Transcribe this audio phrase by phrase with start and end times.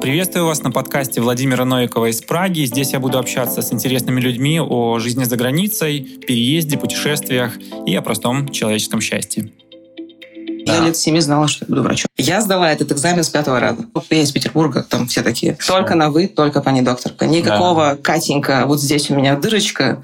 [0.00, 2.64] Приветствую вас на подкасте Владимира Новикова из Праги.
[2.64, 8.00] Здесь я буду общаться с интересными людьми о жизни за границей, переезде, путешествиях и о
[8.00, 9.50] простом человеческом счастье.
[10.70, 10.76] Да.
[10.76, 12.08] Я лет семи знала, что я буду врачом.
[12.16, 13.86] Я сдала этот экзамен с пятого раза.
[14.10, 15.58] Я из Петербурга, там все такие.
[15.66, 17.26] Только на вы, только пани докторка.
[17.26, 17.96] Никакого да.
[17.96, 20.02] Катенька, вот здесь у меня дырочка.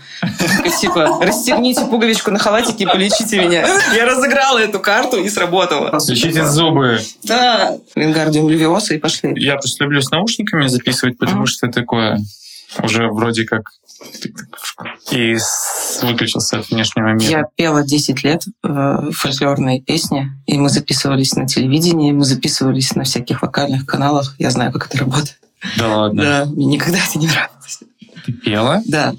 [0.81, 3.67] Типа, расстегните пуговичку на халатике и полечите меня.
[3.95, 5.99] Я разыграла эту карту и сработала.
[6.09, 7.01] Лечите зубы.
[7.23, 7.77] Да.
[7.95, 9.33] Вингардиум лювиоса и пошли.
[9.37, 12.19] Я просто люблю с наушниками записывать, потому что такое
[12.83, 13.71] уже вроде как
[15.11, 15.37] и
[16.03, 17.31] выключился от внешнего мира.
[17.31, 23.05] Я пела 10 лет э, фольклорные песни, и мы записывались на телевидении, мы записывались на
[23.05, 24.35] всяких вокальных каналах.
[24.39, 25.39] Я знаю, как это работает.
[25.79, 26.23] Да ладно?
[26.23, 27.81] Да, мне никогда это не нравилось.
[28.25, 28.83] Ты пела?
[28.87, 29.15] Да.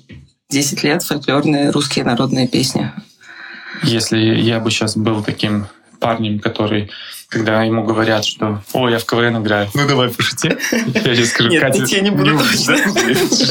[0.50, 2.91] 10 лет фольклорные русские народные песни.
[3.84, 5.67] Если я бы сейчас был таким
[6.00, 6.89] парнем, который
[7.30, 9.70] когда ему говорят, что «О, я в КВН играю».
[9.73, 10.49] Ну, давай, пошути.
[10.72, 11.84] Я сейчас скажу, Нет, Катя...
[11.84, 12.77] я не буду точно.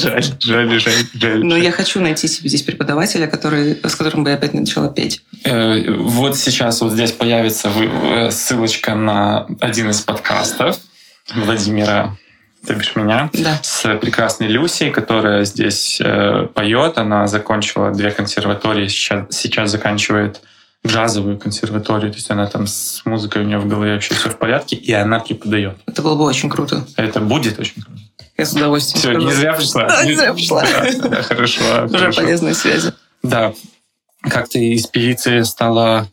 [0.01, 1.45] Жаль, жаль, жаль, жаль.
[1.45, 5.23] Но я хочу найти себе здесь преподавателя, который, с которым бы я опять начала петь.
[5.45, 10.79] Э, вот сейчас вот здесь появится э, ссылочка на один из подкастов
[11.35, 12.17] Владимира
[12.67, 13.61] то бишь меня, да.
[13.63, 16.99] с прекрасной Люсей, которая здесь э, поет.
[16.99, 20.41] Она закончила две консерватории, сейчас, сейчас заканчивает
[20.87, 24.39] джазовую консерваторию, то есть она там с музыкой у нее в голове вообще все в
[24.39, 25.77] порядке, и она преподает.
[25.87, 26.87] Это было бы очень круто.
[26.97, 28.01] Это будет очень круто.
[28.39, 29.01] Я с удовольствием.
[29.01, 29.87] Все, не зря пришла.
[29.87, 30.63] Да, не зря пришла.
[30.63, 31.63] Да, да, хорошо.
[31.85, 32.21] Уже хорошо.
[32.21, 32.93] полезные связи.
[33.23, 33.55] Да.
[34.23, 36.09] Как ты из певицы стала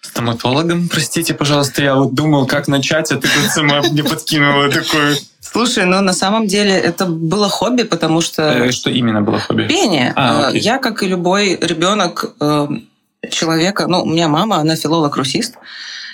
[0.00, 0.88] стоматологом?
[0.88, 5.16] Простите, пожалуйста, я вот думал, как начать, а ты тут сама мне подкинула такую...
[5.40, 8.42] Слушай, ну на самом деле это было хобби, потому что...
[8.42, 9.66] Э, что именно было хобби?
[9.66, 10.12] Пение.
[10.16, 10.60] А, окей.
[10.60, 12.68] я, как и любой ребенок, э,
[13.30, 15.54] человека, ну, у меня мама, она филолог-русист,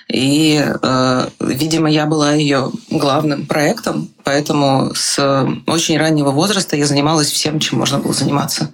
[0.08, 7.30] и, э, видимо, я была ее главным проектом, поэтому с очень раннего возраста я занималась
[7.30, 8.72] всем, чем можно было заниматься.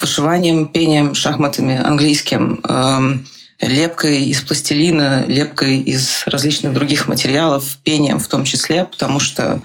[0.00, 3.18] Вышиванием, пением, шахматами, английским, э,
[3.60, 9.62] лепкой из пластилина, лепкой из различных других материалов, пением в том числе, потому что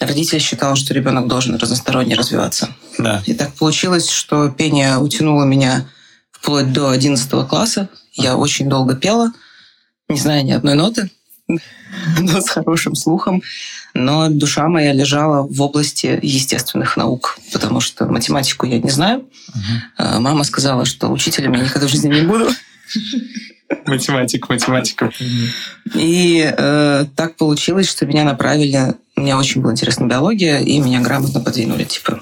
[0.00, 2.70] родитель считал, что ребенок должен разносторонне развиваться.
[2.98, 3.22] Да.
[3.26, 5.86] И так получилось, что пение утянуло меня
[6.40, 7.88] вплоть до 11 класса.
[8.14, 9.32] Я очень долго пела,
[10.08, 11.10] не зная ни одной ноты,
[12.18, 13.42] но с хорошим слухом.
[13.92, 19.28] Но душа моя лежала в области естественных наук, потому что математику я не знаю.
[19.48, 20.20] Угу.
[20.20, 22.48] Мама сказала, что учителем я никогда в жизни не буду.
[23.86, 25.12] Математик, математика.
[25.94, 28.94] И э, так получилось, что меня направили.
[29.14, 31.84] Мне очень была интересна биология, и меня грамотно подвинули.
[31.84, 32.20] Типа,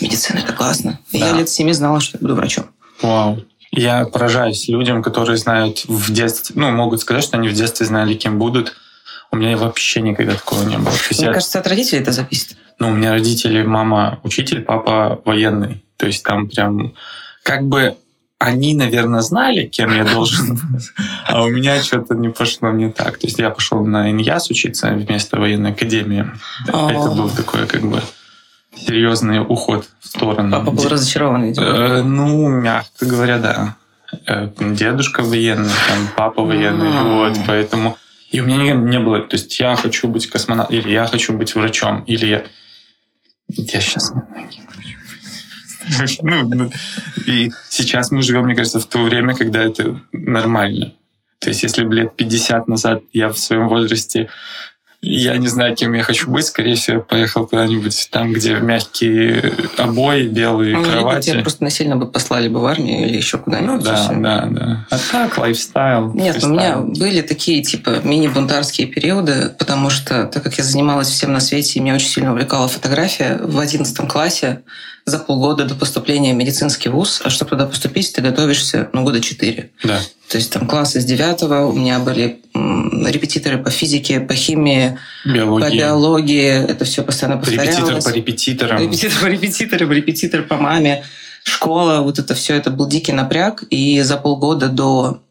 [0.00, 0.98] медицина это классно.
[1.12, 1.18] Да.
[1.18, 2.66] я лет семи знала, что я буду врачом.
[3.02, 3.42] Вау.
[3.72, 8.14] Я поражаюсь людям, которые знают в детстве, ну, могут сказать, что они в детстве знали,
[8.14, 8.74] кем будут.
[9.30, 10.90] У меня вообще никогда такого не было.
[11.10, 11.32] Мне я...
[11.32, 12.56] кажется, от родителей это зависит.
[12.80, 15.84] Ну, у меня родители, мама учитель, папа военный.
[15.96, 16.94] То есть там прям
[17.44, 17.96] как бы
[18.40, 20.58] они, наверное, знали, кем я должен,
[21.26, 23.18] а у меня что-то не пошло не так.
[23.18, 26.26] То есть я пошел на ИНЯС учиться вместо военной академии.
[26.66, 28.02] Это был такой как бы
[28.76, 30.50] серьезный уход в сторону.
[30.50, 31.66] Папа был разочарован, видимо.
[31.66, 33.76] Э, ну, мягко говоря, да.
[34.26, 37.96] Э, дедушка военный, там, папа военный, вот, поэтому...
[38.30, 41.32] И у меня не, не было, то есть я хочу быть космонавтом, или я хочу
[41.32, 42.44] быть врачом, или я...
[43.48, 44.12] Я сейчас
[46.22, 46.70] ну, ну,
[47.26, 50.92] и сейчас мы живем, мне кажется, в то время, когда это нормально.
[51.40, 54.28] То есть, если бы лет 50 назад я в своем возрасте
[55.02, 56.46] я не знаю, кем я хочу быть.
[56.46, 61.30] Скорее всего, я поехал куда-нибудь там, где мягкие обои, белые ну, кровати.
[61.30, 63.76] Тебя просто насильно бы послали бы в армию или еще куда-нибудь.
[63.76, 64.86] Ну да, да, да.
[64.90, 66.12] А так, лайфстайл.
[66.12, 66.52] Нет, фристайл.
[66.52, 71.40] у меня были такие, типа, мини-бунтарские периоды, потому что, так как я занималась всем на
[71.40, 74.60] свете, и меня очень сильно увлекала фотография, в одиннадцатом классе
[75.10, 79.20] за полгода до поступления в медицинский вуз, а чтобы туда поступить, ты готовишься, ну, года
[79.20, 79.70] четыре.
[79.84, 80.00] Да.
[80.28, 85.68] То есть там классы с девятого, у меня были репетиторы по физике, по химии, биологии.
[85.68, 86.70] по биологии.
[86.70, 87.76] Это все постоянно повторялось.
[87.76, 88.82] Репетитор по репетиторам.
[88.82, 91.04] Репетитор по репетиторам, репетитор по маме.
[91.42, 93.64] Школа, вот это все, это был дикий напряг.
[93.70, 95.22] И за полгода до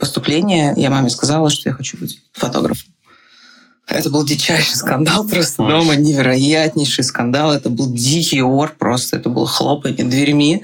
[0.00, 2.95] поступления я маме сказала, что я хочу быть фотографом.
[3.86, 5.70] Это был дичайший скандал просто Ой.
[5.70, 7.52] дома, невероятнейший скандал.
[7.52, 10.62] Это был дикий ор просто, это было хлопанье дверьми.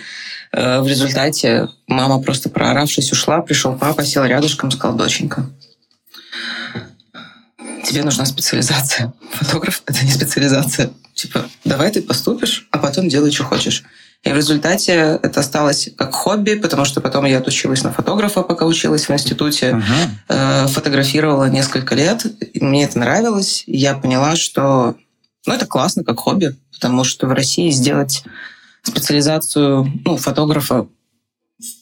[0.53, 5.49] Э, в результате мама просто прооравшись ушла, пришел папа, сел рядышком, сказал, доченька,
[7.85, 9.13] тебе нужна специализация.
[9.33, 10.91] Фотограф— это не специализация.
[11.15, 13.85] Типа, давай ты поступишь, а потом делай, что хочешь.
[14.23, 18.67] И в результате это осталось как хобби, потому что потом я отучилась на фотографа, пока
[18.67, 19.83] училась в институте.
[20.29, 20.69] Uh-huh.
[20.69, 22.25] Фотографировала несколько лет.
[22.55, 23.65] И мне это нравилось.
[23.67, 24.95] Я поняла, что
[25.45, 28.23] Ну, это классно, как хобби, потому что в России сделать
[28.85, 30.87] специализацию ну, фотографа,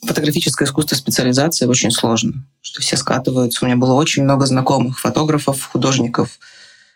[0.07, 3.65] фотографическое искусство специализация очень сложно, что все скатываются.
[3.65, 6.39] У меня было очень много знакомых фотографов, художников,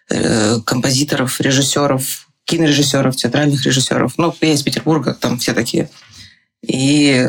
[0.08, 4.14] э, композиторов, режиссеров, кинорежиссеров, театральных режиссеров.
[4.18, 5.88] Ну, я из Петербурга, там все такие.
[6.62, 7.28] И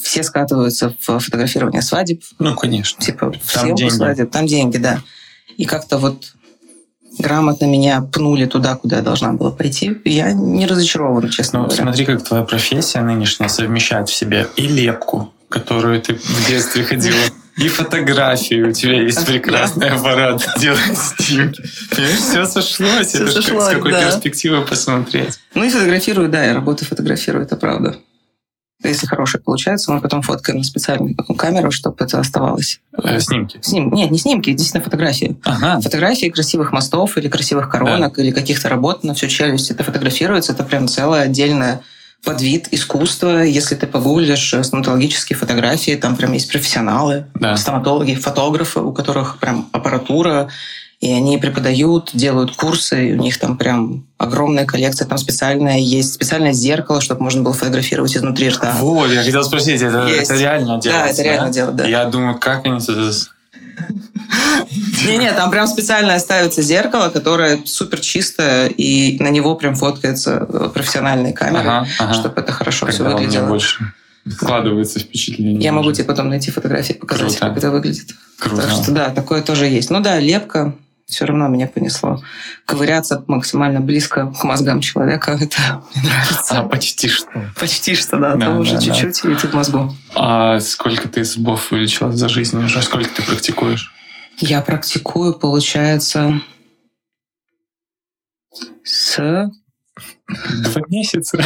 [0.00, 2.22] все скатываются в фотографирование свадеб.
[2.38, 3.02] Ну, конечно.
[3.02, 3.92] Типа, там деньги.
[3.92, 5.02] свадеб, там деньги, да.
[5.56, 6.34] И как-то вот
[7.18, 9.96] грамотно меня пнули туда, куда я должна была пойти.
[10.04, 11.82] Я не разочарована, честно ну, говоря.
[11.82, 17.16] Смотри, как твоя профессия нынешняя совмещает в себе и лепку, которую ты в детстве ходила,
[17.56, 18.68] и фотографию.
[18.68, 21.62] У тебя есть прекрасный аппарат делать снимки.
[21.62, 23.08] Все сошлось.
[23.08, 24.04] Все это сошлось, с какой да.
[24.04, 25.38] перспективы посмотреть.
[25.54, 27.96] Ну и фотографирую, да, я работаю фотографирую, это правда.
[28.84, 32.80] Если хорошее получается, мы потом фоткаем на специальную камеру, чтобы это оставалось.
[33.02, 33.58] Э, снимки?
[33.62, 33.90] Сним...
[33.90, 35.36] Нет, не снимки, действительно фотографии.
[35.44, 35.80] Ага.
[35.80, 38.22] Фотографии красивых мостов или красивых коронок да.
[38.22, 39.70] или каких-то работ на всю челюсть.
[39.70, 41.80] Это фотографируется, это прям целая отдельная
[42.24, 43.42] подвид искусства.
[43.42, 47.56] Если ты погуглишь стоматологические фотографии, там прям есть профессионалы, да.
[47.56, 50.48] стоматологи, фотографы, у которых прям аппаратура,
[51.00, 56.14] и они преподают, делают курсы, и у них там прям огромная коллекция, там специальная есть,
[56.14, 58.74] специальное зеркало, чтобы можно было фотографировать изнутри рта.
[58.78, 60.98] Вот, я хотел спросить, это, это реально делать?
[60.98, 61.86] Да, это реально делать, да.
[61.86, 63.12] Я думаю, как они это...
[65.06, 70.40] Не-не, там прям специально ставится зеркало, которое супер чистое, и на него прям фоткается
[70.74, 72.14] профессиональные камеры, ага, ага.
[72.14, 73.46] чтобы это хорошо Когда все выглядело.
[73.48, 73.92] больше
[74.28, 75.62] складывается впечатление.
[75.62, 77.40] Я могу тебе потом найти фотографии, показать, Круто.
[77.40, 78.14] как это выглядит.
[78.38, 78.62] Круто.
[78.62, 79.90] Так что да, такое тоже есть.
[79.90, 80.74] Ну да, лепка,
[81.06, 82.20] все равно меня понесло.
[82.64, 86.58] Ковыряться максимально близко к мозгам человека, это мне нравится.
[86.58, 87.52] А, почти что.
[87.58, 89.32] Почти что, да, да, уже да, чуть-чуть да.
[89.32, 89.94] и ты в мозгу.
[90.14, 92.82] А сколько ты зубов вылечила за жизнь уже?
[92.82, 93.92] Сколько ты практикуешь?
[94.38, 96.40] Я практикую, получается,
[98.82, 99.50] с...
[100.28, 101.38] Два месяца.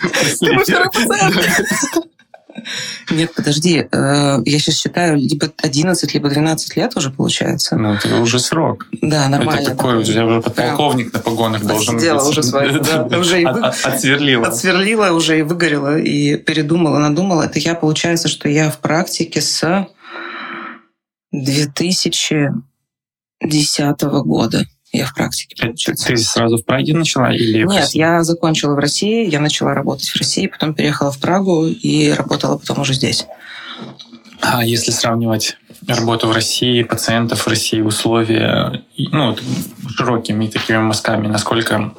[3.10, 7.76] Нет, подожди, э, я сейчас считаю, либо 11, либо 12 лет уже получается.
[7.76, 8.86] Ну, это уже срок.
[9.02, 9.60] Да, нормально.
[9.60, 12.02] Это такой, у тебя уже подполковник на погонах должен быть.
[12.02, 13.08] Сделала уже свою, да.
[13.18, 13.44] Уже и.
[13.44, 14.46] Отсверлила.
[14.46, 17.42] Отсверлила уже и выгорела, и передумала, надумала.
[17.42, 19.86] Это я, получается, что я в практике с
[21.32, 24.66] 2010 года.
[24.92, 25.54] Я в практике.
[25.60, 26.08] Получается.
[26.08, 30.16] Ты сразу в Праге начала или Нет, я закончила в России, я начала работать в
[30.16, 33.26] России, потом переехала в Прагу и работала потом уже здесь.
[34.40, 35.56] А если сравнивать
[35.86, 39.36] работу в России, пациентов в России, условия, ну,
[39.96, 41.92] широкими такими мазками, насколько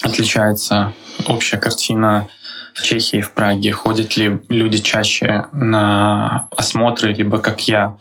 [0.00, 0.94] отличается
[1.26, 2.28] общая картина
[2.74, 3.72] в Чехии, в Праге?
[3.72, 7.98] Ходят ли люди чаще на осмотры, либо как я,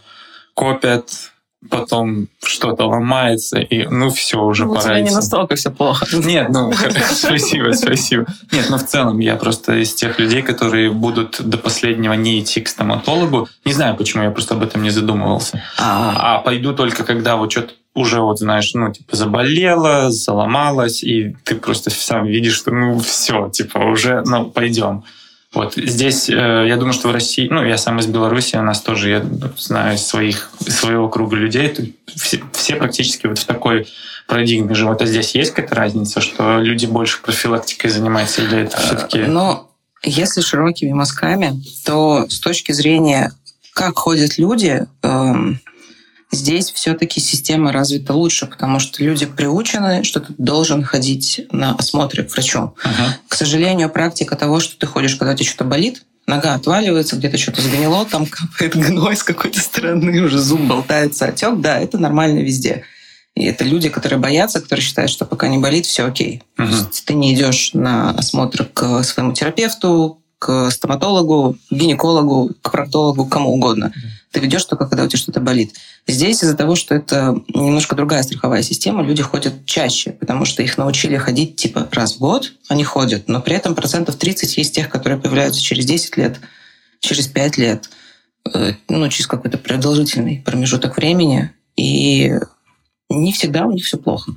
[0.53, 1.30] копят,
[1.69, 4.81] потом что-то ломается, и ну все, уже ну, пора.
[4.81, 6.05] У тебя не настолько все плохо.
[6.13, 6.71] Нет, ну
[7.11, 8.25] спасибо, спасибо.
[8.51, 12.61] Нет, ну в целом я просто из тех людей, которые будут до последнего не идти
[12.61, 13.47] к стоматологу.
[13.65, 15.63] Не знаю, почему я просто об этом не задумывался.
[15.77, 21.35] А, а пойду только когда вот что-то уже вот знаешь, ну типа заболела, заломалась, и
[21.43, 25.03] ты просто сам видишь, что ну все, типа уже, ну пойдем.
[25.53, 28.81] Вот здесь, э, я думаю, что в России, ну, я сам из Беларуси, у нас
[28.81, 29.25] тоже, я
[29.57, 33.87] знаю своих, своего круга людей, все, все практически вот в такой
[34.27, 35.01] парадигме живут.
[35.01, 39.19] А здесь есть какая-то разница, что люди больше профилактикой занимаются или это все-таки...
[39.19, 39.69] Но
[40.03, 43.33] если широкими мазками, то с точки зрения,
[43.73, 45.59] как ходят люди, эм,
[46.31, 52.23] Здесь все-таки система развита лучше, потому что люди приучены, что ты должен ходить на осмотры
[52.23, 52.73] к врачу.
[52.83, 53.09] Uh-huh.
[53.27, 57.61] К сожалению, практика того, что ты ходишь, когда тебе что-то болит, нога отваливается, где-то что-то
[57.61, 62.83] сгнило, там капает гной с какой-то стороны, уже зуб болтается, отек, да, это нормально везде.
[63.35, 66.43] И это люди, которые боятся, которые считают, что пока не болит, все окей.
[66.57, 66.69] Uh-huh.
[66.69, 73.25] Есть ты не идешь на осмотр к своему терапевту, к стоматологу, к гинекологу, к проктологу,
[73.25, 73.93] к кому угодно.
[73.95, 75.75] Uh-huh ты ведешь только, когда у тебя что-то болит.
[76.07, 80.77] Здесь из-за того, что это немножко другая страховая система, люди ходят чаще, потому что их
[80.77, 84.89] научили ходить типа раз в год, они ходят, но при этом процентов 30 есть тех,
[84.89, 86.39] которые появляются через 10 лет,
[87.01, 87.89] через 5 лет,
[88.53, 92.33] э, ну, через какой-то продолжительный промежуток времени, и
[93.09, 94.31] не всегда у них все плохо,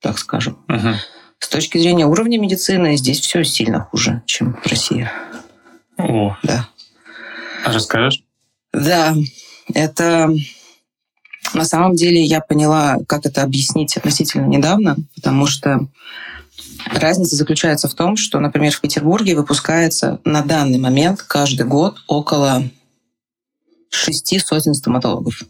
[0.00, 0.58] так скажем.
[0.68, 0.94] Угу.
[1.40, 5.10] С точки зрения уровня медицины здесь все сильно хуже, чем в России.
[5.98, 6.36] О.
[6.42, 6.68] Да.
[7.64, 8.22] Расскажешь?
[8.72, 9.14] Да,
[9.74, 10.30] это
[11.54, 15.88] на самом деле я поняла, как это объяснить относительно недавно, потому что
[16.86, 22.64] разница заключается в том, что, например, в Петербурге выпускается на данный момент каждый год около
[23.90, 25.42] шести сотен стоматологов.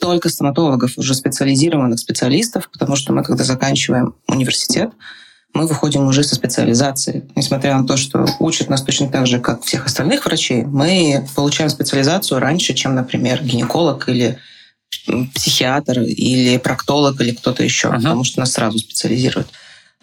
[0.00, 4.90] только стоматологов, уже специализированных специалистов, потому что мы, когда заканчиваем университет,
[5.54, 7.24] мы выходим уже со специализацией.
[7.36, 11.68] Несмотря на то, что учат нас точно так же, как всех остальных врачей, мы получаем
[11.68, 14.38] специализацию раньше, чем, например, гинеколог или
[15.34, 17.96] психиатр или проктолог или кто-то еще, uh-huh.
[17.96, 19.48] потому что нас сразу специализируют.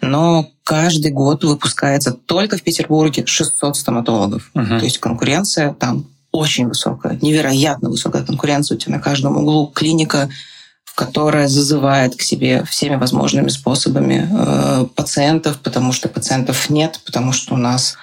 [0.00, 4.50] Но каждый год выпускается только в Петербурге 600 стоматологов.
[4.54, 4.78] Uh-huh.
[4.78, 8.76] То есть конкуренция там очень высокая, невероятно высокая конкуренция.
[8.76, 10.30] У тебя на каждом углу клиника,
[11.00, 17.54] которая зазывает к себе всеми возможными способами э, пациентов, потому что пациентов нет, потому что
[17.54, 17.96] у нас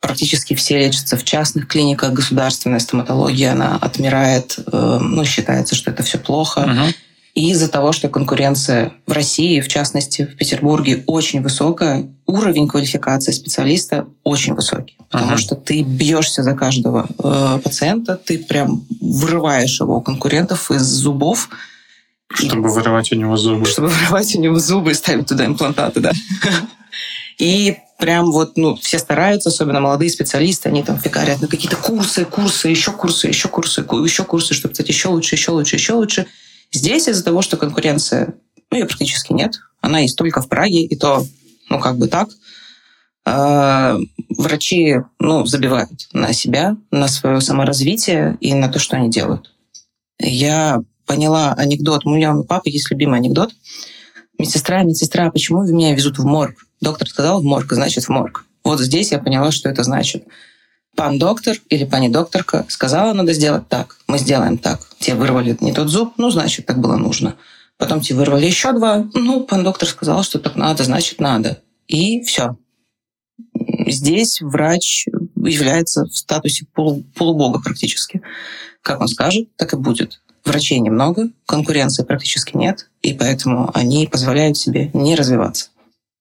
[0.00, 6.02] практически все лечатся в частных клиниках, государственная стоматология, она отмирает, э, ну, считается, что это
[6.02, 6.60] все плохо.
[6.60, 6.94] Uh-huh.
[7.34, 13.32] И из-за того, что конкуренция в России, в частности в Петербурге, очень высокая, уровень квалификации
[13.32, 14.96] специалиста очень высокий.
[15.10, 15.44] Потому uh-huh.
[15.44, 21.50] что ты бьешься за каждого э, пациента, ты прям вырываешь его у конкурентов из зубов.
[22.32, 23.66] Чтобы вырывать у него зубы.
[23.66, 26.12] Чтобы вырывать у него зубы и ставить туда имплантаты, да.
[27.38, 32.24] И прям вот, ну, все стараются, особенно молодые специалисты, они там фигарят на какие-то курсы,
[32.24, 36.26] курсы, еще курсы, еще курсы, еще курсы, чтобы стать еще лучше, еще лучше, еще лучше.
[36.72, 38.34] Здесь из-за того, что конкуренция,
[38.70, 41.24] ну, ее практически нет, она есть только в Праге, и то,
[41.68, 42.28] ну, как бы так,
[43.24, 49.52] а, врачи, ну, забивают на себя, на свое саморазвитие и на то, что они делают.
[50.18, 53.50] Я поняла анекдот, у меня у папы есть любимый анекдот.
[54.38, 56.64] Медсестра, медсестра, почему меня везут в морг?
[56.80, 58.44] Доктор сказал в морг, значит в морг.
[58.62, 60.24] Вот здесь я поняла, что это значит.
[60.94, 63.96] Пан доктор или пани докторка сказала, надо сделать так.
[64.06, 64.78] Мы сделаем так.
[65.00, 67.34] Те вырвали не тот зуб, ну, значит, так было нужно.
[67.76, 69.04] Потом те вырвали еще два.
[69.12, 71.60] Ну, пан доктор сказал, что так надо, значит, надо.
[71.88, 72.56] И все.
[73.88, 78.22] Здесь врач является в статусе полу, полубога практически.
[78.80, 80.20] Как он скажет, так и будет.
[80.44, 85.68] Врачей немного, конкуренции практически нет, и поэтому они позволяют себе не развиваться.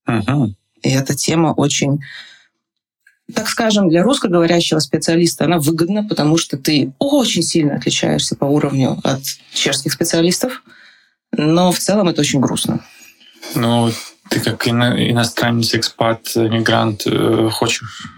[0.07, 0.53] Угу.
[0.83, 2.01] И эта тема очень,
[3.33, 8.99] так скажем, для русскоговорящего специалиста она выгодна, потому что ты очень сильно отличаешься по уровню
[9.03, 9.21] от
[9.53, 10.63] чешских специалистов,
[11.31, 12.81] но в целом это очень грустно.
[13.55, 13.91] Ну,
[14.29, 18.11] ты как ино- иностранец, экспат, мигрант, э, хочешь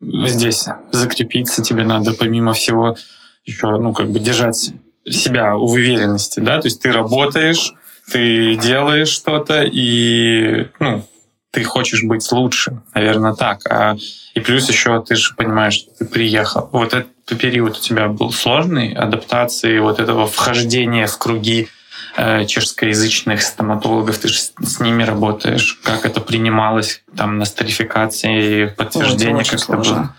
[0.00, 2.96] здесь закрепиться, тебе надо помимо всего
[3.44, 4.72] еще, ну, как бы держать
[5.08, 7.74] себя в уверенности, да, то есть ты работаешь,
[8.10, 11.04] ты делаешь что-то, и ну,
[11.50, 13.60] ты хочешь быть лучше, наверное, так.
[13.70, 13.96] А,
[14.34, 16.68] и плюс еще ты же понимаешь, что ты приехал.
[16.72, 21.68] Вот этот период у тебя был сложный, адаптации, вот этого вхождения в круги
[22.16, 25.80] э, чешскоязычных стоматологов, ты же с, ними работаешь.
[25.82, 29.92] Как это принималось там на старификации, подтверждение, Ой, как сложно.
[29.92, 30.14] это было?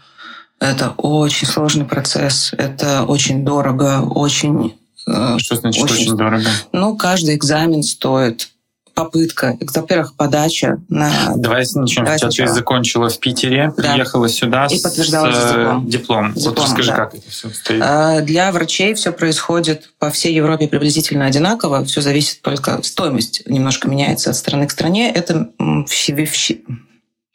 [0.60, 4.74] Это очень сложный процесс, это очень дорого, очень
[5.08, 6.50] Э, Что значит очень, очень дорого?
[6.74, 8.50] Ну, каждый экзамен стоит
[8.94, 11.12] попытка, во-первых, подача на...
[11.36, 12.04] Давай начнем.
[12.04, 13.92] Давай Сейчас ты закончила в Питере, да.
[13.94, 15.88] приехала сюда и подтверждала с диплом.
[15.88, 16.34] диплом.
[16.34, 16.34] диплом.
[16.36, 16.96] Вот расскажи, да.
[16.96, 17.82] как это все стоит.
[17.86, 21.86] А, для врачей все происходит по всей Европе приблизительно одинаково.
[21.86, 22.82] Все зависит только...
[22.82, 25.12] Стоимость немножко меняется от страны к стране.
[25.12, 25.52] Это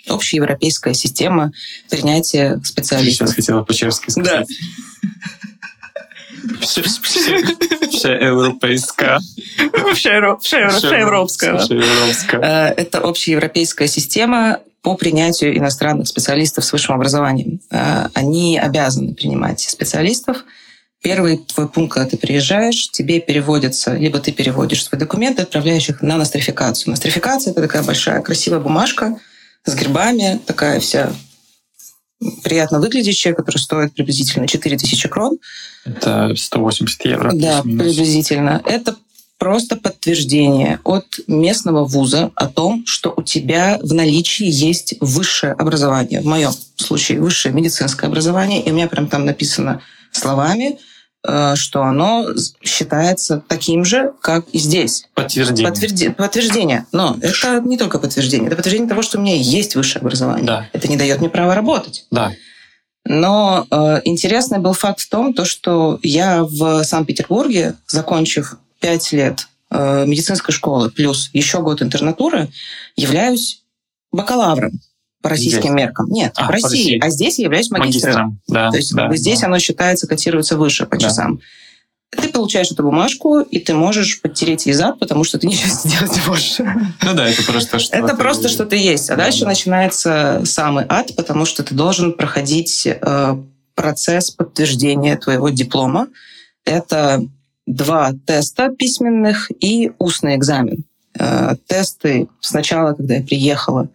[0.09, 1.53] общеевропейская система
[1.91, 3.29] принятия специалистов.
[3.29, 4.25] Сейчас хотела по-чешски сказать.
[4.25, 4.45] Да.
[9.93, 11.59] Всеевропейская.
[11.59, 12.41] Всеевропская.
[12.41, 17.61] Э, это общеевропейская система по принятию иностранных специалистов с высшим образованием.
[17.71, 20.45] Э, они обязаны принимать специалистов.
[21.03, 26.01] Первый твой пункт, когда ты приезжаешь, тебе переводятся, либо ты переводишь свои документы, отправляешь их
[26.01, 26.93] на нострификацию.
[26.93, 29.19] Нострификация– это такая большая красивая бумажка
[29.65, 31.13] с гербами, такая вся
[32.45, 35.39] приятно выглядящая, которая стоит приблизительно 4000 крон.
[35.85, 37.33] Это 180 евро.
[37.35, 38.63] Да, приблизительно.
[38.65, 38.97] Это
[39.39, 46.21] просто подтверждение от местного вуза о том, что у тебя в наличии есть высшее образование.
[46.21, 48.63] В моем случае высшее медицинское образование.
[48.63, 50.79] И у меня прям там написано словами–
[51.25, 52.27] что оно
[52.63, 55.09] считается таким же, как и здесь.
[55.15, 55.71] Подтверждение.
[55.71, 56.09] Подтверди...
[56.11, 56.87] Подтверждение.
[56.91, 58.49] Но это не только подтверждение.
[58.49, 60.47] Это подтверждение того, что у меня есть высшее образование.
[60.47, 60.69] Да.
[60.73, 62.07] Это не дает мне права работать.
[62.11, 62.33] Да.
[63.05, 69.49] Но э, интересный был факт в том, то, что я в Санкт-Петербурге, закончив пять лет
[69.71, 72.49] э, медицинской школы плюс еще год интернатуры,
[72.97, 73.63] являюсь
[74.13, 74.81] бакалавром
[75.23, 75.73] по российским здесь.
[75.73, 76.07] меркам.
[76.09, 76.67] Нет, а, в России.
[76.67, 77.01] России.
[77.01, 78.13] А здесь я являюсь магистром.
[78.13, 78.41] магистром.
[78.49, 79.47] Да, То есть да, как бы здесь да.
[79.47, 81.37] оно считается, котируется выше по часам.
[81.37, 81.43] Да.
[82.23, 86.13] Ты получаешь эту бумажку, и ты можешь подтереть ей зад, потому что ты ничего сделать
[86.13, 86.59] не можешь.
[86.59, 89.09] Ну да, это просто что Это просто что-то есть.
[89.09, 89.47] А да, дальше да.
[89.47, 93.37] начинается самый ад, потому что ты должен проходить э,
[93.75, 96.09] процесс подтверждения твоего диплома.
[96.65, 97.25] Это
[97.67, 100.85] два теста письменных и устный экзамен.
[101.19, 103.89] Э, тесты сначала, когда я приехала,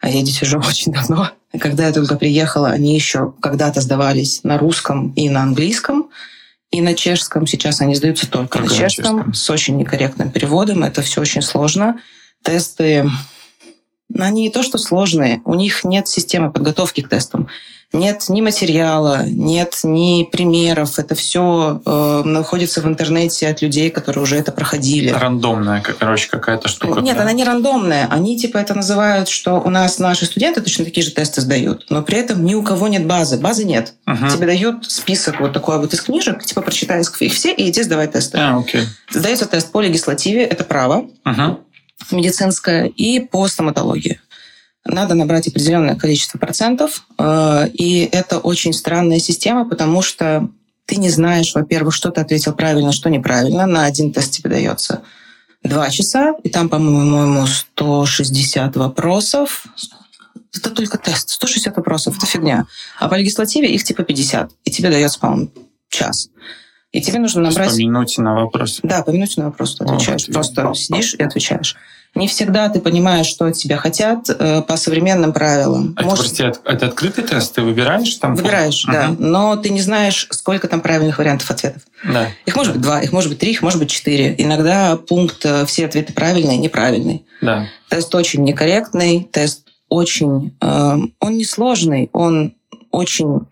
[0.00, 4.58] а я здесь уже очень давно, когда я только приехала, они еще когда-то сдавались на
[4.58, 6.10] русском и на английском,
[6.70, 7.46] и на чешском.
[7.46, 10.84] Сейчас они сдаются только, только на чешском, на чешском, с очень некорректным переводом.
[10.84, 12.00] Это все очень сложно.
[12.42, 13.08] Тесты,
[14.16, 17.48] они не то что сложные, у них нет системы подготовки к тестам
[17.92, 20.98] нет ни материала, нет ни примеров.
[20.98, 25.10] Это все э, находится в интернете от людей, которые уже это проходили.
[25.10, 27.00] Рандомная, короче, какая-то штука.
[27.00, 27.22] Нет, да?
[27.22, 28.06] она не рандомная.
[28.10, 32.02] Они типа это называют, что у нас наши студенты точно такие же тесты сдают, но
[32.02, 33.38] при этом ни у кого нет базы.
[33.38, 33.94] Базы нет.
[34.06, 34.28] Угу.
[34.34, 38.08] Тебе дают список вот такой вот из книжек, типа прочитай их все и иди сдавай
[38.08, 38.36] тесты.
[38.38, 38.82] А, окей.
[39.10, 41.06] Сдается тест по легислативе, это право.
[41.24, 41.60] Угу
[42.12, 44.20] медицинское и по стоматологии
[44.84, 47.04] надо набрать определенное количество процентов.
[47.18, 50.48] Э, и это очень странная система, потому что
[50.86, 53.66] ты не знаешь, во-первых, что ты ответил правильно, что неправильно.
[53.66, 55.02] На один тест тебе дается
[55.62, 59.66] два часа, и там, по-моему, 160 вопросов.
[60.54, 61.28] Это только тест.
[61.30, 62.16] 160 вопросов.
[62.16, 62.66] Это фигня.
[62.98, 64.50] А по легислативе их типа 50.
[64.64, 65.50] И тебе дается, по-моему,
[65.90, 66.30] час.
[66.92, 67.70] И тебе нужно набрать...
[67.70, 68.80] По минуте на вопрос.
[68.82, 70.26] Да, по минуте на вопрос ты отвечаешь.
[70.28, 71.76] О, Просто сидишь и отвечаешь.
[72.14, 75.94] Не всегда ты понимаешь, что от тебя хотят э, по современным правилам.
[75.96, 76.32] А Может...
[76.32, 77.54] это, прости, это открытый тест?
[77.54, 78.34] Ты выбираешь там?
[78.34, 78.92] Выбираешь, угу.
[78.92, 79.14] да.
[79.18, 81.82] Но ты не знаешь, сколько там правильных вариантов ответов.
[82.04, 82.28] Да.
[82.46, 84.34] Их может быть два, их может быть три, их может быть четыре.
[84.38, 87.24] Иногда пункт э, «все ответы правильные» неправильный.
[87.40, 87.68] Да.
[87.88, 90.56] Тест очень некорректный, тест очень...
[90.60, 92.54] Э, он несложный, он
[92.90, 93.46] очень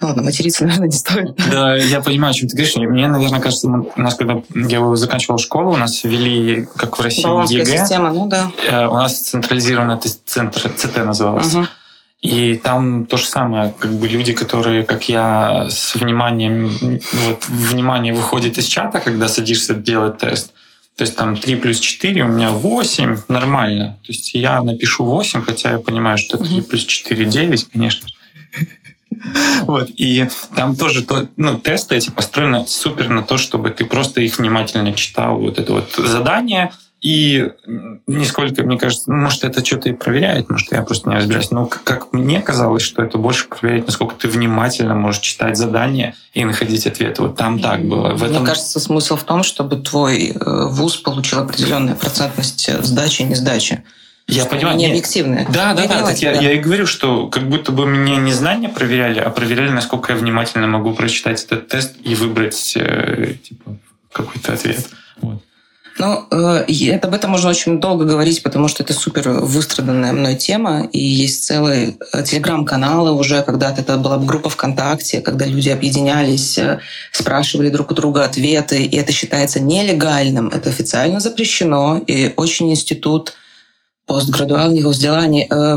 [0.00, 1.34] ладно, материться, наверное, не стоит.
[1.50, 2.76] Да, я понимаю, о чем ты говоришь.
[2.76, 7.22] Мне, наверное, кажется, у нас, когда я заканчивал школу, у нас ввели, как в России,
[7.22, 7.78] Болонская ЕГЭ.
[7.78, 8.50] система, ну да.
[8.68, 11.58] Э, у нас централизованный центр ЦТ назывался.
[11.58, 11.66] Угу.
[12.22, 16.68] И там то же самое, как бы люди, которые, как я, с вниманием,
[17.12, 20.52] вот, внимание выходит из чата, когда садишься делать тест.
[20.96, 23.98] То есть там 3 плюс 4, у меня 8, нормально.
[24.02, 28.08] То есть я напишу 8, хотя я понимаю, что 3 плюс 4 9, конечно.
[29.62, 34.20] Вот, и там тоже то, ну, тесты эти построены супер на то, чтобы ты просто
[34.20, 37.50] их внимательно читал, вот это вот задание, и
[38.06, 41.50] нисколько, мне кажется, ну, может, это что-то и проверяет, может, я просто не разбираюсь.
[41.50, 46.44] Но как мне казалось, что это больше проверяет, насколько ты внимательно можешь читать задание и
[46.44, 47.22] находить ответы.
[47.22, 48.14] Вот там так было.
[48.14, 48.38] В этом...
[48.38, 53.34] Мне кажется, смысл в том, чтобы твой э, вуз получил определенную процентность сдачи и не
[53.34, 53.84] сдачи.
[54.28, 54.76] Я понимаю.
[54.76, 55.46] Не объективные.
[55.52, 56.02] Да, да, да.
[56.02, 59.70] Так я, я и говорю, что как будто бы меня не знания проверяли, а проверяли,
[59.70, 63.76] насколько я внимательно могу прочитать этот тест и выбрать э, типа,
[64.10, 64.88] какой-то ответ.
[65.20, 65.42] Вот.
[65.98, 70.88] Ну, э, об этом можно очень долго говорить, потому что это супер выстраданная мной тема,
[70.92, 76.80] и есть целые э, телеграм-каналы уже, когда-то это была группа ВКонтакте, когда люди объединялись, э,
[77.12, 83.32] спрашивали друг у друга ответы, и это считается нелегальным, это официально запрещено, и очень институт
[84.06, 85.76] постградуального взделания, э,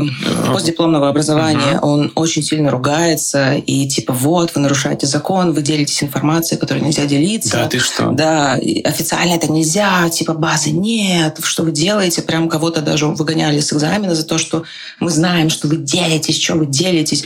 [0.52, 1.80] постдипломного образования, uh-huh.
[1.80, 7.06] он очень сильно ругается и типа вот вы нарушаете закон, вы делитесь информацией, которой нельзя
[7.06, 7.56] делиться.
[7.56, 8.12] Да, ты что?
[8.12, 8.52] Да,
[8.84, 12.22] официально это нельзя, типа базы нет, что вы делаете?
[12.22, 14.62] Прям кого-то даже выгоняли с экзамена за то, что
[15.00, 17.24] мы знаем, что вы делитесь, что вы делитесь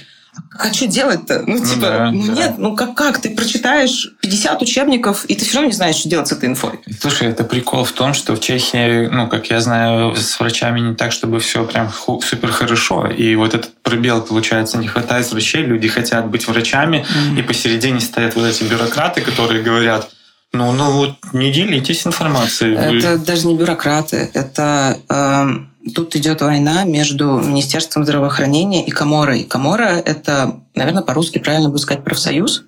[0.57, 1.43] а что делать-то?
[1.47, 2.33] Ну, ну, типа, да, ну да.
[2.33, 3.19] нет, ну как, как?
[3.19, 6.81] Ты прочитаешь 50 учебников, и ты все равно не знаешь, что делать с этой инфой.
[7.01, 10.95] Слушай, это прикол в том, что в Чехии, ну, как я знаю, с врачами не
[10.95, 13.09] так, чтобы все прям супер хорошо.
[13.09, 17.41] И вот этот пробел, получается, не хватает врачей, люди хотят быть врачами, mm-hmm.
[17.41, 20.09] и посередине стоят вот эти бюрократы, которые говорят,
[20.53, 22.75] ну, ну вот не делитесь информацией.
[22.77, 23.25] Это вы...
[23.25, 24.99] даже не бюрократы, это...
[25.09, 29.45] Э Тут идет война между Министерством здравоохранения и Коморой.
[29.45, 32.65] Комора– это, наверное, по-русски правильно будет сказать профсоюз.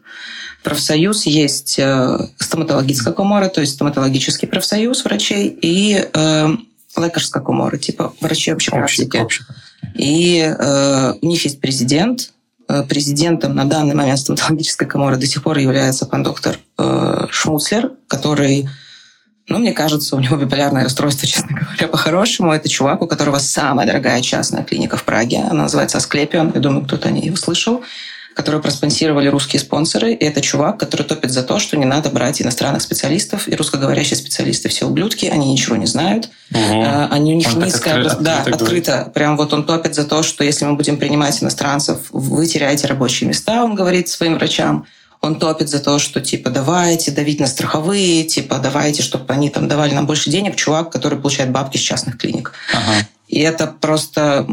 [0.63, 6.49] Профсоюз есть э, стоматологическая комора, то есть стоматологический профсоюз врачей, и э,
[6.97, 9.25] лекарская комора, типа врачи общей практики.
[9.95, 12.33] И э, у них есть президент.
[12.69, 17.93] Э, президентом на данный момент стоматологической коморы до сих пор является пан доктор э, Шмуцлер,
[18.09, 18.69] который
[19.49, 22.53] ну, мне кажется, у него биполярное расстройство, честно говоря, по-хорошему.
[22.53, 25.45] Это чувак, у которого самая дорогая частная клиника в Праге.
[25.49, 26.53] Она называется Асклепион.
[26.55, 27.83] Я думаю, кто-то о ней услышал
[28.37, 30.13] которую проспонсировали русские спонсоры.
[30.13, 33.49] И это чувак, который топит за то, что не надо брать иностранных специалистов.
[33.49, 36.29] И русскоговорящие специалисты все ублюдки, они ничего не знают.
[36.51, 36.61] Угу.
[37.11, 37.95] Они у них он низкая...
[37.95, 38.65] Открыто, да, открыто.
[38.65, 39.13] открыто.
[39.15, 43.27] Прям вот он топит за то, что если мы будем принимать иностранцев, вы теряете рабочие
[43.27, 44.87] места, он говорит своим врачам
[45.27, 49.69] он топит за то, что типа давайте давить на страховые, типа давайте, чтобы они там
[49.69, 52.53] давали нам больше денег, чувак, который получает бабки с частных клиник.
[52.73, 53.07] Ага.
[53.29, 54.47] И это просто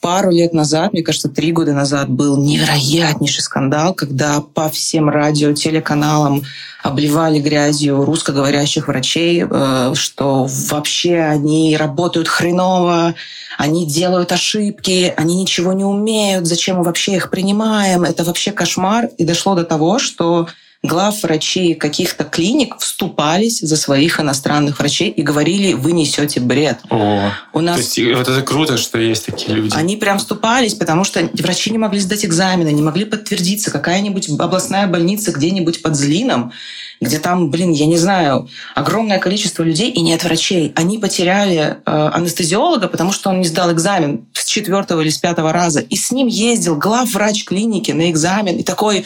[0.00, 5.52] пару лет назад, мне кажется, три года назад был невероятнейший скандал, когда по всем радио,
[5.52, 6.42] телеканалам
[6.82, 13.14] обливали грязью русскоговорящих врачей, э, что вообще они работают хреново,
[13.58, 19.10] они делают ошибки, они ничего не умеют, зачем мы вообще их принимаем, это вообще кошмар.
[19.18, 20.48] И дошло до того, что
[20.82, 26.78] глав врачей каких-то клиник вступались за своих иностранных врачей и говорили, вы несете бред.
[26.88, 27.76] О, У нас...
[27.76, 29.76] То есть вот это круто, что есть такие люди.
[29.76, 33.70] Они прям вступались, потому что врачи не могли сдать экзамены, не могли подтвердиться.
[33.70, 36.52] Какая-нибудь областная больница где-нибудь под Злином,
[36.98, 40.72] где там, блин, я не знаю, огромное количество людей и нет врачей.
[40.76, 45.52] Они потеряли э, анестезиолога, потому что он не сдал экзамен с четвертого или с пятого
[45.52, 45.80] раза.
[45.80, 49.04] И с ним ездил главврач клиники на экзамен и такой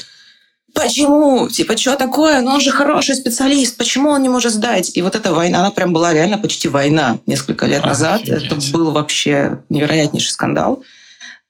[0.75, 1.49] почему?
[1.49, 2.41] Типа, что такое?
[2.41, 4.91] Ну, он же хороший специалист, почему он не может сдать?
[4.95, 8.23] И вот эта война, она прям была реально почти война несколько лет назад.
[8.23, 8.45] Офигеть.
[8.45, 10.83] Это был вообще невероятнейший скандал.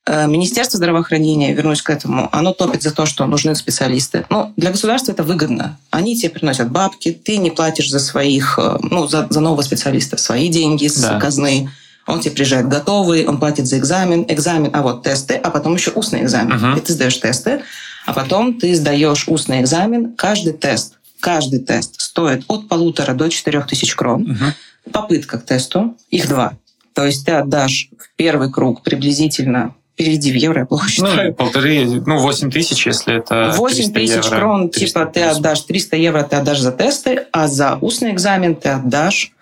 [0.07, 4.27] Э, Министерство здравоохранения, вернусь к этому, оно топит за то, что нужны специалисты.
[4.29, 5.79] Ну, для государства это выгодно.
[5.91, 10.19] Они тебе приносят бабки, ты не платишь за своих, э, ну, за, за нового специалиста
[10.19, 11.19] свои деньги с да.
[11.19, 11.71] казны.
[12.07, 15.91] Он тебе приезжает готовый, он платит за экзамен, экзамен, а вот тесты, а потом еще
[15.93, 16.57] устный экзамен.
[16.57, 16.77] Uh-huh.
[16.77, 17.63] И ты сдаешь тесты,
[18.05, 20.15] а потом ты сдаешь устный экзамен.
[20.15, 24.31] Каждый тест, каждый тест стоит от полутора до четырех тысяч крон.
[24.31, 24.93] Угу.
[24.93, 26.59] Попытка к тесту, их два.
[26.95, 31.29] То есть ты отдашь в первый круг приблизительно переведи в евро, я плохо ну, считаю.
[31.31, 36.23] Ну, полторы, ну, восемь тысяч, если это 8 тысяч крон, типа ты отдашь 300 евро,
[36.25, 39.33] ты отдашь за тесты, а за устный экзамен ты отдашь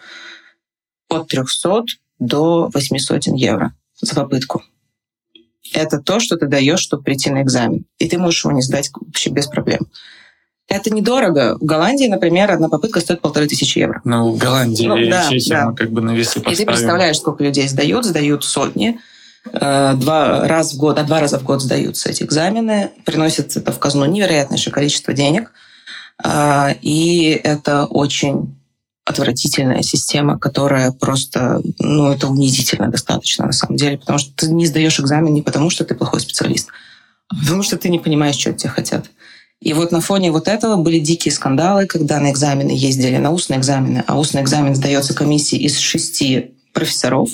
[1.09, 1.85] от 300
[2.19, 4.63] до 800 евро за попытку
[5.73, 7.85] это то, что ты даешь, чтобы прийти на экзамен.
[7.99, 9.81] И ты можешь его не сдать вообще без проблем.
[10.69, 11.59] Это недорого.
[11.61, 14.01] В Голландии, например, одна попытка стоит полторы тысячи евро.
[14.05, 15.67] Ну, в Голландии, ну, да, да.
[15.67, 16.53] мы как бы на весы поставим.
[16.53, 18.05] И ты представляешь, сколько людей сдают.
[18.05, 18.99] Сдают сотни.
[19.53, 22.91] Э, два раза в год, а два раза в год сдаются эти экзамены.
[23.05, 25.53] Приносит это в казну невероятнейшее количество денег.
[26.23, 28.57] А, и это очень
[29.05, 34.67] отвратительная система, которая просто, ну, это унизительно достаточно на самом деле, потому что ты не
[34.67, 36.69] сдаешь экзамен не потому, что ты плохой специалист,
[37.29, 39.11] а потому что ты не понимаешь, что от тебя хотят.
[39.61, 43.61] И вот на фоне вот этого были дикие скандалы, когда на экзамены ездили, на устные
[43.61, 47.31] экзамены, а устный экзамен сдается комиссии из шести профессоров,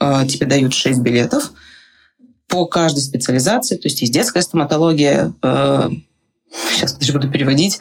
[0.00, 1.52] э, тебе дают шесть билетов
[2.46, 5.90] по каждой специализации, то есть есть детская стоматология, э,
[6.74, 7.80] сейчас даже буду переводить,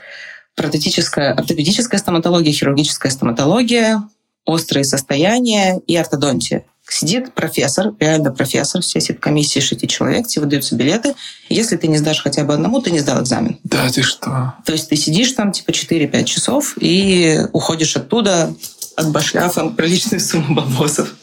[0.56, 4.04] протетическая, ортопедическая стоматология, хирургическая стоматология,
[4.46, 6.66] острые состояния и ортодонтия.
[6.88, 11.16] Сидит профессор, реально профессор, все сидит комиссии шести человек, тебе выдаются билеты.
[11.48, 13.60] Если ты не сдашь хотя бы одному, ты не сдал экзамен.
[13.64, 14.56] Да, ты что?
[14.66, 18.54] То есть ты сидишь там типа 4-5 часов и уходишь оттуда
[18.98, 21.14] от башляфом приличную сумму бабосов.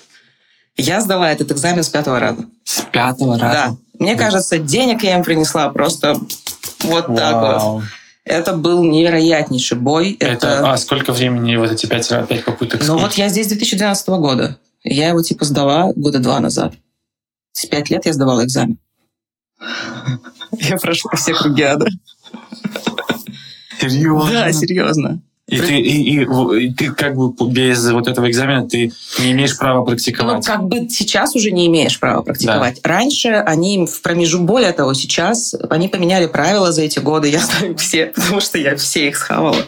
[0.77, 2.47] Я сдала этот экзамен с пятого раза.
[2.64, 3.53] С пятого раза?
[3.53, 3.77] Да.
[3.99, 6.19] Мне кажется, денег я им принесла просто
[6.85, 7.17] вот Вау.
[7.17, 7.83] так вот.
[8.29, 10.17] Это был невероятнейший бой.
[10.21, 10.73] Это, это...
[10.73, 12.83] А сколько времени вот эти пять, пять попыток?
[12.87, 14.59] Ну вот я здесь с 2012 года.
[14.85, 16.75] Я его типа сдала года два назад.
[17.53, 18.79] С пять лет я сдавала экзамен.
[20.53, 21.87] Я прошла все круги ада.
[23.81, 24.31] Серьезно?
[24.31, 25.23] Да, серьезно.
[25.49, 29.57] И, ты, и, и, и ты как бы без вот этого экзамена ты не имеешь
[29.57, 30.37] права практиковать.
[30.37, 32.81] Ну, как бы сейчас уже не имеешь права практиковать.
[32.83, 32.89] Да.
[32.91, 37.29] Раньше они в промежу более того, сейчас они поменяли правила за эти годы.
[37.31, 39.65] Я знаю все, потому что я все их схавала.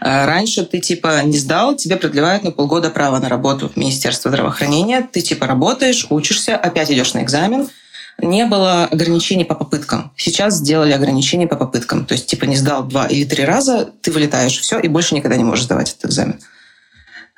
[0.00, 4.30] А раньше ты типа не сдал, тебе продлевают на полгода право на работу в Министерство
[4.30, 5.08] здравоохранения.
[5.10, 7.68] Ты типа работаешь, учишься, опять идешь на экзамен–
[8.18, 10.12] не было ограничений по попыткам.
[10.16, 12.04] Сейчас сделали ограничения по попыткам.
[12.06, 15.36] То есть, типа, не сдал два или три раза, ты вылетаешь, все, и больше никогда
[15.36, 16.38] не можешь сдавать этот экзамен.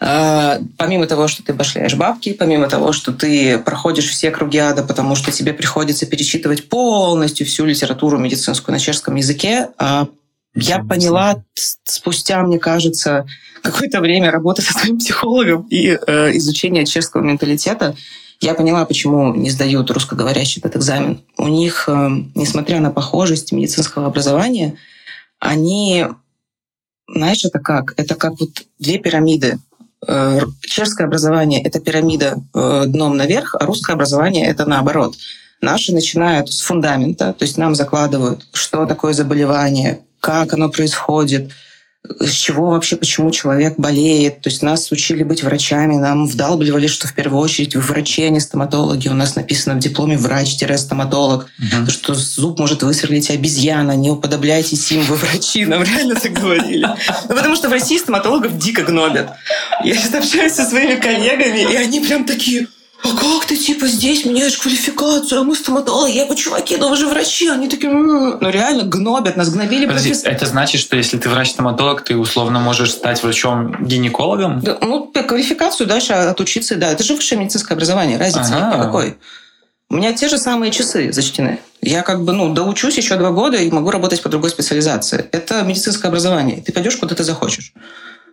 [0.01, 4.83] А, помимо того, что ты башляешь бабки, помимо того, что ты проходишь все круги ада,
[4.83, 10.09] потому что тебе приходится перечитывать полностью всю литературу медицинскую на чешском языке, а
[10.55, 11.43] я поняла
[11.85, 13.27] спустя, мне кажется,
[13.63, 17.97] какое-то время работы со своим психологом и э, изучения чешского менталитета,
[18.45, 21.23] я поняла, почему не сдают русскоговорящий этот экзамен.
[21.39, 24.77] У них, э, несмотря на похожесть медицинского образования,
[25.39, 26.07] они,
[27.09, 27.95] знаешь, это как?
[27.97, 29.59] Это как вот две пирамиды.
[30.07, 35.17] Э, чешское образование— это пирамида э, дном наверх, а русское образование— это наоборот.
[35.63, 41.51] Наши начинают с фундамента, то есть нам закладывают, что такое заболевание, как оно происходит—
[42.21, 44.43] с чего вообще, почему человек болеет.
[44.43, 48.41] То есть нас учили быть врачами, нам вдалбливали, что в первую очередь врачи, а не
[48.41, 49.09] стоматологи.
[49.09, 51.49] У нас написано в дипломе врач-стоматолог.
[51.59, 51.91] Угу.
[51.91, 55.65] Что зуб может высверлить обезьяна, не уподобляйтесь им, вы врачи.
[55.65, 56.87] Нам реально так говорили.
[57.29, 59.31] Ну, потому что в России стоматологов дико гнобят.
[59.83, 62.67] Я сейчас общаюсь со своими коллегами, и они прям такие
[63.05, 66.97] а как ты, типа, здесь меняешь квалификацию, а мы стоматологи, я бы, чуваки, ну вы
[66.97, 68.39] же врачи, они такие, «М-м-м».
[68.41, 69.87] ну реально гнобят, нас гнобили.
[69.87, 74.61] Подожди, профессор- это значит, что если ты врач-стоматолог, ты условно можешь стать врачом-гинекологом?
[74.61, 78.77] Да, ну, квалификацию дальше отучиться, да, это же высшее медицинское образование, разницы нет Ага.
[78.79, 79.17] никакой.
[79.91, 81.59] У меня те же самые часы зачтены.
[81.83, 85.27] Я как бы, ну, доучусь еще два года и могу работать по другой специализации.
[85.31, 86.63] Это медицинское образование.
[86.63, 87.75] Ты пойдешь, куда ты захочешь.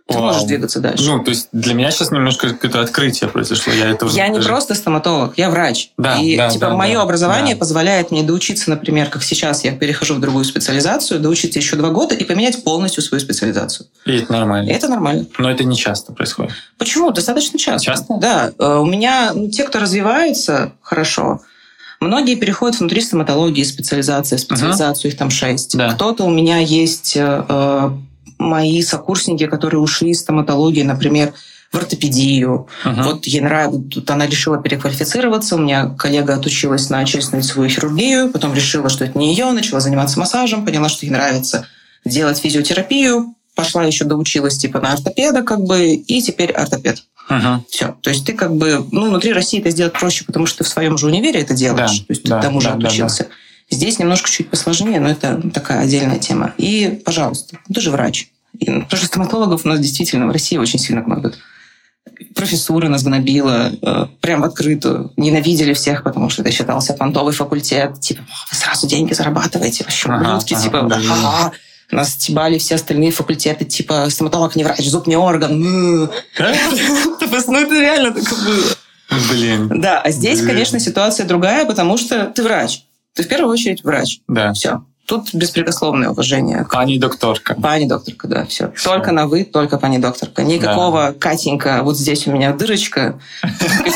[0.08, 0.26] Ты Вау.
[0.26, 1.04] можешь двигаться дальше.
[1.04, 3.72] Ну, то есть для меня сейчас немножко какое-то открытие произошло.
[3.72, 5.90] Я этого Я не даже- просто стоматолог, я врач.
[5.96, 7.60] Да, и да, типа да, мое да, образование да.
[7.60, 12.14] позволяет мне доучиться, например, как сейчас я перехожу в другую специализацию, доучиться еще два года
[12.16, 13.86] и поменять полностью свою специализацию.
[14.04, 14.68] И это нормально.
[14.68, 15.26] И это нормально.
[15.38, 16.52] Но это не часто происходит.
[16.78, 17.10] Почему?
[17.12, 17.84] Достаточно часто.
[17.86, 18.14] Часто?
[18.20, 18.52] Да.
[18.58, 21.40] Э, У меня ну, те, кто развиваются хорошо,
[22.00, 25.76] многие переходят внутри стоматологии специализации, специализацию их там шесть.
[25.76, 25.92] Да.
[25.92, 27.90] Кто-то у меня есть э, э,
[28.42, 31.32] мои сокурсники, которые ушли из стоматологии, например,
[31.72, 32.68] в ортопедию.
[32.84, 33.02] Мгм.
[33.02, 35.56] Вот ей нравится, тут она решила переквалифицироваться.
[35.56, 40.18] У меня коллега отучилась на челюстно-лицевую хирургию, потом решила, что это не ее, начала заниматься
[40.18, 41.66] массажем, поняла, что ей нравится
[42.04, 47.04] делать физиотерапию, пошла еще доучилась типа на ортопеда, как бы, и теперь ортопед.
[47.28, 47.64] Мгм.
[47.70, 47.96] Все.
[48.02, 50.68] То есть ты как бы, ну, внутри России это сделать проще, потому что ты в
[50.68, 52.00] своем же универе это делаешь.
[52.00, 53.28] Да, то есть да, ты тому же да, да, отучился.
[53.70, 56.52] Здесь немножко чуть посложнее, но это такая отдельная тема.
[56.58, 58.31] И, пожалуйста, ты же врач.
[58.58, 61.38] И, потому что стоматологов у нас действительно в России очень сильно гнобят.
[62.34, 65.12] Профессура нас гнобила э, прям в открытую.
[65.16, 68.00] Ненавидели всех, потому что это считался понтовый факультет.
[68.00, 70.54] Типа, «О, вы сразу деньги зарабатываете, вообще Ага, ублюдки.
[70.54, 70.96] ага, типа, да.
[70.96, 71.52] «Ага».
[71.90, 75.52] Нас стебали все остальные факультеты, типа, стоматолог не врач, зуб не орган.
[75.52, 76.10] М.
[77.46, 78.64] Ну, это реально так было.
[79.30, 79.68] Блин.
[79.80, 82.84] Да, а здесь, конечно, ситуация другая, потому что ты врач.
[83.14, 84.20] Ты в первую очередь врач.
[84.26, 84.52] Да.
[84.54, 84.84] Все.
[85.06, 86.66] Тут беспрекословное уважение.
[86.70, 87.54] Пани докторка.
[87.54, 88.72] Пани докторка, да, все.
[88.84, 90.42] Только на вы, только пани докторка.
[90.42, 93.18] Никакого Катенька, вот здесь у меня дырочка.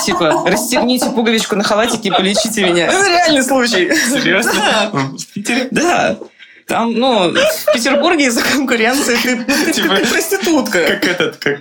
[0.05, 2.87] Типа, расстегните пуговичку на халатике и полечите меня.
[2.87, 3.95] Это реальный случай.
[3.95, 4.53] Серьезно?
[4.55, 4.91] Да.
[4.93, 5.69] В Питере?
[5.71, 6.19] Да.
[6.67, 10.85] Там, ну, в Петербурге из-за конкуренции ты, ну, Типа, ты проститутка.
[10.85, 11.61] Как этот, как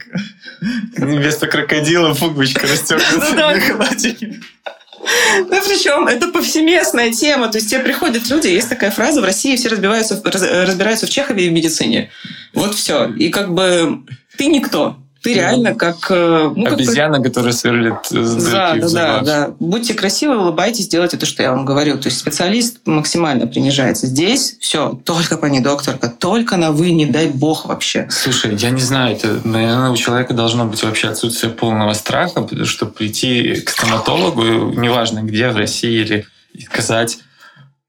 [0.97, 4.39] вместо крокодила пуговичка расстегнута на халатике.
[5.37, 7.49] Ну, причем это повсеместная тема.
[7.49, 11.09] То есть тебе приходят люди, есть такая фраза, в России все разбиваются, раз- разбираются в
[11.09, 12.09] Чехове и в медицине.
[12.53, 13.09] Вот все.
[13.13, 14.03] И как бы
[14.37, 14.97] ты никто.
[15.25, 15.97] Ты реально как...
[16.09, 19.55] э, ну, как бы- Обезьяна, которая сверлит э, Да, да, да, да.
[19.59, 21.97] Будьте красивы, улыбайтесь, делайте то, что я вам говорю.
[21.97, 24.07] То есть специалист максимально принижается.
[24.07, 28.07] Здесь все, только по докторка, только на вы, не дай бог вообще.
[28.09, 32.65] Слушай, я не знаю, это, наверное, у человека должно быть вообще отсутствие полного страха, потому
[32.65, 37.17] что прийти к стоматологу, неважно где, в России или и сказать,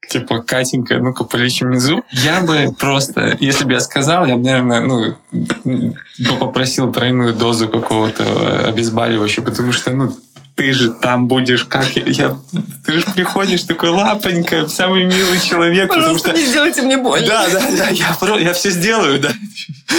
[0.09, 2.03] типа, Катенька, ну-ка, полечи мне зуб.
[2.11, 5.15] Я бы просто, если бы я сказал, я бы, наверное,
[5.63, 10.15] ну, попросил тройную дозу какого-то обезболивающего, потому что, ну,
[10.55, 12.35] ты же там будешь как я,
[12.83, 17.27] ты же приходишь такой лапонька, самый милый человек, потому что не сделайте мне больно.
[17.27, 19.31] да, да, да, я, про- я все сделаю, да.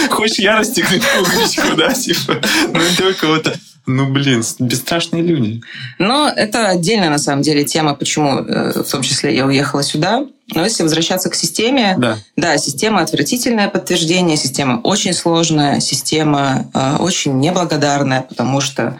[0.09, 2.41] Хочешь я расстегнуть пуговичку, да, типа.
[2.73, 3.55] Ну, только вот...
[3.91, 5.61] Ну, блин, бесстрашные люди.
[5.97, 10.25] Но это отдельная, на самом деле, тема, почему э, в том числе я уехала сюда.
[10.53, 12.17] Но если возвращаться к системе, Да.
[12.35, 18.99] да, система отвратительное подтверждение, система очень сложная, система э, очень неблагодарная, потому что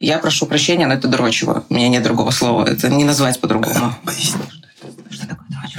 [0.00, 1.64] я прошу прощения, но это дрочево.
[1.68, 2.66] У меня нет другого слова.
[2.66, 3.94] Это не назвать по-другому.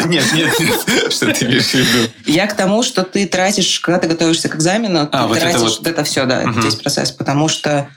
[0.06, 1.14] Нет, нет, нет.
[1.14, 2.10] Что ты имеешь в виду?
[2.26, 5.46] Я к тому, что ты тратишь, когда ты готовишься к экзамену, А, ты вот это
[5.46, 5.78] тратишь вот.
[5.80, 6.62] вот это все, да, Мгм.
[6.62, 7.88] весь процесс, потому что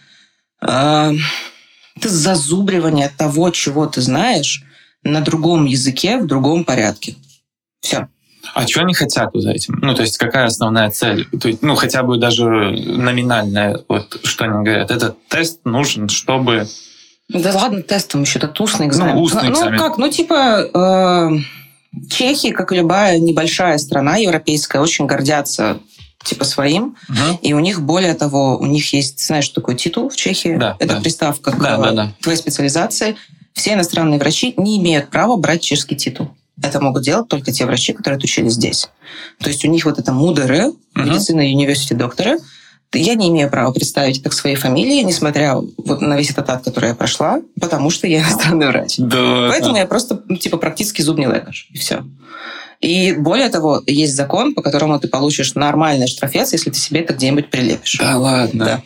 [0.62, 1.12] э,
[1.96, 4.62] это зазубривание того, чего ты знаешь,
[5.02, 7.16] на другом языке, в другом порядке.
[7.80, 8.08] Все.
[8.54, 9.78] А что они хотят за этим?
[9.82, 11.26] Ну, то есть, какая основная цель?
[11.38, 14.90] То есть, ну, хотя бы даже номинальная, вот что они говорят.
[14.90, 16.66] Этот тест нужен, чтобы...
[17.28, 19.16] Да ладно, тестом еще, это устный экзамен.
[19.16, 19.78] Ну, устный экзамен.
[19.78, 21.38] как, ну типа э,
[22.08, 25.78] Чехия, как и любая небольшая страна европейская, очень гордятся
[26.26, 26.96] типа своим.
[27.08, 27.38] Мгм.
[27.42, 30.56] И у них, более того, у них есть, знаешь, что такое титул в Чехии?
[30.56, 31.00] Да, Это да.
[31.00, 32.12] приставка к Да, да, да.
[32.20, 33.16] твоей специализации.
[33.54, 36.30] Все иностранные врачи не имеют права брать чешский титул.
[36.62, 38.88] Это могут делать только те врачи, которые отучились здесь.
[39.40, 41.08] То есть у них вот это МУДР, Мгм.
[41.10, 42.38] медицина University доктора,
[42.94, 46.64] я не имею права представить это к своей фамилии, несмотря вот на весь этот ад,
[46.64, 48.94] который я прошла, потому что я иностранный врач.
[48.98, 49.48] Да.
[49.50, 52.04] Поэтому я просто, ну, типа, практически зубный лекарь, и все.
[52.80, 57.14] И более того, есть закон, по которому ты получишь нормальный штрафец, если ты себе это
[57.14, 57.98] где-нибудь прилепишь.
[57.98, 58.64] Да ладно.
[58.64, 58.82] Да.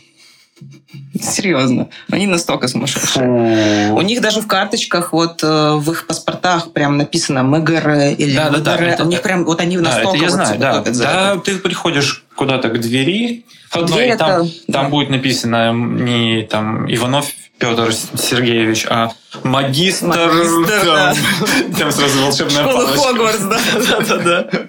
[1.20, 1.88] Серьезно.
[2.10, 3.92] Они настолько сумасшедшие.
[3.92, 8.50] У них даже в карточках, вот э, в их паспортах прям написано МГР или Да,
[8.50, 8.84] да, да, МГР.
[8.84, 10.90] это- У них прям, вот они Да, настолько это я вот знаю, себя да.
[10.92, 11.40] Да, это.
[11.44, 14.88] ты приходишь куда-то к двери, входной, Дверь и там, это- там да.
[14.88, 17.26] будет написано не там Иванов
[17.58, 19.10] Петр Сергеевич, а
[19.44, 20.06] магистр.
[20.06, 21.12] Магистр, да.
[21.14, 23.02] там, там сразу волшебная Школа палочка.
[23.08, 24.60] Хогвартс, да, да, да, да.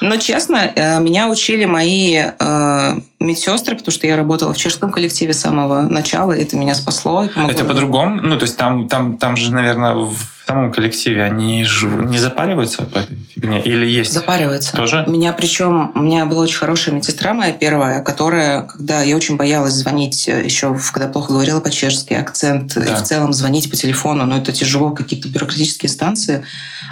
[0.00, 5.34] Но честно, э, меня учили мои э, медсестры, потому что я работала в чешском коллективе
[5.34, 7.24] с самого начала, и это меня спасло.
[7.24, 8.20] Это по-другому?
[8.22, 12.82] Ну, то есть там, там, там же, наверное, в самом коллективе они же не запариваются
[12.82, 13.62] по этой фигне?
[13.62, 14.12] Или есть?
[14.12, 14.74] Запаривается.
[14.74, 15.04] Тоже?
[15.06, 19.74] Меня причем, у меня была очень хорошая медсестра моя первая, которая, когда я очень боялась
[19.74, 22.80] звонить э, еще, когда плохо говорила по-чешски, акцент, Да.
[22.80, 26.42] и в целом звонить по телефону, но это тяжело, какие-то бюрократические станции,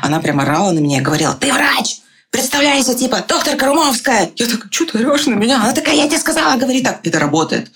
[0.03, 2.01] она прям орала на меня и говорила, ты врач!
[2.31, 4.31] Представляйся, типа, доктор Карумовская.
[4.37, 5.57] Я такая, что ты орешь на меня?
[5.63, 7.01] Она такая, я тебе сказала, говори так.
[7.05, 7.71] Это работает.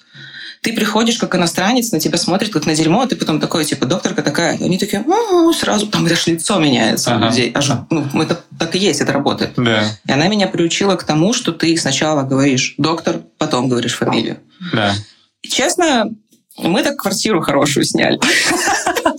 [0.61, 3.87] Ты приходишь как иностранец, на тебя смотрят как на дерьмо, а ты потом такой, типа,
[3.87, 4.57] докторка такая.
[4.59, 7.29] И они такие, «М-м-м», сразу, там даже лицо меняется у Ага.
[7.29, 7.51] людей.
[7.55, 9.55] Аж, ну, это так и есть, это работает.
[9.57, 14.39] Да, И она меня приучила к тому, что ты сначала говоришь доктор, потом говоришь фамилию.
[14.73, 14.95] да.
[15.43, 16.11] И честно,
[16.57, 18.21] мы так квартиру хорошую сняли.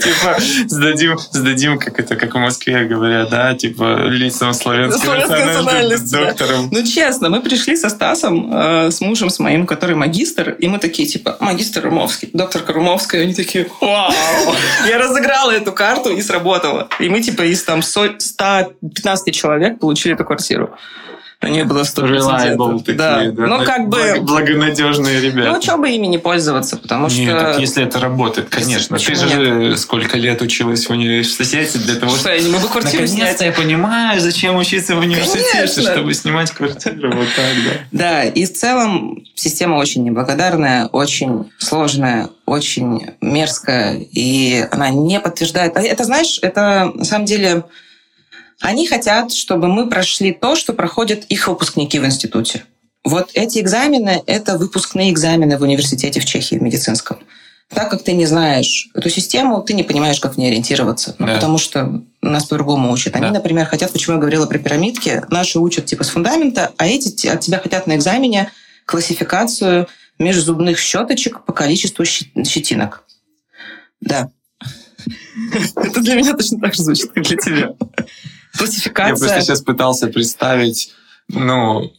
[0.00, 5.06] Типа, сдадим, сдадим, как это, как в Москве говорят, да, типа, лицам славянской
[5.46, 6.68] национальности, доктором.
[6.70, 10.78] Ну, честно, мы пришли со Стасом, э, с мужем с моим, который магистр, и мы
[10.78, 14.12] такие, типа, магистр Румовский, доктор Карумовская, и они такие, вау!
[14.88, 16.88] Я разыграла эту карту и сработала.
[17.00, 20.74] И мы, типа, из там со- 115 человек получили эту квартиру.
[21.42, 23.22] У нее было 100 Reliable такие, Да.
[23.24, 23.98] Ну, как бы...
[23.98, 25.50] Благ- Благонадежные ребята.
[25.52, 27.40] Ну, что бы ими не пользоваться, потому Не, что...
[27.40, 28.96] так если это работает, конечно.
[28.96, 33.06] Ты Почему же сколько лет училась в университете для того, Что, я не могу квартиру
[33.06, 33.40] снять?
[33.40, 35.82] Я понимаю, зачем учиться в университете, Конечно.
[35.82, 37.72] чтобы снимать квартиру вот так, да.
[37.90, 45.76] Да, и в целом система очень неблагодарная, очень сложная, очень мерзкая, и она не подтверждает.
[45.76, 47.64] А Это, знаешь, это на самом деле...
[48.62, 52.64] Они хотят, чтобы мы прошли то, что проходят их выпускники в институте.
[53.04, 57.18] Вот эти экзамены– это выпускные экзамены в университете в Чехии, в медицинском.
[57.68, 61.16] Так как ты не знаешь эту систему, ты не понимаешь, как в ней ориентироваться.
[61.18, 61.34] Ну, Да.
[61.34, 63.16] Потому что нас по-другому учат.
[63.16, 63.32] Они, Да.
[63.32, 67.40] например, хотят, почему я говорила про пирамидки, наши учат типа с фундамента, а эти от
[67.40, 68.52] тебя хотят на экзамене
[68.86, 69.88] классификацию
[70.20, 73.04] межзубных щеточек по количеству щетинок.
[74.00, 74.30] Да.
[75.74, 77.74] Это для меня точно так же звучит, как для тебя.
[78.52, 79.16] Я Классификация.
[79.16, 80.92] просто сейчас пытался представить,
[81.28, 81.90] ну,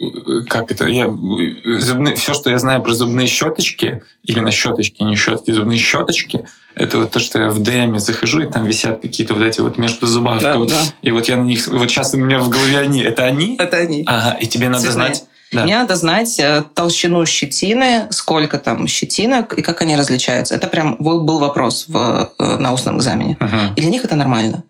[0.47, 5.51] как это, я, зубные, все, что я знаю про зубные щеточки, именно щеточки, не щетки,
[5.51, 9.43] зубные щеточки, это вот то, что я в ДМе захожу, и там висят какие-то вот
[9.43, 10.39] эти вот между зубами.
[10.39, 10.81] Да, вот, да.
[11.01, 13.55] И вот я на них, вот сейчас у меня в голове они, это они?
[13.57, 14.03] Это они.
[14.05, 14.93] Ага, и тебе надо Цветные.
[14.93, 15.23] знать.
[15.51, 15.63] Да.
[15.63, 20.55] Мне надо знать э, толщину щетины, сколько там щетинок и как они различаются.
[20.55, 23.37] Это прям был вопрос в, э, на устном экзамене.
[23.39, 23.73] Мгм.
[23.75, 24.63] И для них это нормально.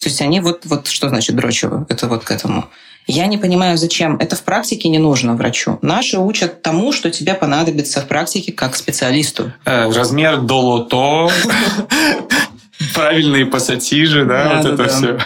[0.00, 1.86] То есть они вот, вот что значит дрочево?
[1.88, 2.68] Это вот к этому.
[3.06, 4.16] Я не понимаю, зачем.
[4.18, 5.78] Это в практике не нужно врачу.
[5.82, 9.52] Наши учат тому, что тебе понадобится в практике как специалисту.
[9.64, 11.30] Э, Размер долото,
[12.94, 15.18] правильные пассатижи, да, вот это все.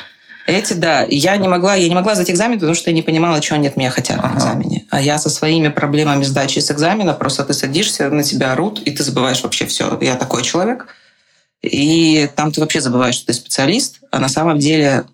[0.46, 1.04] Эти, да.
[1.08, 3.68] Я не могла, я не могла сдать экзамен, потому что я не понимала, что они
[3.68, 4.38] от меня хотят на Ага.
[4.38, 4.86] экзамене.
[4.90, 8.90] А я со своими проблемами сдачи с экзамена, просто ты садишься, на тебя орут, и
[8.90, 9.96] ты забываешь вообще все.
[10.00, 10.86] Я такой человек.
[11.62, 15.04] И там ты вообще забываешь, что ты специалист, а на самом деле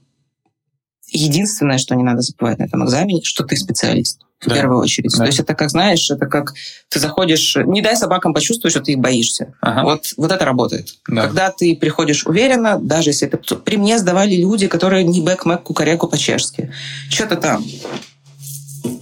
[1.11, 4.21] единственное, что не надо забывать на этом экзамене, что ты специалист.
[4.41, 4.55] В Да.
[4.55, 5.11] первую очередь.
[5.13, 5.19] Да.
[5.19, 6.55] То есть это как, знаешь, это как
[6.89, 7.57] ты заходишь...
[7.57, 9.55] Не дай собакам почувствовать, что ты их боишься.
[9.61, 9.83] Ага.
[9.83, 10.95] Вот, вот это работает.
[11.09, 11.23] Да.
[11.25, 13.57] Когда ты приходишь уверенно, даже если это...
[13.57, 16.73] При мне сдавали люди, которые не бэк мэк кукареку по-чешски.
[17.11, 17.65] Что-то там.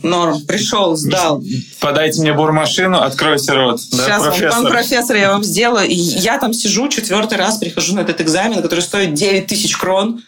[0.03, 0.41] Норм.
[0.47, 1.43] Пришел, сдал.
[1.81, 3.81] Подайте мне бурмашину, откройте рот.
[3.93, 4.51] Да, Сейчас, вам, профессор?
[4.51, 5.89] пан профессор, я вам сделаю.
[5.89, 10.23] И я там сижу, четвертый раз прихожу на этот экзамен, который стоит 9 тысяч крон.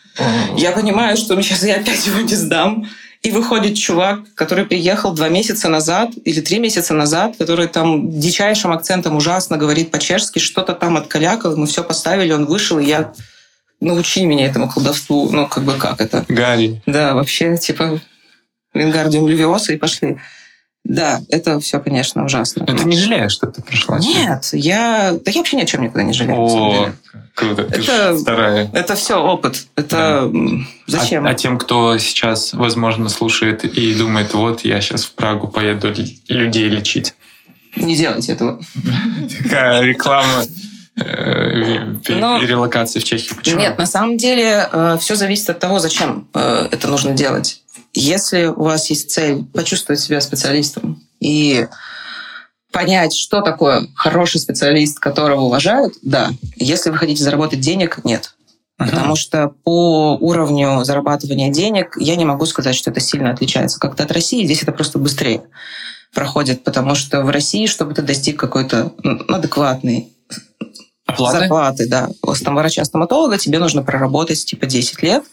[0.57, 2.87] Я понимаю, что сейчас я опять его не сдам.
[3.23, 8.71] И выходит чувак, который приехал два месяца назад или три месяца назад, который там дичайшим
[8.71, 13.13] акцентом ужасно говорит по-чешски, что-то там откалякал, мы все поставили, он вышел, и я...
[13.81, 15.31] Научи меня этому колдовству.
[15.31, 16.25] Ну, как бы как это?
[16.29, 16.83] Гарри.
[16.87, 18.01] Да, вообще, типа,
[18.79, 20.19] Вингардиум Левиоса и пошли.
[20.85, 22.65] Да, это все, конечно, ужасно.
[22.67, 23.99] Ну, ты не жалеешь, что ты пришла?
[23.99, 25.13] Нет, я...
[25.23, 26.39] Да я вообще ни о чем никогда не жалею.
[26.39, 26.91] О,
[27.35, 27.65] круто.
[27.65, 28.71] Ты Это- вторая.
[28.73, 29.67] Это все опыт.
[29.77, 31.27] Это м, зачем?
[31.27, 35.93] А, а тем, кто сейчас, возможно, слушает и думает, вот я сейчас в Прагу поеду
[36.29, 37.15] людей лечить.
[37.77, 38.59] Не делайте этого.
[39.43, 40.45] Такая реклама
[40.99, 43.37] Но- релокации в Чехию.
[43.37, 43.61] Почему?
[43.61, 44.69] Нет, на самом деле
[45.01, 47.63] все зависит от того, зачем э, это нужно делать.
[47.95, 51.67] Если у вас есть цель почувствовать себя специалистом и
[52.73, 56.31] понять, что такое хороший специалист, которого уважают, да.
[56.57, 58.35] Если вы хотите заработать денег, нет.
[58.81, 58.91] Uh-huh.
[58.91, 64.05] Потому что по уровню зарабатывания денег я не могу сказать, что это сильно отличается как-то
[64.05, 64.45] от России.
[64.45, 65.43] Здесь это просто быстрее
[66.15, 68.93] проходит, потому что в России, чтобы ты достиг какой-то
[69.29, 70.13] адекватной
[71.09, 71.39] Оплаты?
[71.39, 72.11] зарплаты, да,
[72.45, 75.25] там врача-стоматолога, тебе нужно проработать типа 10 лет.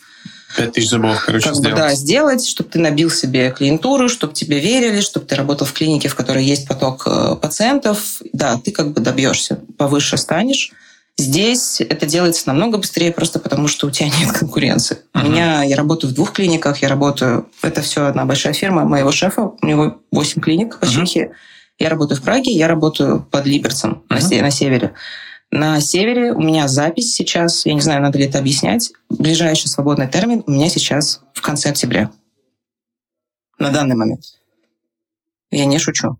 [0.57, 1.75] 5 тысяч зубов, короче, как сделать.
[1.75, 5.73] Бы, да, сделать, чтобы ты набил себе клиентуру, чтобы тебе верили, чтобы ты работал в
[5.73, 8.21] клинике, в которой есть поток э, пациентов.
[8.31, 10.71] Да, ты как бы добьешься, повыше станешь.
[11.17, 14.97] Здесь это делается намного быстрее, просто потому что у тебя нет конкуренции.
[15.13, 15.25] Uh-huh.
[15.25, 19.11] У меня, я работаю в двух клиниках, я работаю, это все одна большая фирма моего
[19.11, 21.05] шефа, у него 8 клиник по uh-huh.
[21.05, 21.31] Чехии.
[21.79, 24.35] Я работаю в Праге, я работаю под Либерцем uh-huh.
[24.37, 24.93] на, на севере.
[25.51, 28.91] На севере у меня запись сейчас, я не знаю, надо ли это объяснять.
[29.09, 32.11] Ближайший свободный термин у меня сейчас в конце октября.
[33.57, 34.21] На данный момент.
[35.51, 36.17] Я не шучу.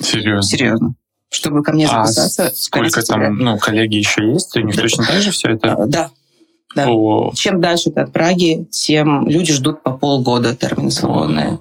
[0.00, 0.42] Серьезно?
[0.42, 0.94] Серьезно.
[1.28, 2.46] Чтобы ко мне записаться.
[2.46, 4.56] А сколько там, ну, коллеги еще есть?
[4.56, 5.84] У них точно так же все это?
[5.86, 6.10] Да.
[6.74, 6.88] Да.
[6.88, 7.32] О.
[7.34, 11.54] Чем дальше ты от Праги, тем люди ждут по полгода термины свободные.
[11.54, 11.58] Э,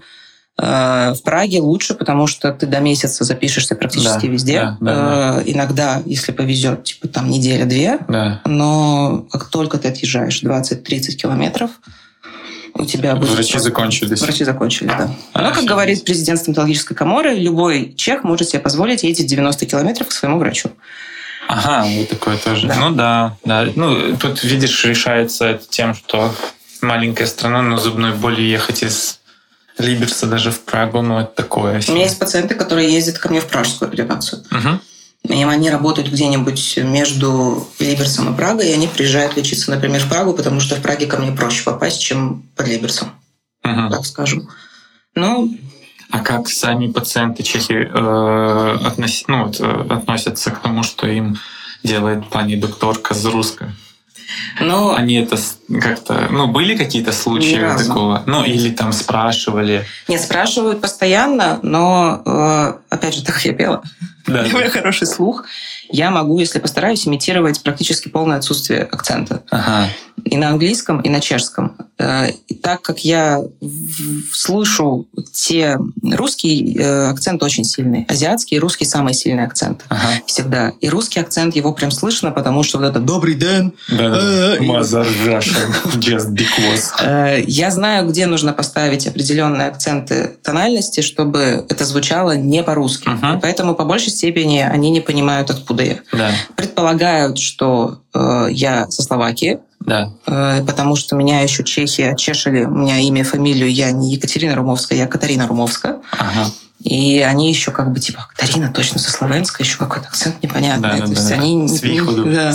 [0.55, 4.59] в Праге лучше, потому что ты до месяца запишешься практически да, везде.
[4.59, 5.39] Да, да, да.
[5.39, 7.99] Э, иногда, если повезет, типа там неделя-две.
[8.07, 8.41] Да.
[8.45, 11.71] Но как только ты отъезжаешь 20-30 километров,
[12.75, 13.31] у тебя будет...
[13.31, 14.21] Врачи закончились.
[14.21, 15.09] Врачи закончились, да.
[15.33, 20.07] А, Но, как говорит президент стоматологической коморы, любой чех может себе позволить ездить 90 километров
[20.07, 20.69] к своему врачу.
[21.47, 22.67] Ага, вот такое тоже.
[22.67, 22.75] Да.
[22.75, 23.67] Ну да, да.
[23.75, 26.33] Ну, тут, видишь, решается тем, что
[26.81, 29.19] маленькая страна, но зубной боли ехать из
[29.77, 31.81] Либерса даже в Прагу, ну это такое.
[31.87, 34.43] У меня есть пациенты, которые ездят ко мне в пражскую реабилитацию.
[34.51, 35.33] Угу.
[35.33, 40.33] И они работают где-нибудь между Либерсом и Прагой, и они приезжают лечиться, например, в Прагу,
[40.33, 43.11] потому что в Праге ко мне проще попасть, чем под Либерсом,
[43.63, 43.89] угу.
[43.89, 44.49] так скажем.
[45.15, 45.47] Но
[46.13, 49.23] а как сами пациенты чехи э, относ...
[49.27, 51.37] ну, вот, э, относятся к тому, что им
[51.83, 53.71] делает пани докторка с русской?
[54.59, 54.95] Но...
[54.95, 55.37] Они это
[55.81, 56.27] как-то...
[56.31, 58.23] Ну, были какие-то случаи такого?
[58.25, 59.85] Ну, или там спрашивали?
[60.07, 63.83] Нет, спрашивают постоянно, но, э, опять же, так я пела,
[64.27, 65.45] да, у меня хороший слух,
[65.89, 69.43] я могу, если постараюсь, имитировать практически полное отсутствие акцента.
[69.49, 69.89] Ага.
[70.25, 71.75] И на английском, и на чешском.
[71.97, 73.41] Э, и так как я
[74.31, 75.77] слышу те...
[76.01, 78.05] Русский э, акцент очень сильный.
[78.07, 79.83] Азиатский и русский самый сильный акцент.
[79.89, 80.21] Ага.
[80.25, 80.73] Всегда.
[80.81, 83.73] И русский акцент, его прям слышно, потому что вот это «добрый день».
[83.89, 86.93] Mother Russian, just because.
[87.01, 93.09] Э, я знаю, где нужно поставить определенные акценты тональности, чтобы это звучало не по-русски.
[93.41, 95.99] Поэтому по большей степени они не понимают, откуда я.
[96.11, 96.31] Да.
[96.55, 100.11] Предполагают, что э, я со Словакии, да.
[100.25, 104.97] э, потому что меня еще чехи отчешили, у меня имя, фамилию, я не Екатерина Румовская,
[104.97, 105.97] я Катарина Румовская.
[106.11, 106.51] Ага.
[106.79, 110.89] И они еще как бы типа Катарина точно со Словенска, еще какой-то акцент непонятный.
[110.89, 111.67] Да, да, То есть да, они.
[112.25, 112.53] Да,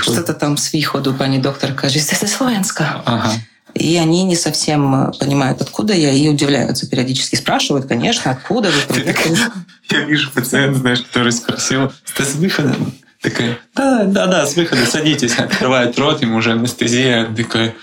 [0.00, 3.02] что-то там с виходу, пани доктор, кажется, это Словенска.
[3.04, 3.32] Ага.
[3.74, 7.36] И они не совсем понимают, откуда я, и удивляются периодически.
[7.36, 9.36] Спрашивают, конечно, откуда вы приехали.
[9.90, 12.74] Я вижу пациента, знаешь, который спросил, ты с выхода?
[13.20, 15.38] Такая, да, да, да, с выхода садитесь.
[15.38, 17.26] Открывает рот, ему уже анестезия.
[17.34, 17.74] Такой,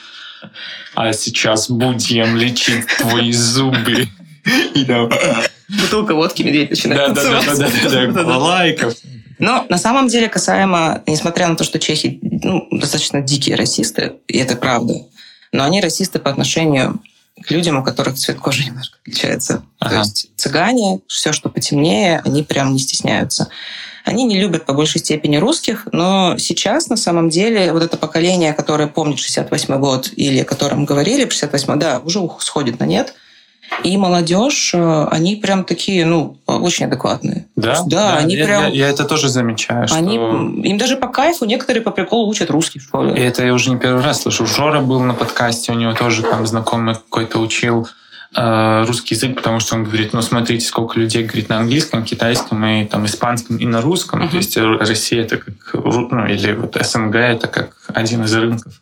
[0.95, 4.07] а сейчас будем лечить твои зубы.
[4.75, 4.85] И.
[5.81, 8.93] Бутылка водки, медведь начинает Да, да, да, да, да, да, лайков.
[9.39, 14.37] Но на самом деле, касаемо, несмотря на то, что чехи ну, достаточно дикие расисты, и
[14.37, 14.93] это правда,
[15.51, 17.01] но они расисты по отношению
[17.41, 19.63] к людям, у которых цвет кожи немножко отличается.
[19.79, 19.89] Ага.
[19.89, 23.49] То есть цыгане, все, что потемнее, они прям не стесняются.
[24.03, 28.53] Они не любят по большей степени русских, но сейчас на самом деле вот это поколение,
[28.53, 33.13] которое помнит 68 год или о котором говорили, 68 да, уже сходит на нет.
[33.83, 37.47] И молодежь, э, они прям такие, ну, очень адекватные.
[37.55, 37.81] Да?
[37.85, 38.63] Да, да они я, прям...
[38.63, 39.87] Я, я это тоже замечаю.
[39.87, 39.97] Что...
[39.97, 43.15] Они, им даже по кайфу некоторые по приколу учат русский в школе.
[43.15, 44.45] И это я уже не первый раз слышу.
[44.45, 47.87] Жора был на подкасте, у него тоже там знакомый какой-то учил
[48.35, 52.63] э, русский язык, потому что он говорит, ну, смотрите, сколько людей говорит на английском, китайском
[52.65, 54.21] и там испанском и на русском.
[54.21, 54.29] Uh-huh.
[54.29, 58.80] То есть Россия это как, ну, или вот СНГ это как один из рынков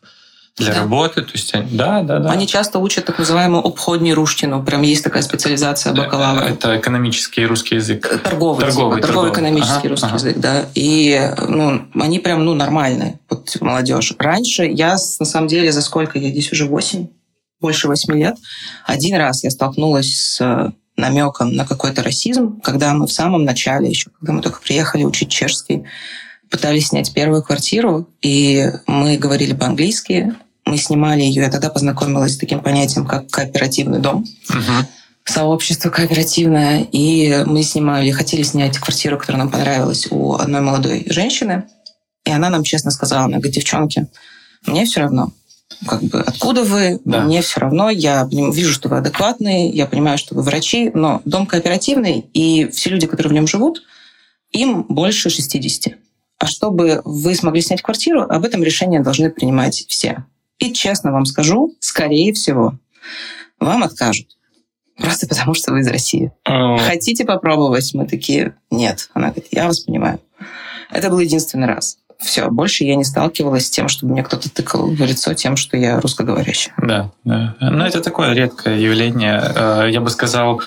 [0.60, 0.80] для да.
[0.82, 1.22] работы.
[1.22, 2.32] То есть, да, да, да.
[2.32, 4.64] Они часто учат так называемую обходнюю руштину.
[4.64, 6.46] Прям есть такая специализация бакалавра.
[6.46, 8.22] Это экономический русский язык.
[8.24, 8.66] Торговый.
[8.66, 10.16] Торговый, типа, торговый экономический ага, русский ага.
[10.16, 10.66] язык, да.
[10.76, 14.14] И ну, они прям ну, нормальные, вот, типа, молодежь.
[14.20, 16.20] Раньше я, на самом деле, за сколько?
[16.20, 17.08] Я здесь уже 8,
[17.60, 18.36] больше 8 лет.
[18.86, 24.10] Один раз я столкнулась с намеком на какой-то расизм, когда мы в самом начале еще,
[24.20, 25.86] когда мы только приехали учить чешский,
[26.50, 30.36] пытались снять первую квартиру, и мы говорили по-английски,
[30.70, 34.26] мы снимали ее, я тогда познакомилась с таким понятием, как кооперативный дом.
[34.50, 34.88] Угу.
[35.26, 41.66] сообщество кооперативное, и мы снимали, хотели снять квартиру, которая нам понравилась у одной молодой женщины,
[42.26, 44.08] и она нам честно сказала, она говорит, девчонки,
[44.66, 45.32] мне все равно,
[45.88, 47.22] как бы, откуда вы, да.
[47.22, 51.46] мне все равно, я вижу, что вы адекватные, я понимаю, что вы врачи, но дом
[51.46, 53.84] кооперативный, и все люди, которые в нем живут,
[54.52, 55.94] им больше 60.
[56.40, 60.26] А чтобы вы смогли снять квартиру, об этом решение должны принимать все.
[60.60, 62.74] И честно вам скажу, скорее всего,
[63.60, 64.28] вам откажут.
[64.98, 66.32] Просто потому, что вы из России.
[66.46, 66.78] А.
[66.78, 67.94] Хотите попробовать?
[67.94, 69.10] Мы такие, нет.
[69.14, 70.20] Она говорит, я вас понимаю.
[70.92, 71.98] Это был единственный раз.
[72.18, 75.78] Все, больше я не сталкивалась с тем, чтобы мне кто-то тыкал в лицо тем, что
[75.78, 76.74] я русскоговорящая.
[76.78, 77.56] Да, да.
[77.62, 79.42] Но это такое редкое явление.
[79.56, 80.62] Э, я бы сказал,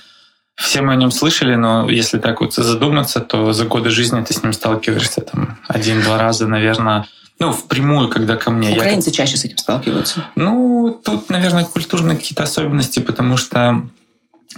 [0.55, 4.33] все мы о нем слышали, но если так вот задуматься, то за годы жизни ты
[4.33, 7.07] с ним сталкиваешься там один-два раза, наверное,
[7.39, 8.73] ну, впрямую, когда ко мне.
[8.73, 9.15] Украинцы я...
[9.15, 10.27] чаще с этим сталкиваются.
[10.37, 13.83] Ну, тут, наверное, культурные какие-то особенности, потому что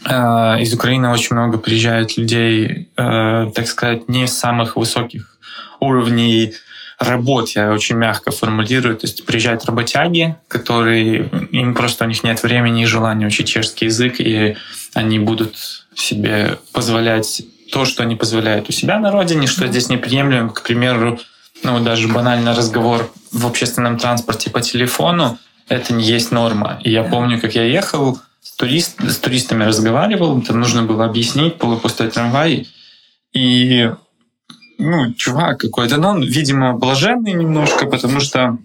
[0.04, 0.12] э,
[0.60, 5.38] из Украины очень много приезжает людей, э, так сказать, не самых высоких
[5.80, 6.54] уровней
[6.98, 8.96] работ, я очень мягко формулирую.
[8.96, 13.86] То есть приезжают работяги, которые, им просто у них нет времени и желания учить чешский
[13.86, 14.56] язык, и
[14.94, 15.56] они будут
[15.94, 20.50] себе позволять то, что они позволяют у себя на родине, что здесь неприемлемо.
[20.50, 21.18] К примеру,
[21.62, 25.38] ну, даже банально разговор в общественном транспорте по телефону,
[25.68, 26.80] это не есть норма.
[26.84, 31.56] И я помню, как я ехал, с, турист, с туристами разговаривал, там нужно было объяснить
[31.56, 32.68] полупустой трамвай,
[33.32, 33.90] и
[34.78, 38.58] ну, чувак какой-то, но он, видимо, блаженный немножко, потому что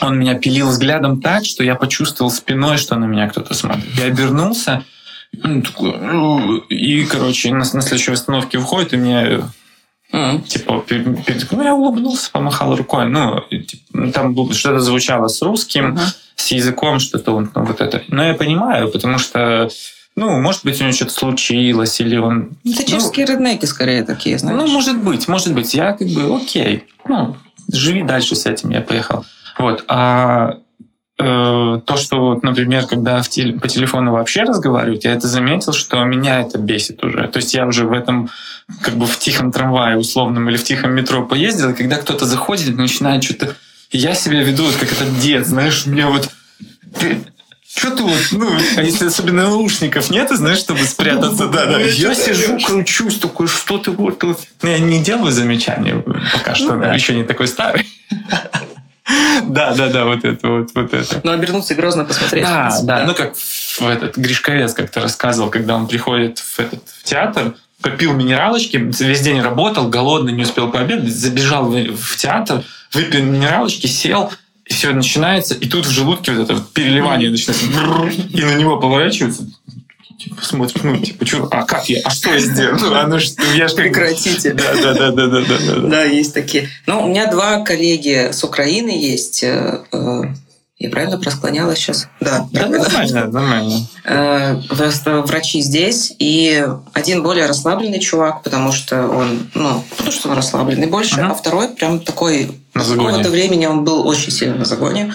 [0.00, 3.86] он меня пилил взглядом так, что я почувствовал спиной, что на меня кто-то смотрит.
[3.98, 4.84] Я обернулся,
[5.42, 9.40] «Ну», и, короче, на, на следующей остановке выходит, и мне
[10.14, 10.42] Mm.
[10.42, 10.84] Типа,
[11.50, 13.08] ну, я улыбнулся, помахал рукой.
[13.08, 15.98] Ну, типа, там что-то звучало с русским,
[16.36, 18.02] с языком, что-то ну, вот это.
[18.08, 19.68] Но я понимаю, потому что
[20.16, 22.56] ну, может быть, у него что-то случилось, или он...
[22.64, 24.56] Это ну, чешские реднеки скорее такие, знаешь.
[24.56, 25.74] Ну, может быть, может быть.
[25.74, 27.36] Я как бы, окей, ну,
[27.72, 29.24] живи дальше с этим, я поехал.
[29.58, 29.84] Вот.
[29.88, 30.58] А
[31.16, 36.02] то, что, вот, например, когда в теле, по телефону вообще разговаривают, я это заметил, что
[36.04, 37.28] меня это бесит уже.
[37.28, 38.30] То есть я уже в этом,
[38.82, 42.76] как бы в тихом трамвае условном или в тихом метро поездил, и когда кто-то заходит
[42.76, 43.54] начинает что-то...
[43.90, 46.28] Я себя веду вот как этот дед, знаешь, мне вот
[47.76, 51.80] что ты вот, ну, а если особенно наушников нет, знаешь, чтобы спрятаться, да, да.
[51.80, 54.22] Я сижу, кручусь, такой, что ты вот,
[54.62, 56.02] я не делаю замечания
[56.32, 57.86] пока что, ну, еще не такой старый.
[59.46, 61.20] Да, да, да, вот это, вот, вот это.
[61.22, 62.44] Ну, обернуться и грозно посмотреть.
[62.44, 67.04] Да, да, ну, как в этот Гришковец как-то рассказывал, когда он приходит в этот в
[67.04, 73.86] театр, попил минералочки, весь день работал, голодный, не успел пообедать, забежал в театр, выпил минералочки,
[73.86, 74.32] сел,
[74.64, 77.66] и все начинается, и тут в желудке вот это переливание начинается,
[78.30, 79.46] и на него поворачиваются,
[80.18, 82.78] типа, смотрит, ну, типа, что, а как я, а что я сделал?
[82.78, 84.52] Ну, а ну что, я же Прекратите.
[84.52, 85.88] Да, да, да, да, да, да, да.
[85.88, 86.68] Да, есть такие.
[86.86, 90.22] Ну, у меня два коллеги с Украины есть, э, э,
[90.78, 92.08] я правильно просклонялась сейчас?
[92.20, 93.86] Да, да нормально, нормально.
[94.04, 94.56] Э,
[95.22, 100.88] врачи здесь, и один более расслабленный чувак, потому что он, ну, потому что он расслабленный
[100.88, 105.14] больше, а второй прям такой, на с какого-то времени он был очень сильно на загоне.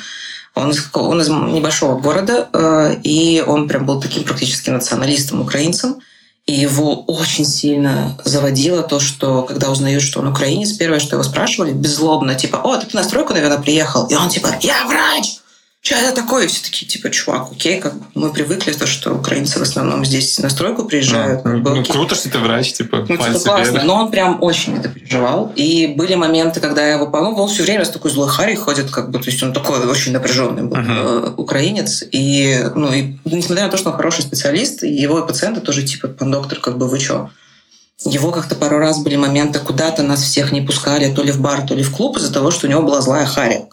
[0.55, 5.99] Он из, он из небольшого города, э, и он прям был таким практически националистом, украинцем.
[6.45, 11.23] И его очень сильно заводило то, что когда узнают, что он украинец, первое, что его
[11.23, 14.07] спрашивали, беззлобно, типа, о, ты на стройку, наверное, приехал.
[14.07, 15.39] И он типа, я врач!
[15.81, 16.47] Что это такое?
[16.47, 20.49] все такие, типа, чувак, окей, как мы привыкли, то, что украинцы в основном здесь на
[20.49, 21.45] стройку приезжают.
[21.45, 23.83] Ну, ну круто, что ты врач, типа, ну, типа классно, вверх.
[23.85, 25.53] но он прям очень это переживал.
[25.55, 28.91] И были моменты, когда я его помог, он все время с такой злой Харри ходит,
[28.91, 31.35] как бы, то есть он такой очень напряженный был uh-huh.
[31.37, 32.03] украинец.
[32.11, 36.29] И, ну, и несмотря на то, что он хороший специалист, его пациенты тоже, типа, пан
[36.29, 37.29] доктор, как бы, вы что?
[38.05, 41.67] Его как-то пару раз были моменты, куда-то нас всех не пускали, то ли в бар,
[41.67, 43.67] то ли в клуб, из-за того, что у него была злая Харри.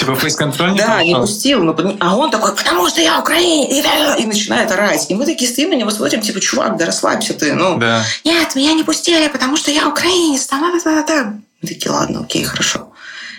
[0.00, 1.62] Типа фейс-контроль не Да, не пустил.
[1.62, 5.06] Но, а он такой, потому что я украинец, и начинает орать.
[5.08, 7.54] И мы такие стоим на него, смотрим, типа, чувак, да расслабься ты.
[7.54, 8.02] Ну, да.
[8.24, 10.46] нет, меня не пустили, потому что я украинец.
[10.46, 11.34] Там, это, это.
[11.62, 12.92] Мы такие, ладно, окей, хорошо.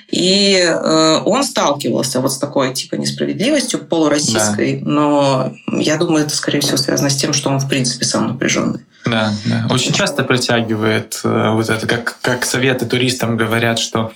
[0.10, 4.90] И э, он сталкивался вот с такой типа несправедливостью полуроссийской, да.
[4.90, 8.80] но я думаю, это скорее всего связано с тем, что он в принципе сам напряженный.
[9.06, 9.68] Да, да.
[9.70, 14.14] Очень часто притягивает э, вот это, как, как советы туристам говорят, что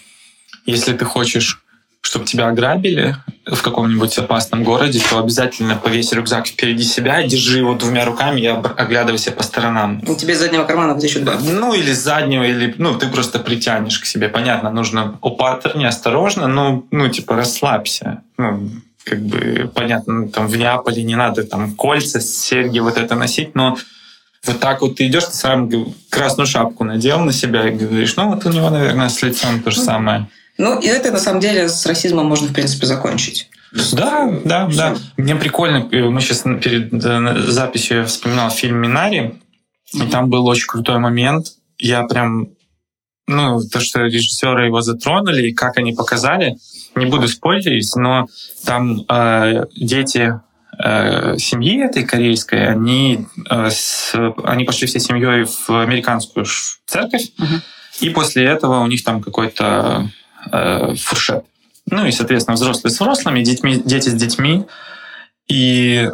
[0.66, 1.62] если ты хочешь
[2.02, 7.76] чтобы тебя ограбили в каком-нибудь опасном городе, то обязательно повесь рюкзак впереди себя, держи его
[7.76, 10.02] двумя руками и оглядывайся по сторонам.
[10.06, 11.44] Ну, тебе из заднего кармана вытащат бабки.
[11.44, 14.30] Ну, или с заднего, или ну, ты просто притянешь к себе.
[14.30, 18.24] Понятно, нужно опатрнее, осторожно, но, ну, типа, расслабься.
[18.38, 18.70] Ну,
[19.04, 23.78] как бы понятно, там в Неаполе не надо там кольца, серьги вот это носить, но
[24.46, 25.70] вот так вот ты идешь, ты сам
[26.10, 29.72] красную шапку надел на себя и говоришь, ну вот у него, наверное, с лицом то
[29.72, 30.28] же самое.
[30.62, 33.50] Ну, и это на самом деле с расизмом можно, в принципе, закончить.
[33.94, 34.96] Да, да, да.
[35.18, 39.42] Мне прикольно, э, мы сейчас перед э, записью вспоминал фильм «Минари»,
[39.94, 41.48] и там был очень крутой момент.
[41.80, 42.50] Я прям,
[43.26, 46.58] ну, то, что режиссеры его затронули, и как они показали,
[46.94, 48.28] не буду спорить, но
[48.64, 50.40] там э, дети
[50.78, 56.46] э, семьи этой корейской, они, э, с, они пошли всей семьей в американскую
[56.86, 57.62] церковь, uh-huh.
[58.02, 60.12] и после этого у них там какой-то
[60.52, 61.46] э, фуршет.
[61.90, 64.66] Ну и, соответственно, взрослые с взрослыми, детьми, дети с детьми.
[65.48, 66.10] И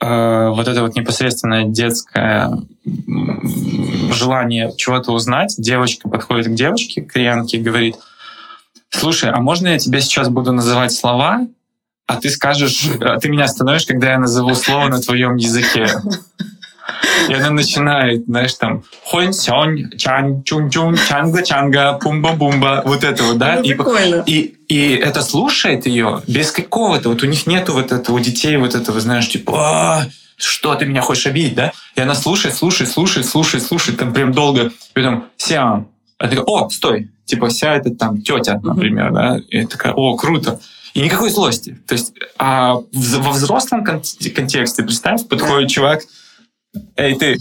[0.00, 2.50] э, вот это вот непосредственное детское
[4.12, 7.96] желание чего-то узнать, девочка подходит к девочке, к кореянке, и говорит,
[8.88, 11.46] слушай, а можно я тебе сейчас буду называть слова,
[12.06, 15.86] а ты скажешь, а ты меня остановишь, когда я назову слово на твоем языке.
[17.28, 23.04] И она начинает, знаешь, там, хонь сёнь, чан, чун чун, чанга чанга, пумба бумба, вот
[23.04, 23.56] это вот, да?
[23.56, 24.22] Ну, и, прикольно.
[24.26, 28.56] и, и это слушает ее без какого-то, вот у них нету вот этого, у детей
[28.56, 30.06] вот этого, знаешь, типа, «А,
[30.36, 31.72] что ты меня хочешь обидеть, да?
[31.94, 35.86] И она слушает, слушает, слушает, слушает, слушает, там прям долго, и потом, сян.
[36.18, 39.38] А ты о, стой, типа, вся это там тетя, например, да?
[39.48, 40.60] И такая, о, круто.
[40.94, 41.78] И никакой злости.
[41.86, 46.02] То есть а во взрослом контексте, представь, подходит чувак,
[46.96, 47.38] Эй, ты,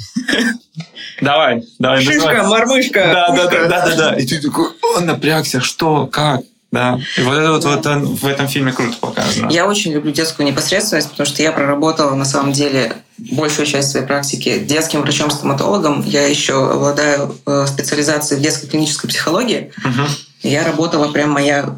[1.21, 2.01] давай, давай.
[2.01, 3.09] Шишка, мормышка.
[3.13, 4.13] Да, да, да, да, да, да.
[4.15, 6.41] И ты такой, он напрягся, что, как?
[6.71, 6.99] Да.
[7.17, 7.85] И вот это вот, вот
[8.19, 9.49] в этом фильме круто показано.
[9.49, 14.05] Я очень люблю детскую непосредственность, потому что я проработала на самом деле большую часть своей
[14.05, 16.03] практики детским врачом-стоматологом.
[16.05, 19.71] Я еще обладаю э, специализацией в детской клинической психологии.
[19.83, 20.07] Угу.
[20.43, 21.75] Я работала прям моя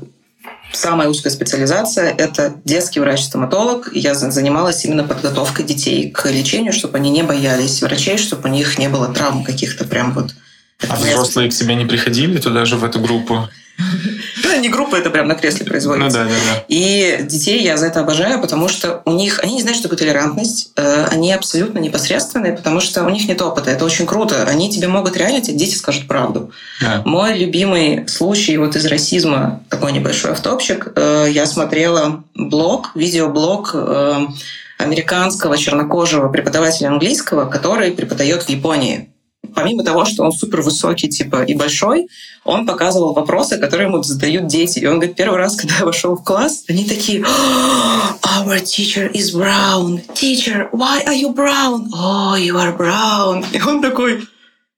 [0.73, 3.89] Самая узкая специализация– это детский врач-стоматолог.
[3.93, 8.77] Я занималась именно подготовкой детей к лечению, чтобы они не боялись врачей, чтобы у них
[8.77, 10.33] не было травм каких-то прям вот.
[10.89, 13.47] А взрослые к тебе не приходили туда же, в эту группу?
[14.43, 16.19] Ну, не группа, это прям на кресле производится.
[16.19, 16.63] Ну да, да, да.
[16.67, 19.99] И детей я за это обожаю, потому что у них, они не знают, что такое
[19.99, 24.43] толерантность, э, они абсолютно непосредственные, потому что у них нет опыта, это очень круто.
[24.43, 26.51] Они тебе могут реально, тебе дети скажут правду.
[26.81, 27.01] Да.
[27.05, 34.27] Мой любимый случай вот из расизма, такой небольшой автопчик, э, я смотрела блог, видеоблог э,
[34.77, 39.11] американского чернокожего преподавателя английского, который преподает в Японии
[39.53, 42.07] помимо того, что он супер высокий, типа, и большой,
[42.43, 44.79] он показывал вопросы, которые ему задают дети.
[44.79, 49.11] И он говорит, первый раз, когда я вошел в класс, они такие, oh, our teacher
[49.11, 50.01] is brown.
[50.13, 51.87] Teacher, why are you brown?
[51.93, 53.45] Oh, you are brown.
[53.53, 54.23] И он такой,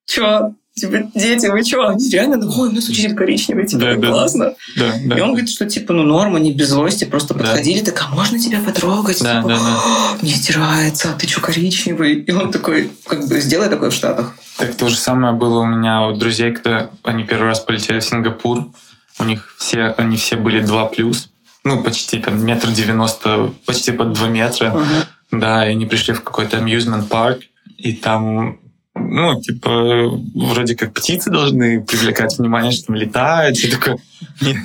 [0.06, 1.88] чё, Типа, дети, вы что?
[1.88, 4.56] Они реально, ну, ой, у нас учитель коричневый, типа, да, да, классно.
[4.76, 5.18] Да, да.
[5.18, 7.92] И он говорит, что, типа, ну, норма, не без злости, просто подходили, да.
[7.92, 9.22] так, а можно тебя потрогать?
[9.22, 10.18] Да, типа, да, да.
[10.24, 12.16] Мне стирается, а ты что, коричневый?
[12.22, 14.36] И он такой, как бы, сделай такое в Штатах.
[14.58, 18.04] Так то же самое было у меня у друзей, когда они первый раз полетели в
[18.04, 18.72] Сингапур.
[19.20, 21.30] У них все, они все были 2 плюс.
[21.64, 24.68] Ну, почти там метр девяносто, почти под 2 метра.
[24.68, 25.06] Uh-huh.
[25.32, 27.42] Да, и они пришли в какой-то amusement парк,
[27.78, 28.60] и там
[28.96, 33.58] ну, типа, вроде как птицы должны привлекать внимание, что там летают.
[33.58, 33.98] И такое,
[34.42, 34.58] нет,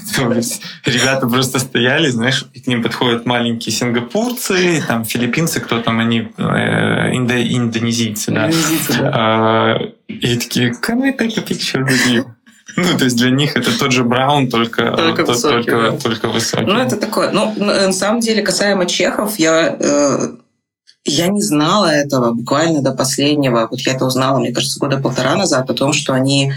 [0.84, 6.28] ребята просто стояли, знаешь, и к ним подходят маленькие сингапурцы, там филиппинцы, кто там они,
[6.36, 8.46] э, индо, индонезийцы, да.
[8.46, 9.10] Индонезийцы, да.
[9.14, 12.24] А, и такие, can we take a picture with you?
[12.76, 15.98] Ну, то есть для них это тот же Браун, только, только, тот, высокий, только, да.
[15.98, 16.64] только высокий.
[16.64, 17.32] Ну, это такое.
[17.32, 20.28] Ну, на самом деле, касаемо чехов, я э,
[21.08, 23.68] я не знала этого буквально до последнего.
[23.70, 26.52] Вот я это узнала, мне кажется, года полтора назад о том, что они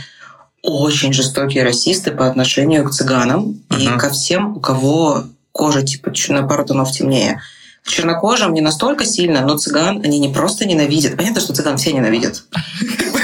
[0.61, 3.95] очень жестокие расисты по отношению к цыганам uh-huh.
[3.95, 7.41] и ко всем, у кого кожа типа на пару тонов темнее.
[7.83, 11.17] К чернокожим не настолько сильно, но цыган они не просто ненавидят.
[11.17, 12.43] Понятно, что цыган все ненавидят.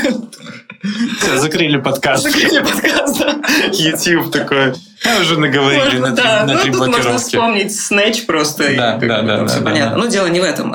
[1.27, 2.23] Все, закрыли подкаст.
[2.23, 3.41] Закрыли подкаст, да.
[3.73, 4.73] YouTube такой.
[5.05, 6.45] Мы уже наговорили Можно, на, да.
[6.45, 7.23] на ну, три тут можно блокировки.
[7.25, 8.63] вспомнить Snatch просто.
[8.75, 9.91] Да, и, да, да, да, все да, понятно.
[9.91, 9.97] да.
[9.97, 10.73] Но дело не в этом.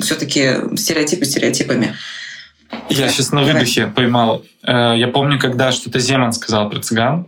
[0.00, 1.94] Все-таки стереотипы стереотипами.
[2.88, 4.42] Я сейчас на выдохе поймал.
[4.66, 7.26] Э, Я помню, когда что-то Земан сказал про цыган.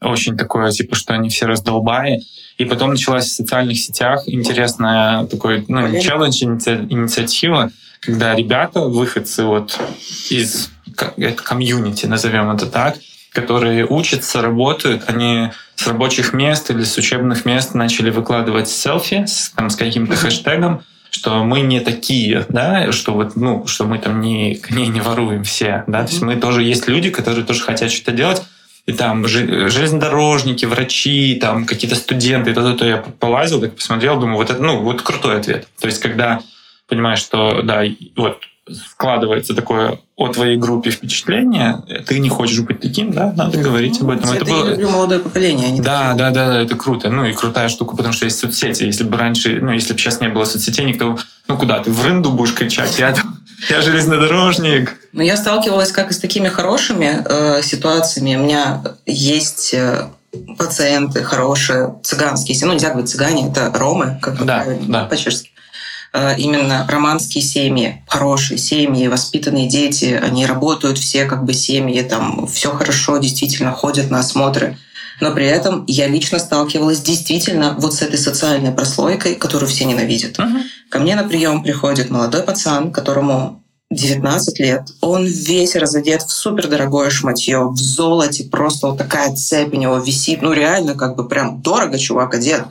[0.00, 2.22] Очень такое, типа, что они все раздолбаи.
[2.58, 6.00] И потом началась в социальных сетях интересная такой, ну, Полемика.
[6.02, 7.70] челлендж, иници- инициатива,
[8.00, 9.78] когда ребята, выходцы вот
[10.30, 10.70] из
[11.16, 12.96] это комьюнити, назовем это так,
[13.32, 19.50] которые учатся, работают, они с рабочих мест или с учебных мест начали выкладывать селфи с,
[19.50, 24.20] там, с каким-то хэштегом, что мы не такие, да, что вот, ну, что мы там
[24.20, 27.90] не коней не воруем все, да, то есть мы тоже есть люди, которые тоже хотят
[27.90, 28.42] что-то делать,
[28.86, 34.18] и там железнодорожники, врачи, там какие-то студенты, и то, то, то я полазил, так посмотрел,
[34.18, 35.68] думаю, вот это, ну, вот крутой ответ.
[35.80, 36.40] То есть, когда
[36.88, 37.84] понимаешь, что, да,
[38.16, 38.40] вот
[38.70, 44.00] складывается такое о твоей группе впечатление, ты не хочешь быть таким, да, надо ну, говорить
[44.00, 44.30] об этом.
[44.30, 44.70] Это, это было...
[44.70, 45.68] люблю молодое поколение.
[45.68, 47.10] Они да, да, да, да, это круто.
[47.10, 48.84] Ну и крутая штука, потому что есть соцсети.
[48.84, 52.04] Если бы раньше, ну если бы сейчас не было соцсетей, никто, ну куда ты в
[52.04, 52.98] рынду будешь кричать?
[52.98, 53.14] Я,
[53.68, 54.96] я железнодорожник.
[55.12, 58.36] Ну я сталкивалась как и с такими хорошими э, ситуациями.
[58.36, 60.08] У меня есть э,
[60.56, 65.04] пациенты хорошие, цыганские, ну нельзя говорить цыгане, это ромы, как да, да.
[65.04, 65.51] по-чешски.
[66.14, 72.46] Э, именно романские семьи, хорошие семьи, воспитанные дети, они работают все как бы семьи, там
[72.46, 74.76] все хорошо, действительно ходят на осмотры.
[75.20, 80.38] Но при этом я лично сталкивалась действительно вот с этой социальной прослойкой, которую все ненавидят.
[80.38, 80.62] Uh-huh.
[80.90, 84.82] Ко мне на прием приходит молодой пацан, которому 19 лет.
[85.00, 90.42] Он весь разодет в супердорогое шматье, в золоте, просто вот такая цепь у него висит.
[90.42, 92.64] Ну, реально, как бы прям дорого чувак одет.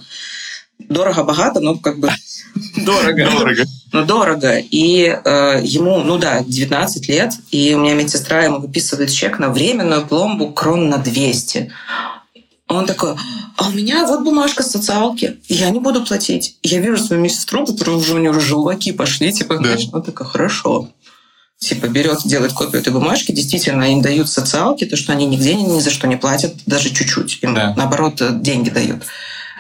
[0.89, 2.09] Дорого-богато, но как бы
[2.77, 3.29] Дорого.
[3.31, 3.65] Дорого.
[3.93, 4.57] Ну, дорого.
[4.57, 9.49] И э, ему, ну да, 19 лет, и у меня медсестра ему выписывает чек на
[9.49, 11.69] временную пломбу крон на 200.
[12.69, 13.15] Он такой,
[13.57, 16.55] а у меня вот бумажка социалки, я не буду платить.
[16.63, 19.63] Я вижу свою медсестру, которая уже у нее уже желваки пошли, типа, да.
[19.63, 20.89] знаешь, она такая, хорошо.
[21.59, 25.63] Типа берет, делает копию этой бумажки, действительно, им дают социалки, то, что они нигде ни,
[25.63, 27.39] ни за что не платят, даже чуть-чуть.
[27.41, 27.73] Им, да.
[27.75, 29.03] наоборот, деньги дают.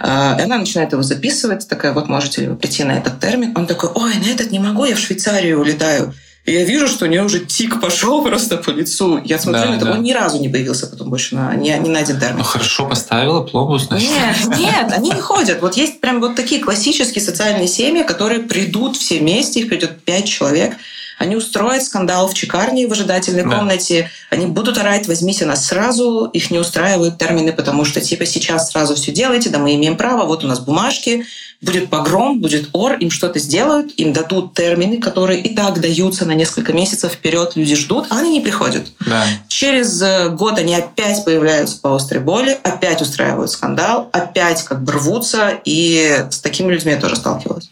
[0.03, 3.53] А, и она начинает его записывать, такая, вот можете ли вы прийти на этот термин.
[3.55, 6.13] Он такой, ой, на этот не могу, я в Швейцарию улетаю.
[6.43, 9.21] И я вижу, что у нее уже тик пошел просто по лицу.
[9.23, 9.91] Я смотрю да, на это, да.
[9.91, 12.39] он ни разу не появился потом больше на, не, не на один термин.
[12.39, 14.09] Ну хорошо поставила пломбу, значит.
[14.09, 15.61] Нет, нет, они не ходят.
[15.61, 20.25] Вот есть прям вот такие классические социальные семьи, которые придут все вместе, их придет пять
[20.25, 20.73] человек,
[21.21, 23.57] они устроят скандал в чекарне в ожидательной да.
[23.57, 24.09] комнате.
[24.31, 26.25] Они будут орать, возьмите нас сразу.
[26.33, 30.25] Их не устраивают термины, потому что типа сейчас сразу все делайте, да мы имеем право,
[30.25, 31.25] вот у нас бумажки,
[31.61, 36.31] будет погром, будет ор, им что-то сделают, им дадут термины, которые и так даются на
[36.31, 38.87] несколько месяцев вперед, люди ждут, а они не приходят.
[39.05, 39.23] Да.
[39.47, 44.93] Через э, год они опять появляются по острой боли, опять устраивают скандал, опять как бы
[44.93, 47.69] рвутся, и с такими людьми я тоже сталкивалась.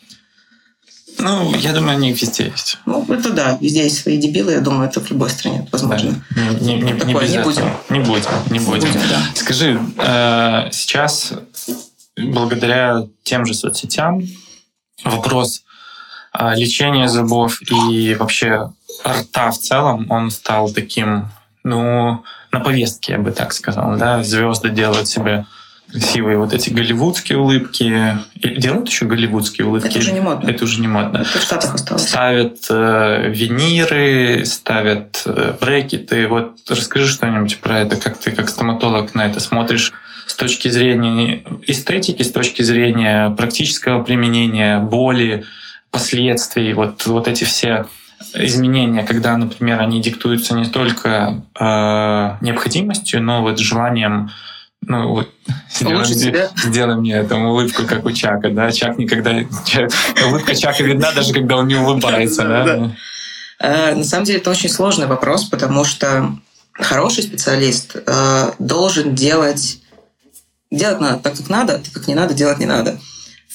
[1.19, 2.77] Ну, я думаю, они везде есть.
[2.85, 6.15] Ну, это да, везде есть свои дебилы, я думаю, это в любой стране возможно.
[6.31, 6.41] Да.
[6.61, 7.63] Не, не, не, Такое, не, не будем.
[7.89, 8.79] Не будем, не будем.
[8.79, 9.21] Не будем да.
[9.35, 11.33] Скажи, э, сейчас
[12.15, 14.21] благодаря тем же соцсетям
[15.03, 15.63] вопрос
[16.37, 18.71] э, лечения зубов и вообще
[19.05, 21.29] рта в целом, он стал таким,
[21.63, 25.45] ну, на повестке, я бы так сказал, да, звезды делают себе
[25.91, 28.17] красивые вот эти голливудские улыбки.
[28.35, 29.87] И делают еще голливудские улыбки.
[29.87, 30.49] Это уже не модно.
[30.49, 31.17] Это уже не модно.
[31.19, 32.07] Это в Штатах осталось.
[32.07, 36.27] Ставят э, виниры, ставят э, брекеты.
[36.27, 39.93] Вот расскажи что-нибудь про это, как ты как стоматолог на это смотришь
[40.27, 45.43] с точки зрения эстетики, с точки зрения практического применения, боли,
[45.89, 47.87] последствий, вот, вот эти все
[48.35, 54.29] изменения, когда, например, они диктуются не только э, необходимостью, но вот желанием
[54.81, 55.29] ну вот
[55.69, 58.71] сделай мне, сделай мне там улыбку, как у Чака, да?
[58.71, 59.43] Чак никогда...
[59.65, 59.91] Чак,
[60.27, 62.95] улыбка Чака видна, даже когда он не улыбается, да?
[63.59, 66.31] Э, на самом деле это очень сложный вопрос, потому что
[66.73, 69.79] хороший специалист э, должен делать...
[70.71, 72.99] Делать надо так, как надо, так, как не надо, делать не надо.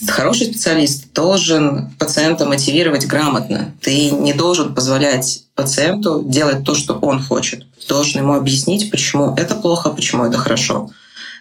[0.08, 3.72] Хороший специалист должен пациента мотивировать грамотно.
[3.80, 7.64] Ты не должен позволять пациенту делать то, что он хочет.
[7.80, 10.90] Ты должен ему объяснить, почему это плохо, почему это хорошо.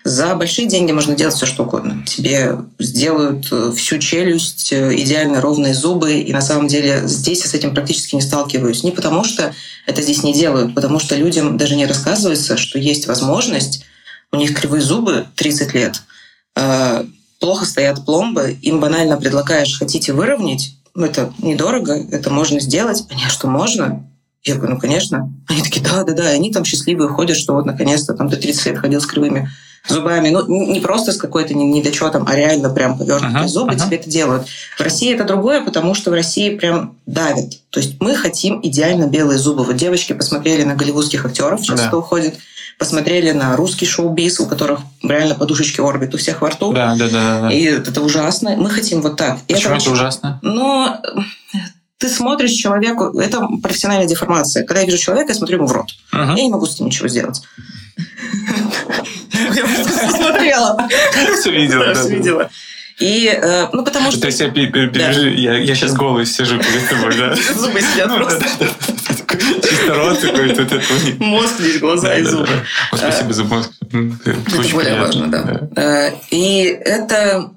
[0.04, 2.04] За большие деньги можно делать все, что угодно.
[2.06, 7.50] Тебе сделают э, всю челюсть, э, идеально ровные зубы, и на самом деле здесь я
[7.50, 8.84] с этим практически не сталкиваюсь.
[8.84, 9.54] Не потому что
[9.86, 13.86] это здесь не делают, потому что людям даже не рассказывается, что есть возможность,
[14.34, 16.02] у них кривые зубы 30 лет,
[16.58, 17.06] э,
[17.40, 23.04] плохо стоят пломбы, им банально предлагаешь, хотите выровнять, ну, это недорого, это можно сделать.
[23.10, 24.06] Не, что можно?
[24.44, 25.32] Я говорю, ну, конечно.
[25.48, 26.32] Они такие, да, да, да.
[26.32, 29.50] И они там счастливые ходят, что вот наконец-то там до 30 лет ходил с кривыми
[29.88, 30.30] зубами.
[30.30, 33.86] Ну, не просто с какой-то недочетом, а реально прям повернутые uh-huh, зубы uh-huh.
[33.86, 34.48] тебе это делают.
[34.78, 37.54] В России это другое, потому что в России прям давят.
[37.70, 39.64] То есть мы хотим идеально белые зубы.
[39.64, 41.98] Вот девочки посмотрели на голливудских актеров, сейчас да.
[41.98, 42.36] уходит,
[42.80, 46.72] посмотрели на русский шоу-биз, у которых реально подушечки орбит у всех во рту.
[46.72, 47.42] Да, да, да.
[47.42, 47.52] да.
[47.52, 48.56] И это ужасно.
[48.58, 49.40] Мы хотим вот так.
[49.48, 50.40] Почему это, это ужасно?
[50.42, 51.02] Но
[51.98, 54.66] ты смотришь человеку, это профессиональная деформация.
[54.66, 55.88] Когда я вижу человека, я смотрю ему в рот.
[56.14, 56.36] Uh-huh.
[56.36, 57.42] Я не могу с ним ничего сделать.
[59.54, 60.88] Я просто смотрела.
[61.40, 61.94] Все видела.
[61.94, 62.50] Все видела.
[63.00, 64.22] И, э, ну, потому что...
[64.22, 67.36] То есть я, я, сейчас голый сижу перед тобой, да?
[67.56, 68.46] Зубы сидят ну, просто.
[69.68, 70.82] Чисто рот такой, тут это...
[71.20, 72.48] Мозг, здесь глаза и зубы.
[72.94, 73.72] Спасибо за мозг.
[73.82, 75.70] Это более важно, да.
[75.76, 77.52] Э, и это,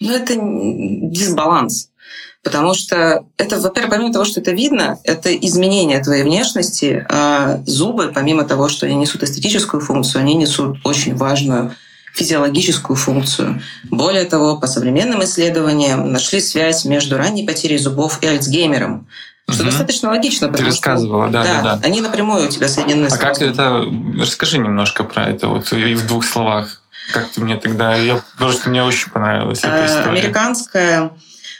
[0.00, 1.90] ну, это дисбаланс.
[2.44, 8.12] Потому что это, во-первых, помимо того, что это видно, это изменение твоей внешности, а зубы,
[8.14, 11.74] помимо того, что они несут эстетическую функцию, они несут очень важную
[12.12, 13.62] физиологическую функцию.
[13.90, 19.08] Более того, по современным исследованиям нашли связь между ранней потерей зубов и Альцгеймером.
[19.48, 19.70] Что угу.
[19.70, 20.48] достаточно логично.
[20.48, 21.80] Ты рассказывала, что, да, да, да.
[21.82, 23.08] Они напрямую у тебя соединены.
[23.10, 23.84] А как это?
[24.18, 26.82] Расскажи немножко про это вот и в двух словах.
[27.12, 27.96] Как ты мне тогда?
[27.96, 30.20] Я просто мне очень понравилась эта э, история.
[30.20, 31.10] Американская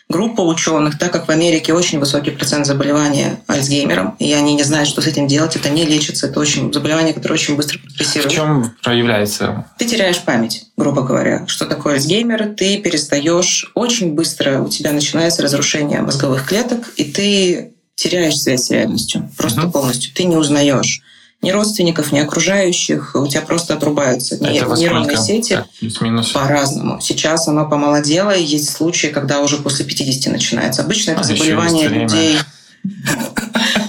[0.09, 4.89] группа ученых, так как в Америке очень высокий процент заболевания Альцгеймером, и они не знают,
[4.89, 8.33] что с этим делать, это не лечится, это очень заболевание, которое очень быстро прогрессирует.
[8.33, 9.67] В чем проявляется?
[9.79, 11.47] Ты теряешь память, грубо говоря.
[11.47, 12.55] Что такое Альцгеймер?
[12.55, 18.71] Ты перестаешь очень быстро, у тебя начинается разрушение мозговых клеток, и ты теряешь связь с
[18.71, 19.73] реальностью, просто угу.
[19.73, 20.13] полностью.
[20.15, 21.01] Ты не узнаешь
[21.45, 25.59] ни родственников, ни окружающих, у тебя просто отрубаются Это нейронные сети
[26.33, 27.01] по-разному.
[27.01, 30.83] Сейчас оно помолодело, есть случаи, когда уже после 50 начинается.
[30.83, 32.39] Обычно это а заболевание людей...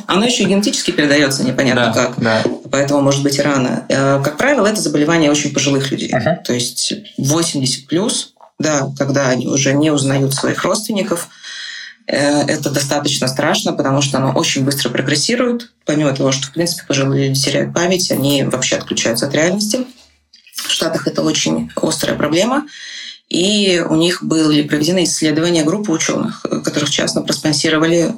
[0.08, 2.44] Оно еще генетически передается непонятно да, как, да.
[2.72, 3.86] поэтому может быть и рано.
[3.90, 6.14] Э, как правило, это заболевание очень пожилых людей.
[6.46, 11.28] То есть 80 плюс, да, когда они уже не узнают своих родственников,
[12.08, 15.72] это достаточно страшно, потому что оно очень быстро прогрессирует.
[15.86, 19.86] Помимо того, что, в принципе, пожилые люди теряют память, они вообще отключаются от реальности.
[20.54, 22.66] В Штатах это очень острая проблема.
[23.30, 28.14] И у них были проведены исследования группы ученых, которых частно проспонсировали,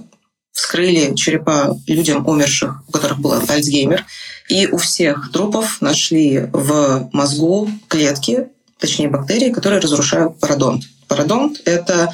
[0.52, 4.06] вскрыли черепа людям умерших, у которых был Альцгеймер.
[4.50, 8.48] И у всех трупов нашли в мозгу клетки,
[8.80, 10.84] точнее бактерии, которые разрушают пародонт.
[11.08, 12.14] Пародонт— это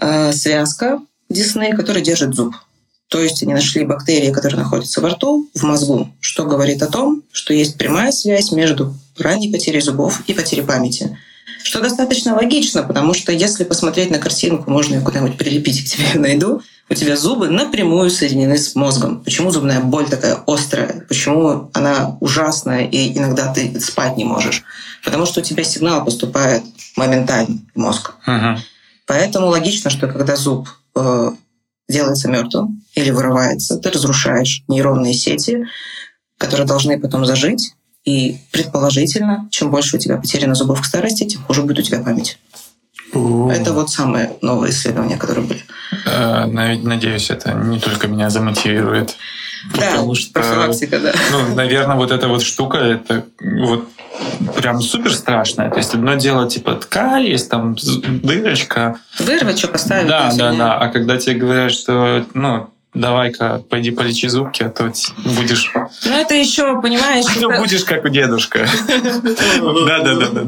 [0.00, 2.54] Э, связка десны, которая держит зуб.
[3.08, 7.22] То есть они нашли бактерии, которые находятся во рту, в мозгу, что говорит о том,
[7.30, 11.18] что есть прямая связь между ранней потерей зубов и потерей памяти.
[11.62, 16.18] Что достаточно логично, потому что если посмотреть на картинку, можно ее куда-нибудь прилепить, к тебе
[16.18, 19.22] найду, у тебя зубы напрямую соединены с мозгом.
[19.22, 21.04] Почему зубная боль такая острая?
[21.06, 24.62] Почему она ужасная, и иногда ты спать не можешь?
[25.04, 26.62] Потому что у тебя сигнал поступает
[26.96, 28.14] моментально в мозг.
[28.26, 28.58] Uh-huh.
[29.12, 31.30] Поэтому логично, что когда зуб э,
[31.86, 35.66] делается мертвым или вырывается, ты разрушаешь нейронные сети,
[36.38, 37.74] которые должны потом зажить.
[38.06, 42.02] И предположительно, чем больше у тебя потеряно зубов к старости, тем хуже будет у тебя
[42.02, 42.38] память.
[43.12, 45.64] Это вот самые новые исследования, которые были.
[46.06, 49.16] Э, надеюсь, это не только меня замотивирует.
[49.74, 51.12] Да, потому что, профилактика, да.
[51.30, 53.88] Ну, наверное, вот эта вот штука, это вот
[54.56, 55.70] прям супер страшное.
[55.70, 58.96] То есть одно дело типа ткань, есть там дырочка.
[59.18, 60.08] Вырвать, что поставить.
[60.08, 60.78] Да, да, да.
[60.78, 64.92] А когда тебе говорят, что ну, давай-ка пойди полечи зубки, а то
[65.24, 65.72] будешь...
[66.04, 67.24] Ну это еще, понимаешь...
[67.40, 68.66] Ну будешь как у дедушка.
[68.88, 70.46] Да-да-да.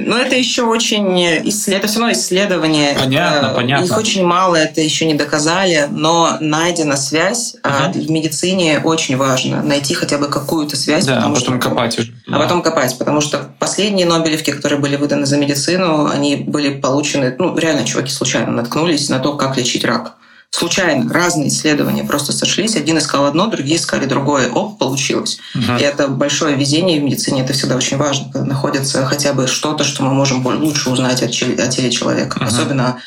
[0.00, 1.20] Но это еще очень...
[1.24, 2.94] Это все равно исследование.
[2.98, 3.84] Понятно, понятно.
[3.84, 7.56] Их очень мало, это еще не доказали, но найдена связь.
[7.62, 11.04] А в медицине очень важно найти хотя бы какую-то связь.
[11.04, 12.12] Да, а потом копать уже.
[12.28, 17.34] А потом копать, потому что последние Нобелевки, которые были выданы за медицину, они были получены...
[17.38, 20.17] Ну, реально, чуваки случайно наткнулись на то, как лечить рак
[20.50, 22.76] случайно разные исследования просто сошлись.
[22.76, 24.50] Один искал одно, другие искали другое.
[24.50, 25.38] Оп, получилось.
[25.54, 25.78] Угу.
[25.78, 27.42] И это большое везение в медицине.
[27.42, 31.28] Это всегда очень важно, когда находится хотя бы что-то, что мы можем лучше узнать о
[31.28, 32.38] теле человека.
[32.38, 32.46] Угу.
[32.46, 32.98] Особенно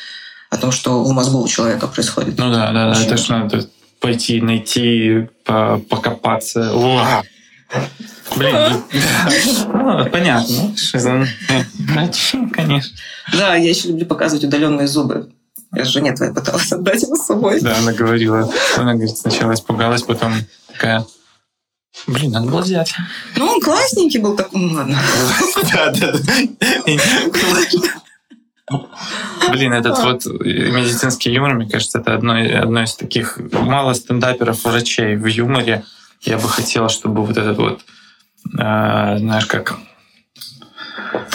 [0.50, 2.38] о том, что в мозгу у человека происходит.
[2.38, 3.00] Ну да, да, да.
[3.00, 3.68] Это что надо
[4.00, 6.72] пойти, найти, покопаться.
[6.74, 7.22] О!
[8.36, 8.54] Блин,
[9.72, 10.74] ну, понятно.
[12.52, 12.96] Конечно.
[13.32, 15.30] Да, я еще люблю показывать удаленные зубы.
[15.74, 17.60] Я жене твоей пыталась отдать его с собой.
[17.60, 18.50] Да, она говорила.
[18.76, 20.34] Она говорит, сначала испугалась, потом
[20.70, 21.06] такая,
[22.06, 22.94] Блин, надо было взять.
[23.36, 24.98] Ну, он классненький был такой, ну ладно.
[25.72, 26.20] Да, да, да.
[29.50, 35.16] Блин, этот вот медицинский юмор, мне кажется, это одно, одно из таких мало стендаперов врачей
[35.16, 35.84] в юморе.
[36.22, 37.80] Я бы хотела, чтобы вот этот вот,
[38.54, 39.76] э, знаешь, как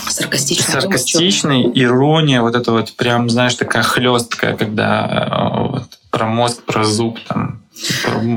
[0.09, 0.73] Саркастичный.
[0.73, 6.83] Саркастичный, ирония, вот это вот прям, знаешь, такая хлесткая, когда э, вот, про мозг, про
[6.83, 7.61] зуб, там,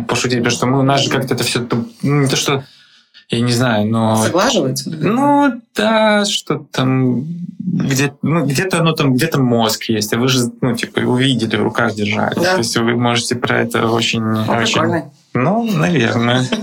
[0.06, 1.66] пошутить, потому что мы, у нас же как-то это все,
[2.02, 2.64] не то, что
[3.30, 4.16] я не знаю, но...
[4.16, 4.90] Соглаживается?
[4.90, 7.24] Ну, да, что там...
[7.58, 11.62] Где, ну, где-то оно там, где-то мозг есть, а вы же, ну, типа, увидели, в
[11.62, 12.34] руках держали.
[12.34, 12.54] Да.
[12.54, 14.20] То есть вы можете про это очень...
[14.20, 14.72] Ну, очень...
[14.72, 15.12] Прикольно.
[15.34, 16.44] Ну, наверное.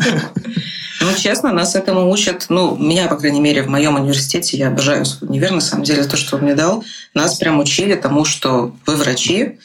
[1.07, 5.05] Ну, честно, нас этому учат, ну, меня, по крайней мере, в моем университете, я обожаю
[5.05, 6.83] свой универ, на самом деле, то, что он мне дал,
[7.13, 9.57] нас прям учили тому, что вы врачи,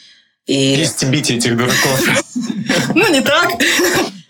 [0.46, 0.74] И...
[0.80, 2.24] И стебите этих дураков.
[2.94, 3.50] Ну, не так.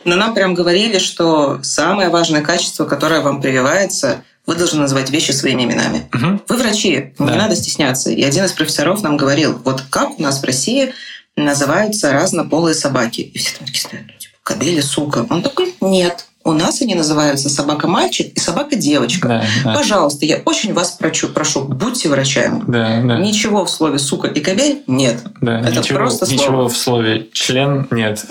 [0.05, 5.31] Но нам прям говорили, что самое важное качество, которое вам прививается, вы должны называть вещи
[5.31, 6.09] своими именами.
[6.13, 6.43] Мгм.
[6.49, 7.35] Вы врачи, не Да.
[7.37, 8.11] надо стесняться.
[8.11, 10.93] И один из профессоров нам говорил, вот как у нас в России
[11.37, 13.21] называются разнополые собаки.
[13.21, 15.27] И все там такие стоят, ну, типа, кобели, сука.
[15.31, 19.29] Он такой, нет, у нас они называются собака-мальчик и собака-девочка.
[19.29, 22.63] Да, да, Пожалуйста, я очень вас прошу, прошу, будьте врачами.
[22.67, 25.21] да, да, Ничего в слове «сука» и «кобель» нет.
[25.41, 25.61] да.
[25.61, 26.41] это Ничего- просто слово.
[26.41, 28.25] Ничего в слове член нет.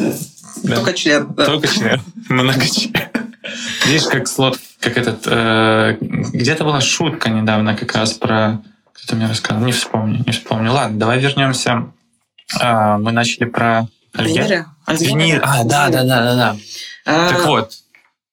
[0.64, 0.76] Да.
[0.76, 1.34] Только член.
[1.34, 1.46] да.
[1.46, 2.02] Только член.
[2.30, 2.94] Многочлен.
[3.86, 5.22] Видишь, как слот, как этот...
[5.26, 8.62] э, где-то была шутка недавно как раз про...
[8.94, 9.64] Кто-то мне рассказал.
[9.64, 10.72] Не вспомню, не вспомню.
[10.72, 11.86] Ладно, давай вернемся.
[12.60, 13.88] А, мы начали про...
[14.14, 14.66] Венеры?
[14.86, 15.26] Альцгеймера?
[15.26, 15.42] Венер.
[15.44, 16.56] А, да, да, да, да, да.
[17.06, 17.72] А, Так вот,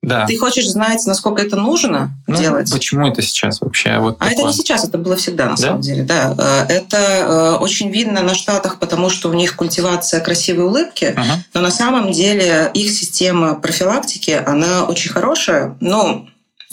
[0.03, 0.27] да.
[0.27, 2.71] Ты хочешь знать, насколько это нужно Ну, делать?
[2.73, 4.53] Почему это сейчас вообще вот А это такое?
[4.53, 5.57] не сейчас, это было всегда, на Да?
[5.57, 6.03] самом деле.
[6.05, 6.35] Да.
[6.69, 11.43] Э, Это э, очень видно на Штатах, потому что у них культивация красивой улыбки, Ага.
[11.53, 16.27] но на самом деле их система профилактики, она очень хорошая, но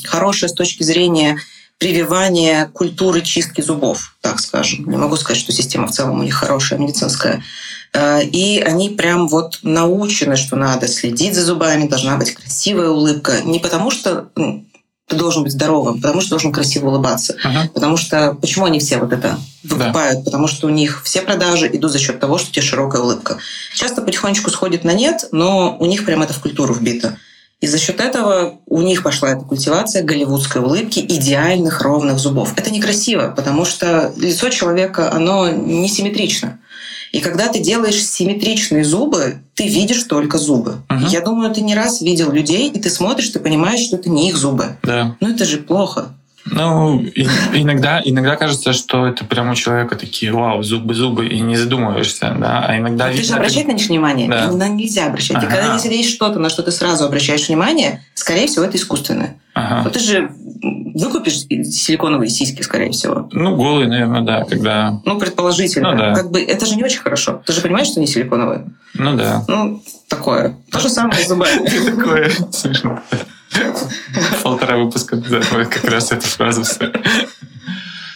[0.05, 1.39] хорошая с точки зрения
[1.77, 4.89] прививания культуры чистки зубов, так скажем.
[4.89, 7.43] Не могу сказать, что система в целом у них хорошая медицинская.
[7.95, 13.41] Э, И они прям вот научены, что надо следить за зубами, должна быть красивая улыбка.
[13.43, 14.65] Не потому что ну,
[15.07, 17.35] ты должен быть здоровым, потому что должен красиво улыбаться.
[17.43, 17.69] Ага.
[17.73, 20.25] Потому что почему они все вот это выкупают?
[20.25, 23.37] Потому что у них все продажи идут за счет того, что у тебя широкая улыбка.
[23.73, 27.17] Часто потихонечку сходит на нет, но у них прям это в культуру вбито.
[27.61, 32.53] И за счет этого у них пошла эта культивация голливудской улыбки, идеальных ровных зубов.
[32.57, 36.59] Это некрасиво, потому что лицо человека, оно несимметрично.
[37.15, 40.81] И когда ты делаешь симметричные зубы, ты видишь только зубы.
[40.89, 41.05] Мгм.
[41.07, 44.27] Я думаю, ты не раз видел людей, и ты смотришь, ты понимаешь, что это не
[44.27, 44.75] их зубы.
[44.83, 45.15] Да.
[45.21, 46.09] Ну это же плохо.
[46.45, 51.39] Ну, и- иногда, иногда кажется, что это прям у человека такие, вау, зубы, зубы, и
[51.39, 52.63] не задумываешься, да.
[52.67, 54.29] А иногда Ты же видно, обращать на них внимание?
[54.29, 54.51] Да.
[54.51, 55.31] На нельзя обращать.
[55.37, 55.47] И Ага.
[55.47, 59.37] когда если есть что-то, на что ты сразу обращаешь внимание, скорее всего, это искусственное.
[59.55, 59.81] Ага.
[59.85, 60.29] Вот ты же
[60.93, 63.27] выкупишь силиконовые сиськи, скорее всего.
[63.31, 65.01] Ну, голый, наверное, да, когда...
[65.03, 65.91] Ну, предположительно.
[65.93, 66.13] Ну да.
[66.13, 67.41] Как бы это же не очень хорошо.
[67.45, 68.65] Ты же понимаешь, что они силиконовые?
[68.93, 69.43] Ну да.
[69.47, 70.57] Ну, такое.
[70.71, 71.67] То же самое с зубами.
[71.97, 72.99] Такое смешно.
[74.43, 76.63] Полтора выпуска как раз эту фразу.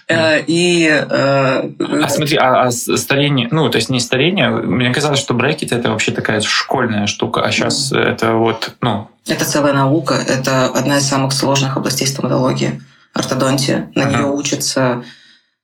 [0.08, 5.20] Э, И э, А смотри, а, а старение, ну, то есть не старение, мне казалось,
[5.20, 10.16] что брекеты это вообще такая школьная штука, а сейчас это вот, ну, это целая наука.
[10.16, 12.82] Это одна из самых сложных областей стоматологии.
[13.14, 13.92] Ортодонтия.
[13.96, 15.04] На нее учатся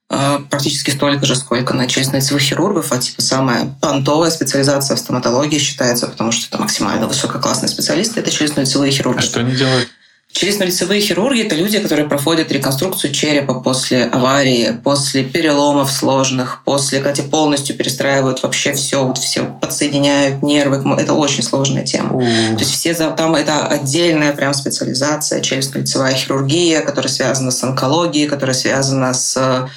[0.08, 6.08] практически столько же, сколько на челюстно-лицевых хирургов, а типа самая понтовая специализация в стоматологии считается,
[6.08, 9.20] потому что это максимально высококлассные специалисты, это челюстно-лицевые хирурги.
[9.20, 9.90] а что они делают?
[10.36, 17.24] Челюстно-лицевые хирурги– это люди, которые проходят реконструкцию черепа после аварии, после переломов сложных, после, когда
[17.24, 20.84] полностью перестраивают вообще все, вот все подсоединяют нервы.
[21.00, 22.20] Это очень сложная тема.
[22.20, 28.56] То есть все там это отдельная прям специализация, челюстно-лицевая хирургия, которая связана с онкологией, которая
[28.56, 29.70] связана с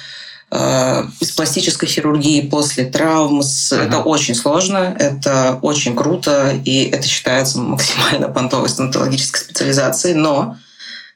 [0.51, 3.41] э, с пластической хирургией после травм.
[3.43, 3.83] с- Ага.
[3.83, 10.15] Это очень сложно, это очень круто, и это считается максимально понтовой стоматологической специализацией.
[10.15, 10.57] Но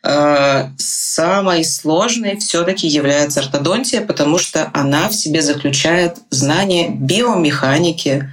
[0.03, 8.31] э, самой сложной все-таки является ортодонтия, потому что она в себе заключает знание биомеханики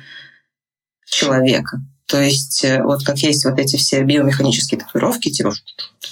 [1.06, 1.80] человека.
[2.06, 5.52] То есть э, вот как есть вот эти все биомеханические татуировки, типа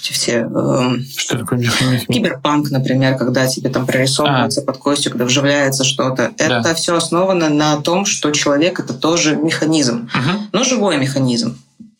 [0.01, 2.05] эти все эм, Что такое механизм?
[2.07, 6.31] киберпанк, например, когда тебе там прорисовывается под костью, когда вживляется что-то.
[6.37, 6.59] Да.
[6.59, 10.49] Это все основано на том, что человек это тоже механизм, Мгм.
[10.51, 11.57] но живой механизм.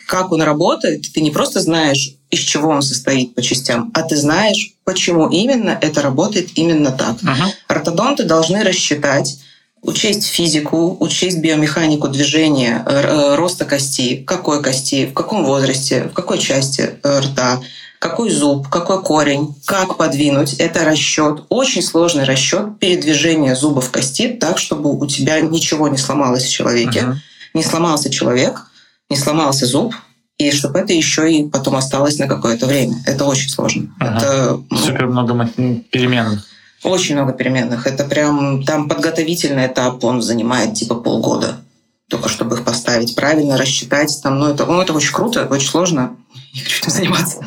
[0.07, 4.15] Как он работает, ты не просто знаешь, из чего он состоит по частям, а ты
[4.17, 7.21] знаешь, почему именно это работает именно так.
[7.21, 7.49] Мгм.
[7.67, 9.37] Ортодонты должны рассчитать,
[9.81, 16.13] учесть физику, учесть биомеханику движения, э, э, роста кости, какой кости, в каком возрасте, в
[16.13, 17.61] какой части рта,
[17.99, 20.53] какой зуб, какой корень, как подвинуть.
[20.53, 26.45] Это расчет, очень сложный расчет передвижения зубов кости так, чтобы у тебя ничего не сломалось
[26.45, 27.21] в человеке, Мгм.
[27.53, 28.67] не сломался человек,
[29.09, 29.93] не сломался зуб,
[30.37, 32.95] и чтобы это еще и потом осталось на какое-то время.
[33.05, 33.93] Это очень сложно.
[33.99, 34.17] Ага.
[34.17, 35.45] Это ну, Супер много
[35.91, 36.45] переменных.
[36.83, 37.85] очень много переменных.
[37.85, 41.57] Это прям там подготовительный этап, он занимает типа полгода.
[42.09, 44.17] Только чтобы их поставить правильно, рассчитать.
[44.23, 46.15] Там, ну, это, ну, это очень круто, очень сложно.
[46.55, 47.45] Не хочу этим заниматься.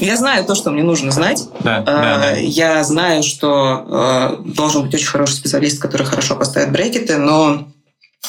[0.00, 1.44] Я знаю то, что мне нужно знать.
[1.60, 2.36] Да, да, Э, да.
[2.36, 3.84] Я знаю, что
[4.44, 7.68] э, должен быть очень хороший специалист, который хорошо поставит брекеты, но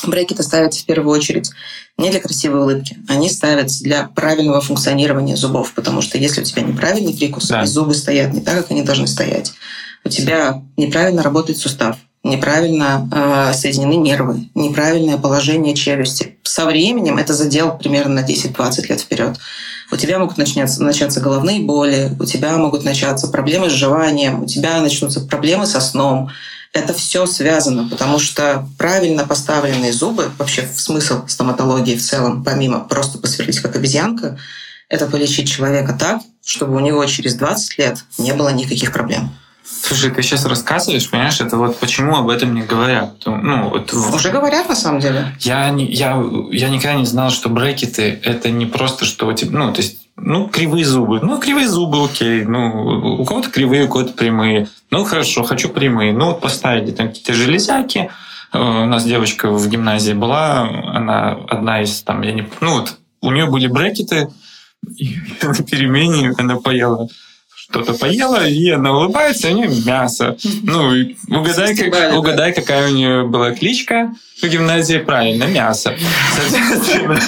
[0.06, 1.50] брекеты ставятся в первую очередь
[1.98, 2.98] не для красивой улыбки.
[3.08, 7.64] Они ставятся для правильного функционирования зубов, потому что если у тебя неправильный прикус, Да.
[7.64, 9.54] и зубы стоят не так, как они должны стоять,
[10.04, 11.96] у тебя неправильно работает сустав.
[12.24, 16.38] неправильно э, соединены нервы, неправильное положение челюсти.
[16.44, 19.38] Со временем это задел примерно на 10-20 лет вперед.
[19.92, 24.46] У тебя могут начаться, начаться головные боли, у тебя могут начаться проблемы с жеванием, у
[24.46, 26.30] тебя начнутся проблемы со сном.
[26.72, 32.80] Это все связано, потому что правильно поставленные зубы, вообще в смысл стоматологии в целом, помимо
[32.80, 34.38] просто посверлить как обезьянка,
[34.88, 39.32] это полечить человека так, чтобы у него через 20 лет не было никаких проблем.
[39.84, 43.14] Слушай, ты сейчас рассказываешь, понимаешь, это вот почему об этом не говорят.
[43.26, 45.36] Ну, вот Уже говорят на самом деле.
[45.40, 49.58] Я, не, я, я никогда не знал, что брекеты это не просто, что у тебя,
[49.58, 51.20] ну, то есть, ну, кривые зубы.
[51.22, 52.44] Ну, кривые зубы, окей.
[52.44, 54.68] Ну, у кого-то кривые, у кого-то прямые.
[54.92, 56.14] Ну, хорошо, хочу прямые.
[56.14, 58.12] Ну, вот поставили там какие-то железяки.
[58.52, 62.48] Э, у нас девочка в гимназии была, она одна из там, я не...
[62.60, 64.30] Ну, вот у нее были брекеты,
[64.96, 67.08] и на перемене она поела
[67.72, 70.38] что-то поела, и она улыбается, и у нее мясо.
[70.64, 70.92] Ну,
[71.30, 74.98] угадай, как, угадай, какая у нее была кличка в гимназии.
[74.98, 75.96] Правильно, мясо.
[76.36, 77.20] Соответственно,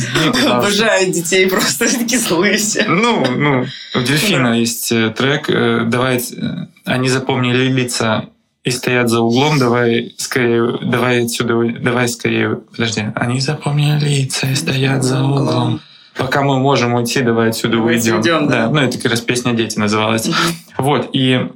[0.46, 2.20] Обожаю детей, просто такие
[2.56, 2.84] все.
[2.88, 8.26] Ну, ну, у Дельфина есть э, трек, э, давай, э, они запомнили лица
[8.62, 14.54] и стоят за углом, давай скорее, давай отсюда, давай скорее, подожди, они запомнили лица и
[14.54, 15.80] стоят за углом
[16.20, 18.18] пока мы можем уйти, давай отсюда уйдем.
[18.18, 18.66] уйдем да.
[18.66, 18.70] да.
[18.70, 20.28] Ну, это как раз песня «Дети» называлась.
[20.76, 21.48] Вот, и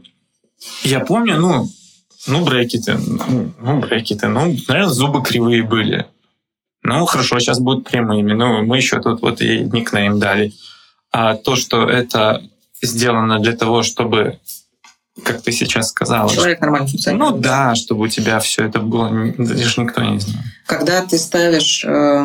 [0.83, 1.69] я помню, ну,
[2.27, 6.07] ну, брекеты, ну, ну, брекеты, ну, наверное, зубы кривые были.
[6.83, 8.33] Ну, хорошо, сейчас будут прямыми.
[8.33, 10.53] Ну, мы еще тут вот и никнейм дали.
[11.13, 12.43] А то, что это
[12.83, 14.39] сделано для того, чтобы
[15.23, 16.29] как ты сейчас сказала.
[16.29, 17.35] Человек нормально функционирует.
[17.35, 20.45] Ну да, чтобы у тебя все это было, даже никто не знает.
[20.67, 22.25] Когда ты ставишь э,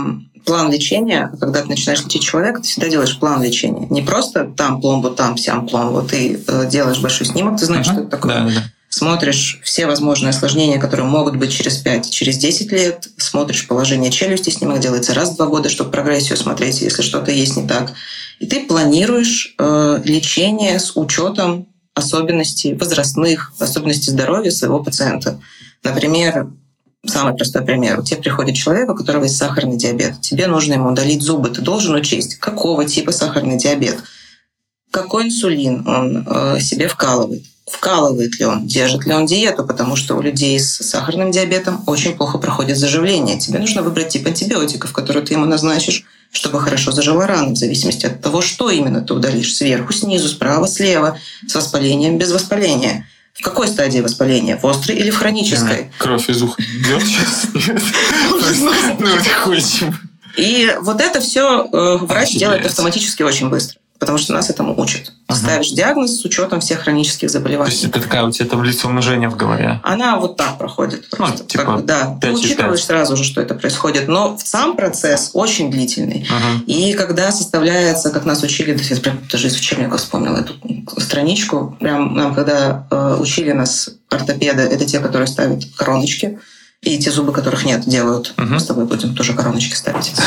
[0.49, 3.85] план лечения, когда ты начинаешь лечить человека, ты всегда делаешь план лечения.
[3.91, 6.01] Не просто там пломбу, там сям пломбу.
[6.01, 7.91] Ты э, делаешь большой снимок, ты знаешь, uh-huh.
[7.91, 8.33] что это такое.
[8.33, 8.63] Да, да.
[8.89, 13.07] Смотришь все возможные осложнения, которые могут быть через 5, через 10 лет.
[13.17, 17.55] Смотришь положение челюсти, снимок делается раз в два года, чтобы прогрессию смотреть, если что-то есть
[17.55, 17.93] не так.
[18.39, 25.39] И ты планируешь э, лечение с учетом особенностей возрастных, особенностей здоровья своего пациента.
[25.83, 26.47] Например,
[27.05, 27.99] Самый простой пример.
[27.99, 30.19] У тебя приходит человек, у которого есть сахарный диабет.
[30.21, 31.49] Тебе нужно ему удалить зубы.
[31.49, 34.03] Ты должен учесть, какого типа сахарный диабет,
[34.91, 40.15] какой инсулин он э, себе вкалывает, вкалывает ли он, держит ли он диету, потому что
[40.15, 43.39] у людей с сахарным диабетом очень плохо проходит заживление.
[43.39, 48.07] Тебе нужно выбрать тип антибиотиков, которые ты ему назначишь, чтобы хорошо зажила рана, в зависимости
[48.07, 53.07] от того, что именно ты удалишь сверху, снизу, справа, слева, с воспалением, без воспаления.
[53.39, 54.57] В какой стадии воспаления?
[54.57, 55.89] В острой или в хронической?
[55.97, 57.47] Кровь из уха идет сейчас?
[58.99, 59.07] Ну,
[60.35, 65.11] И вот это все э, врач делает автоматически очень быстро потому что нас этому учат.
[65.27, 65.39] Ага.
[65.39, 67.69] Ставишь диагноз с учетом всех хронических заболеваний.
[67.69, 69.81] То есть это такая у тебя таблица умножения в голове?
[69.83, 71.05] Она вот так проходит.
[71.11, 71.43] Ну, просто.
[71.43, 74.07] Ну, типа как, да, ты учитываешь сразу же, что это происходит.
[74.07, 76.25] Но сам процесс очень длительный.
[76.29, 76.63] Ага.
[76.65, 80.53] И когда составляется, как нас учили, я прям даже из учебника вспомнила эту
[80.97, 86.39] страничку, прям нам когда э, учили нас ортопеды, это те, которые ставят короночки,
[86.81, 88.33] и те зубы, которых нет, делают.
[88.37, 88.47] Угу.
[88.47, 90.13] Мы с тобой будем тоже короночки ставить.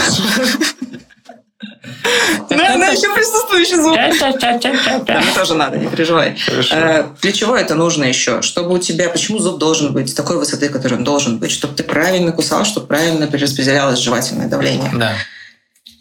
[2.50, 3.96] Наверное, еще присутствующий звук.
[3.96, 6.36] Мне тоже надо, не переживай.
[6.72, 8.40] Э, для чего это нужно еще?
[8.42, 9.08] Чтобы у тебя...
[9.08, 11.50] Почему зуб должен быть такой высоты, который он должен быть?
[11.50, 14.90] Чтобы ты правильно кусал, чтобы правильно перераспределялось жевательное давление.
[14.94, 15.12] Да.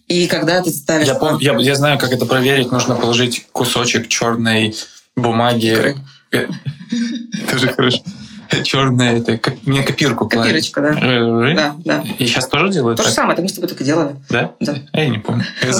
[0.08, 1.08] И когда ты ставишь...
[1.08, 2.72] Я, помню, я, я знаю, как это проверить.
[2.72, 4.76] Нужно положить кусочек черной
[5.16, 5.96] бумаги.
[7.52, 8.02] Тоже хорошо.
[8.64, 10.90] черная, это как мне копирку Копирочка, да.
[11.00, 12.04] Э, да, да.
[12.18, 12.98] И сейчас тоже делают?
[12.98, 14.16] То же самое, это мы с тобой и делали.
[14.30, 14.52] Да?
[14.60, 14.76] Да.
[14.92, 15.46] А я не помню.
[15.62, 15.74] Я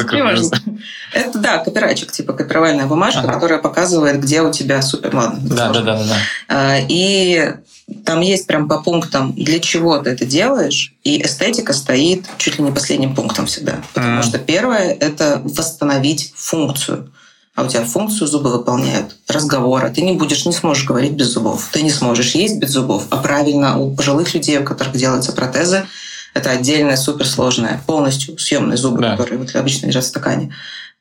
[1.14, 3.34] Это, да, копирайчик, типа копировальная бумажка, ага.
[3.34, 5.14] которая показывает, где у тебя супер...
[5.14, 5.40] Ладно.
[5.44, 6.16] Да, да, да, да, да.
[6.48, 7.54] А, и
[8.06, 12.64] там есть прям по пунктам, для чего ты это делаешь, и эстетика стоит чуть ли
[12.64, 13.82] не последним пунктом всегда.
[13.94, 14.24] Потому mm.
[14.24, 17.12] что первое— это восстановить функцию
[17.56, 19.90] а у тебя функцию зубы выполняют, разговора.
[19.90, 21.70] Ты не будешь, не сможешь говорить без зубов.
[21.72, 23.08] Ты не сможешь есть без зубов.
[23.10, 25.86] А правильно у пожилых людей, у которых делаются протезы,
[26.34, 29.12] это отдельная суперсложная, полностью съемные зубы, да.
[29.12, 30.54] которые вот обычно лежат в стакане.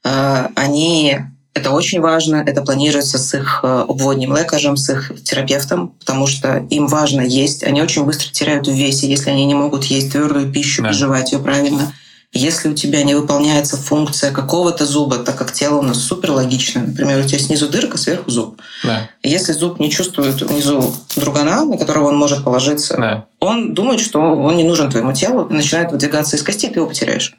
[0.03, 1.19] А, они
[1.55, 6.65] это очень важно, это планируется с их э, обводним лекарем, с их терапевтом, потому что
[6.71, 7.65] им важно есть.
[7.65, 10.93] Они очень быстро теряют в весе, если они не могут есть твердую пищу, да.
[10.93, 11.93] жевать ее правильно.
[12.33, 16.87] Если у тебя не выполняется функция какого-то зуба, так как тело у нас супер логичное,
[16.87, 18.61] например, у тебя снизу дырка, сверху зуб.
[18.85, 19.11] Да.
[19.25, 23.27] Если зуб не чувствует внизу другана, на которого он может положиться, да.
[23.41, 26.87] он думает, что он не нужен твоему телу, и начинает выдвигаться из кости, ты его
[26.87, 27.35] потеряешь.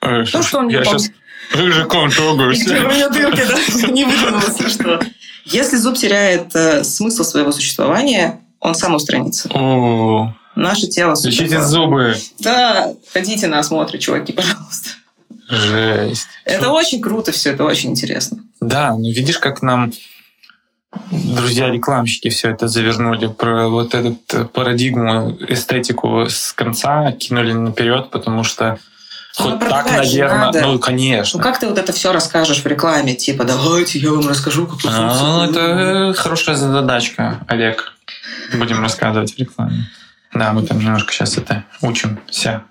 [0.00, 1.10] А, То, что он не я сейчас
[1.52, 2.62] рыжиком трогаюсь.
[2.64, 3.88] Где у меня дырки, да?
[3.88, 5.00] Не выдвинулось, что...
[5.44, 9.50] Если зуб теряет э, смысл своего существования, он сам устранится.
[9.52, 11.14] О, Наше тело...
[11.22, 12.16] лечите зубы.
[12.38, 14.90] Да, ходите на осмотры, чуваки, пожалуйста.
[15.48, 16.26] Жесть.
[16.44, 18.38] Это очень круто все, это очень интересно.
[18.60, 19.92] Да, ну видишь, как нам
[21.10, 24.14] друзья-рекламщики все это завернули, про вот эту
[24.52, 28.78] парадигму, эстетику с конца кинули наперед, потому что
[29.38, 30.60] Ну, хоть так, наверное, надо.
[30.62, 31.40] ну, Ну конечно.
[31.42, 33.14] как ты вот это все расскажешь в рекламе?
[33.16, 37.92] Типа, давайте я вам расскажу, как тут А, всё это хорошая задачка, Олег.
[38.54, 39.90] Будем рассказывать в рекламе.
[40.34, 42.64] Да, мы там немножко сейчас это учимся.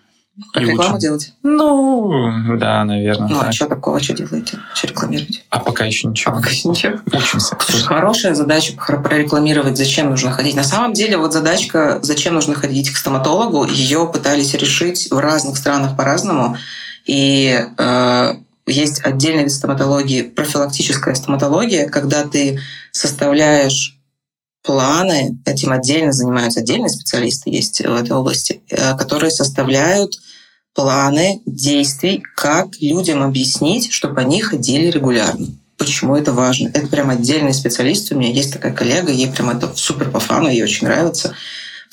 [0.51, 0.99] Как и рекламу учим.
[0.99, 1.33] делать?
[1.43, 3.27] Ну, да, наверное.
[3.29, 3.53] Ну, а так.
[3.53, 4.57] что такого, что делаете?
[4.73, 5.43] Что рекламируете?
[5.51, 6.35] А пока еще А ничего.
[6.35, 6.93] пока еще ничего.
[7.05, 7.55] Учимся.
[7.59, 10.55] Слушай, хорошая задача прорекламировать, зачем нужно ходить.
[10.55, 15.55] На самом деле, вот задачка, зачем нужно ходить к стоматологу, ее пытались решить в разных
[15.55, 16.57] странах по-разному.
[17.05, 18.33] И э,
[18.65, 22.59] есть отдельный вид стоматологии, профилактическая стоматология, когда ты
[22.91, 23.92] составляешь
[24.63, 30.17] планы, этим отдельно занимаются отдельные специалисты есть в этой области, э, которые составляют
[30.73, 35.47] планы действий, как людям объяснить, чтобы они ходили регулярно.
[35.77, 36.69] Почему это важно?
[36.69, 38.11] Это прям отдельный специалист.
[38.11, 41.35] У меня есть такая коллега, ей прям это супер по фану, ей очень нравится.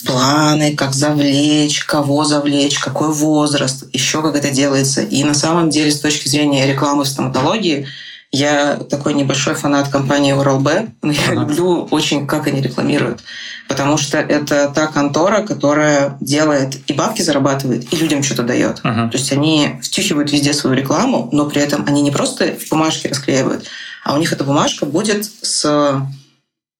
[0.06, 5.02] Планы, как завлечь, кого завлечь, какой возраст, еще как это делается.
[5.02, 7.86] И на самом деле, с точки зрения рекламы в стоматологии,
[8.32, 11.40] я такой небольшой фанат компании Oral-B, но я Ага.
[11.40, 13.22] люблю очень, как они рекламируют.
[13.68, 18.82] Потому что это та контора, которая делает и бабки зарабатывает, и людям что-то дает.
[18.84, 19.10] Мгм.
[19.10, 23.08] То есть они втюхивают везде свою рекламу, но при этом они не просто в бумажке
[23.08, 23.64] расклеивают,
[24.04, 26.00] а у них эта бумажка будет с,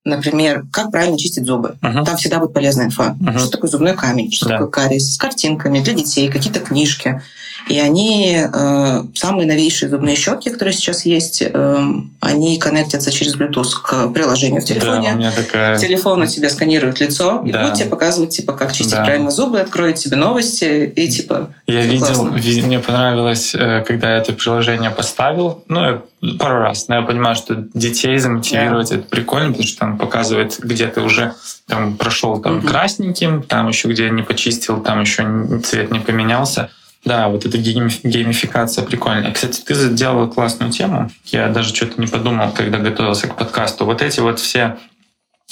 [0.05, 1.77] например, как правильно чистить зубы.
[1.83, 2.05] Мгм.
[2.05, 3.17] Там всегда будет полезная инфа.
[3.21, 3.39] Мгм.
[3.39, 4.55] Что такое зубной камень, что Да.
[4.55, 7.21] такое кариес, с картинками для детей, какие-то книжки.
[7.69, 11.87] И они, э, самые новейшие зубные щетки, которые сейчас есть, э,
[12.21, 15.13] они коннектятся через Bluetooth к приложению в Да, телефоне.
[15.13, 15.77] у меня такая...
[15.79, 17.63] Телефон у тебя сканирует лицо и Да.
[17.65, 19.05] будет тебе показывать, типа, как чистить Да.
[19.05, 22.31] правильно зубы, откроет тебе новости и, типа, Я видел, классно.
[22.67, 25.63] мне понравилось, э, когда я это приложение поставил.
[25.69, 26.01] Ну,
[26.39, 26.89] пару раз.
[26.89, 31.35] Но я понимаю, что детей замотивировать это прикольно, потому что там показывает, где ты уже
[31.67, 32.67] там прошел там Мгм.
[32.67, 36.71] красненьким, там еще где не почистил, там еще цвет не поменялся.
[37.05, 39.33] Да, вот эта геймиф- геймификация прикольная.
[39.33, 41.11] Кстати, ты сделала классную тему.
[41.27, 43.85] Я даже что-то не подумал, когда готовился к подкасту.
[43.87, 44.77] Вот эти вот все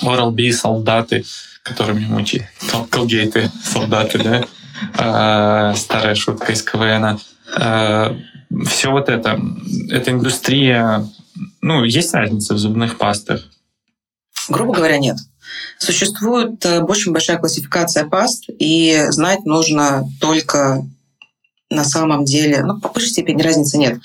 [0.03, 1.25] Oral-B солдаты,
[1.63, 4.45] которыми мучи, кол- колгейты солдаты, да?
[4.97, 7.19] А, Старая шутка из КВН.
[8.67, 9.41] Все вот это,
[9.91, 11.05] эта индустрия,
[11.61, 13.41] ну, есть разница в зубных пастах.
[14.49, 15.17] Грубо говоря, нет.
[15.79, 20.85] Существует э, очень большая классификация паст, и знать нужно только
[21.71, 23.99] на самом деле, ну, по большей степени разницы нет.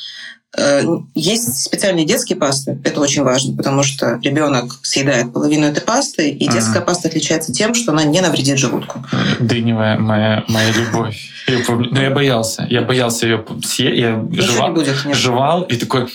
[0.55, 0.83] Э,
[1.15, 6.47] Есть специальные детские пасты, это очень важно, потому что ребенок съедает половину этой пасты, и
[6.47, 9.03] детская паста отличается тем, что она не навредит желудку.
[9.39, 11.29] Дыневая моя, моя любовь.
[11.47, 12.67] Я помню- Но я боялся.
[12.69, 13.97] Я боялся ее съесть.
[13.97, 15.05] Я Ничего не жевал, будет.
[15.05, 15.17] нет.
[15.17, 16.11] жевал и такой, «Блин,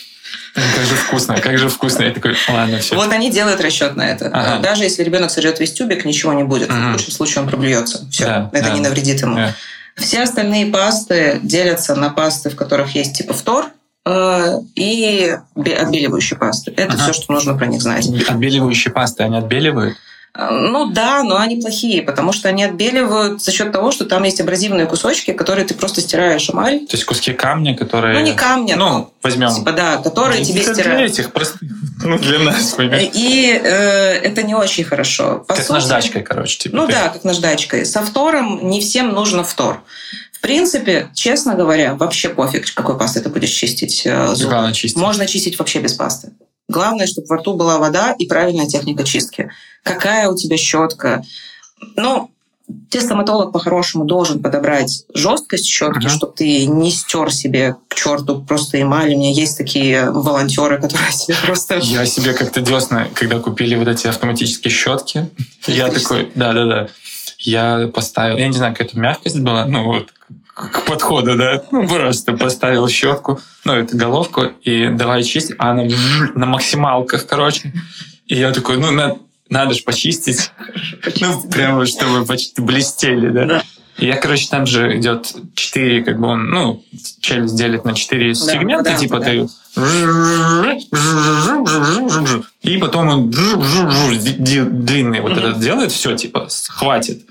[0.55, 2.03] как же вкусно, как же вкусно.
[2.05, 2.95] Я такой, ладно, все.
[2.97, 4.27] Вот они делают расчет на это.
[4.33, 4.59] Ага.
[4.63, 6.69] Даже если ребенок сожрет весь тюбик, ничего не будет.
[6.69, 6.91] Мгм.
[6.91, 8.07] В лучшем случае он проблюется.
[8.11, 8.75] Все, Да, это да.
[8.75, 9.37] не навредит ему.
[9.37, 9.55] Да.
[9.97, 13.67] Все остальные пасты делятся на пасты, в которых есть типа фтор
[14.07, 16.73] э, и бе- отбеливающие пасты.
[16.77, 17.03] Это Ага.
[17.05, 18.07] все, что нужно про них знать.
[18.29, 19.97] Отбеливающие пасты, они отбеливают?
[20.35, 24.23] Э, Ну да, но они плохие, потому что они отбеливают за счет того, что там
[24.25, 26.81] есть абразивные кусочки, которые ты просто стираешь эмаль.
[26.87, 28.19] То есть куски камня, которые...
[28.19, 29.53] Ну не камни, Ну, возьмем.
[29.55, 31.13] типа да, которые тебе Это для стирают.
[31.13, 31.61] этих простых.
[32.05, 33.11] Ну, для нас, понимаешь?
[33.13, 33.69] И э,
[34.23, 35.41] это не очень хорошо.
[35.49, 36.57] По Как сути- наждачкой, короче.
[36.59, 37.85] Типа, Ну ты- да, как наждачкой.
[37.85, 39.83] Со втором не всем нужно втор.
[40.33, 44.51] В принципе, честно говоря, вообще пофиг, какой пастой ты будешь чистить э, зубы.
[44.53, 44.97] Главное чистить.
[44.97, 46.31] Можно чистить вообще без пасты.
[46.69, 49.51] Главное, чтобы во рту была вода и правильная техника чистки.
[49.83, 51.25] Какая у тебя щетка?
[51.97, 52.31] Ну,
[52.91, 56.09] тебе стоматолог по-хорошему должен подобрать жесткость щетки, Ага.
[56.11, 59.15] чтобы ты не стер себе к черту просто эмаль.
[59.15, 61.77] У меня есть такие волонтеры, которые себе просто...
[61.79, 65.31] Я себе как-то десна, когда купили вот эти автоматические щетки,
[65.67, 66.89] я такой, да-да-да,
[67.39, 70.09] я поставил, я не знаю, какая-то мягкость была, ну вот,
[70.59, 75.85] к подходу, да, ну, просто поставил щетку, ну, эту головку, и давай чистить, а она
[76.35, 77.73] на максималках, короче.
[78.27, 79.17] И я такой, ну, на-
[79.49, 80.51] надо же почистить,
[81.21, 83.45] ну, прямо, чтобы почти блестели, да.
[83.45, 83.63] Да.
[83.99, 86.85] И я, короче, там же идет четыре, как бы он, ну,
[87.21, 89.25] челюсть делит на четыре Да, сегмента, да, типа да.
[89.27, 89.47] ты
[92.63, 97.23] и потом он длинный вот этот делает, все, типа, хватит.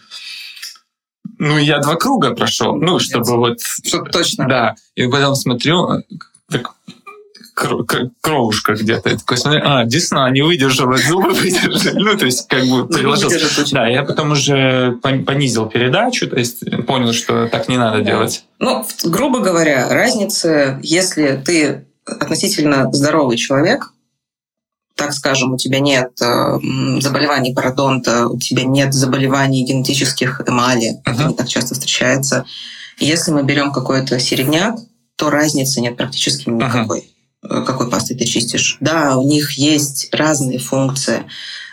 [1.40, 3.60] Ну, я два круга прошел, ну, чтобы вот...
[3.62, 4.48] Чтобы точно.
[4.48, 6.04] Да, и потом смотрю,
[6.50, 6.72] так
[8.22, 9.10] кровушка где-то.
[9.10, 12.00] Я такой смотрю, а, десна не выдержала, зубы выдержали.
[12.00, 13.66] Ну, то есть, как бы приложился.
[13.72, 18.44] Да, я потом уже понизил передачу, то есть понял, что так не надо делать.
[18.60, 23.92] Ну, грубо говоря, разница, если ты относительно здоровый человек,
[24.98, 26.60] так скажем, у тебя нет э,
[27.00, 31.14] заболеваний пародонта, у тебя нет заболеваний генетических эмали, uh-huh.
[31.14, 32.46] это не так часто встречается.
[32.98, 34.76] Если мы берем какой-то середняк,
[35.16, 37.00] то разницы нет практически никакой.
[37.00, 37.64] Uh-huh.
[37.64, 38.78] Какой пастой ты чистишь?
[38.80, 41.26] Да, у них есть разные функции.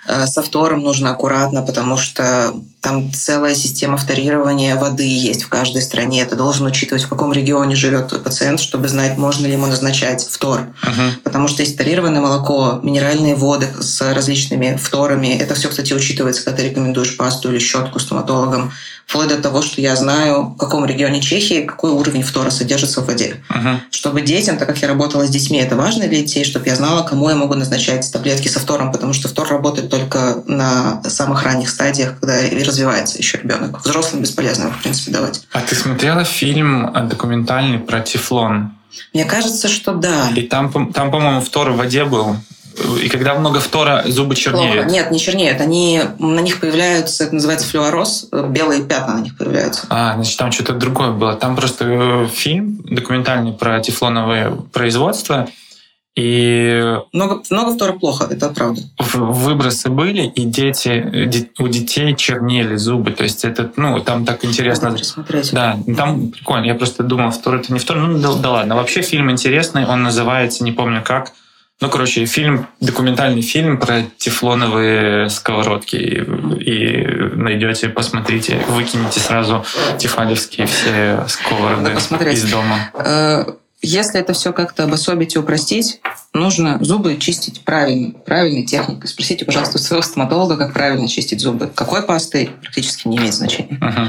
[0.07, 2.55] Э, со втором нужно аккуратно, потому что
[2.85, 6.21] там целая система вторирования воды есть в каждой стране.
[6.21, 10.23] Это должен учитывать, в каком регионе живет твой пациент, чтобы знать, можно ли ему назначать
[10.23, 10.67] втор.
[10.83, 11.13] Uh-huh.
[11.25, 15.29] Потому что есть вторированное молоко, минеральные воды с различными вторами.
[15.29, 18.71] Это все, кстати, учитывается, когда ты рекомендуешь пасту или щетку стоматологам
[19.07, 23.07] вплоть до того, что я знаю, в каком регионе Чехии какой уровень фтора содержится в
[23.07, 23.37] воде.
[23.49, 23.79] Uh-huh.
[23.91, 27.03] Чтобы детям, так как я работала с детьми, это важно для детей, чтобы я знала,
[27.03, 31.71] кому я могу назначать таблетки со фтором, потому что фтор работает только на самых ранних
[31.71, 32.41] стадиях, когда
[32.75, 33.81] развивается еще ребенок.
[33.85, 35.47] Взрослым бесполезно его, в принципе, давать.
[35.53, 38.73] А ты смотрела фильм документальный про тефлон?
[39.13, 40.31] Мне кажется, что да.
[40.35, 42.37] И там, там по-моему, фтор в воде был.
[43.01, 44.75] И когда много фтора, зубы чернеют.
[44.75, 44.91] Плохо.
[44.91, 45.61] Нет, не чернеют.
[45.61, 49.87] Они, на них появляются, это называется флюороз, белые пятна на них появляются.
[49.91, 51.37] А, значит, там что-то другое было.
[51.37, 55.49] Там просто э, фильм документальный про тефлоновое производство.
[56.17, 58.83] И много, много фтора плохо, это правда.
[59.15, 63.11] Выбросы были, и дети, у детей чернели зубы.
[63.11, 64.91] То есть это, ну, там так интересно.
[64.91, 65.53] Надо посмотреть.
[65.53, 66.67] Да, там прикольно.
[66.67, 67.97] Я просто думал, фтор это не фтор.
[67.97, 68.77] Ну, да, да ладно.
[68.77, 71.33] Вообще фильм интересный, он называется, не помню как,
[71.81, 75.97] ну, короче, фильм, документальный фильм про тефлоновые сковородки.
[75.97, 76.21] И,
[76.63, 79.65] и найдете, посмотрите, выкинете сразу
[79.99, 81.91] тефалевские все сковороды
[82.31, 83.57] из дома.
[83.85, 86.01] Если это все как-то обособить и упростить,
[86.33, 89.09] нужно зубы чистить правильно, правильной техникой.
[89.09, 91.71] Спросите, пожалуйста, у своего стоматолога, как правильно чистить зубы.
[91.75, 93.79] Какой пастой практически не имеет значения.
[93.79, 94.09] Uh-huh.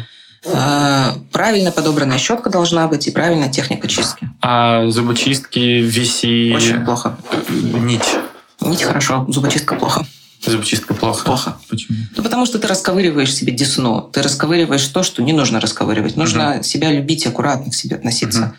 [0.54, 4.30] А, правильно подобранная щетка должна быть и правильная техника чистки.
[4.42, 6.54] А зубочистки виси...
[6.56, 7.18] Очень плохо.
[7.50, 8.16] Нить.
[8.62, 10.06] Нить хорошо, зубочистка плохо.
[10.46, 11.26] Зубочистка плохо.
[11.26, 11.58] Плохо.
[11.70, 11.98] Почему?
[12.16, 14.02] Ну, потому что ты расковыриваешь себе десну.
[14.14, 16.16] Ты расковыриваешь то, что не нужно расковыривать.
[16.16, 16.64] Нужно угу.
[16.64, 18.42] себя любить, аккуратно к себе относиться.
[18.42, 18.54] Угу.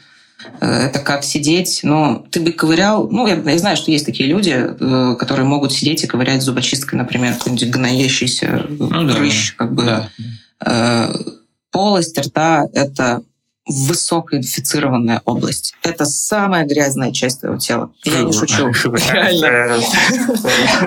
[0.60, 4.52] Это как сидеть, ну, ты бы ковырял, ну, я, я знаю, что есть такие люди,
[4.52, 9.64] э, которые могут сидеть и ковырять зубочисткой, например, какой-нибудь гноящийся ну, прыщ, да.
[9.64, 9.84] как бы.
[9.84, 10.10] Да.
[10.64, 11.14] Э,
[11.70, 13.22] полость рта– это
[13.66, 15.74] высокоинфицированная область.
[15.82, 17.90] Это самая грязная часть твоего тела.
[18.04, 18.68] Я не шучу.
[19.12, 19.82] Реально.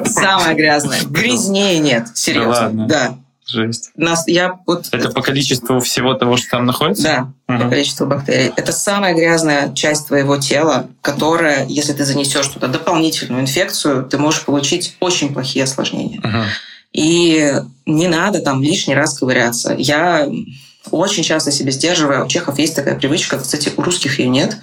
[0.05, 1.01] Самая грязная.
[1.03, 2.07] Грязнее нет.
[2.15, 2.88] Серьезно.
[2.88, 3.17] Да.
[3.49, 3.91] Жесть.
[3.95, 4.88] Нас, я вот...
[4.91, 7.03] Это по количеству всего того, что там находится?
[7.47, 7.63] Да, угу.
[7.63, 8.51] по количеству бактерий.
[8.55, 14.45] Это самая грязная часть твоего тела, которая, если ты занесешь туда дополнительную инфекцию, ты можешь
[14.45, 16.19] получить очень плохие осложнения.
[16.19, 16.43] Угу.
[16.93, 17.53] И
[17.85, 19.76] не надо там лишний раз ковыряться.
[19.77, 20.27] Я
[20.91, 22.26] очень часто себя сдерживаю.
[22.26, 24.57] У чехов есть такая привычка, кстати, у русских ее нет,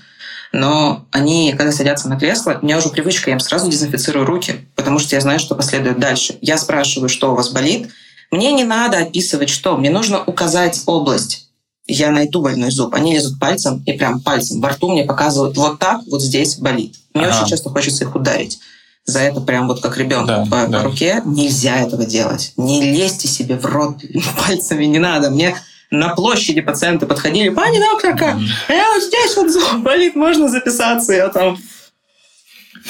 [0.52, 4.66] но они, когда садятся на кресло, у меня уже привычка, я им сразу дезинфицирую руки,
[4.74, 6.36] потому что я знаю, что последует дальше.
[6.40, 7.90] Я спрашиваю, что у вас болит.
[8.30, 9.76] Мне не надо описывать, что.
[9.76, 11.48] Мне нужно указать область.
[11.86, 12.94] Я найду больной зуб.
[12.94, 16.96] Они лезут пальцем и прям пальцем во рту мне показывают, вот так, вот здесь болит.
[17.14, 17.36] Мне ага.
[17.36, 18.58] очень часто хочется их ударить
[19.06, 20.78] за это прям вот как ребенок да, по, да.
[20.78, 21.22] по руке.
[21.24, 22.52] Нельзя этого делать.
[22.56, 23.98] Не лезьте себе в рот
[24.46, 25.30] пальцами, не надо.
[25.30, 25.56] Мне
[25.90, 28.36] на площади пациенты подходили, пани докторка,
[28.68, 31.58] я вот здесь вот зуб болит, можно записаться, я там...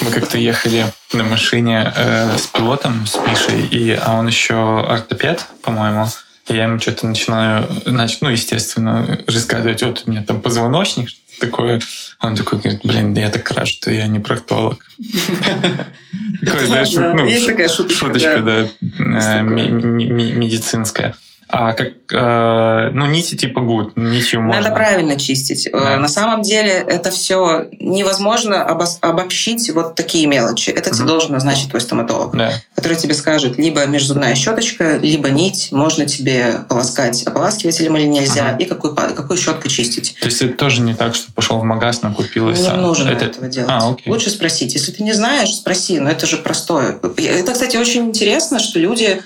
[0.02, 5.46] Мы как-то ехали на машине э, с пилотом, с Мишей, и, а он еще ортопед,
[5.62, 6.06] по-моему.
[6.48, 11.08] И я ему что-то начинаю, значит, ну, естественно, рассказывать, вот у меня там позвоночник,
[11.40, 11.80] такое.
[12.20, 14.84] Он такой говорит, блин, да я так рад, что я не проктолог.
[16.44, 17.26] Такой, знаешь, ну,
[17.68, 21.16] шуточка, да, э, медицинская.
[21.58, 24.60] А как, э, ну, нити типа гуд, нитью можно.
[24.60, 25.66] Надо правильно чистить.
[25.66, 25.96] Э, да.
[25.96, 30.68] На самом деле это все невозможно обос- обобщить вот такие мелочи.
[30.68, 30.96] Это угу.
[30.96, 32.52] тебе должен назначить твой стоматолог, да.
[32.74, 38.62] который тебе скажет, либо межзубная щеточка, либо нить, можно тебе полоскать ополаскивателем или нельзя, угу.
[38.62, 40.14] и какую, какую щеткой чистить.
[40.20, 42.82] То есть это тоже не так, что пошел в магазин, купил и Не сам.
[42.82, 43.24] нужно это...
[43.24, 43.70] этого делать.
[43.72, 44.12] А, окей.
[44.12, 44.74] Лучше спросить.
[44.74, 46.98] Если ты не знаешь, спроси, но это же простое.
[47.16, 49.22] Это, кстати, очень интересно, что люди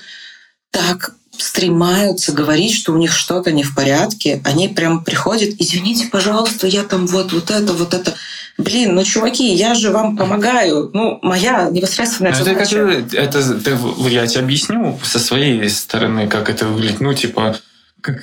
[0.70, 6.66] так стремаются говорить, что у них что-то не в порядке, они прям приходят, извините, пожалуйста,
[6.66, 8.14] я там вот, вот это, вот это.
[8.58, 10.90] Блин, ну, чуваки, я же вам помогаю.
[10.92, 12.76] Ну, моя непосредственная ну, задача.
[12.76, 17.00] Это, это, это, я тебе объясню со своей стороны, как это выглядит.
[17.00, 17.56] Ну, типа,
[18.00, 18.22] Как?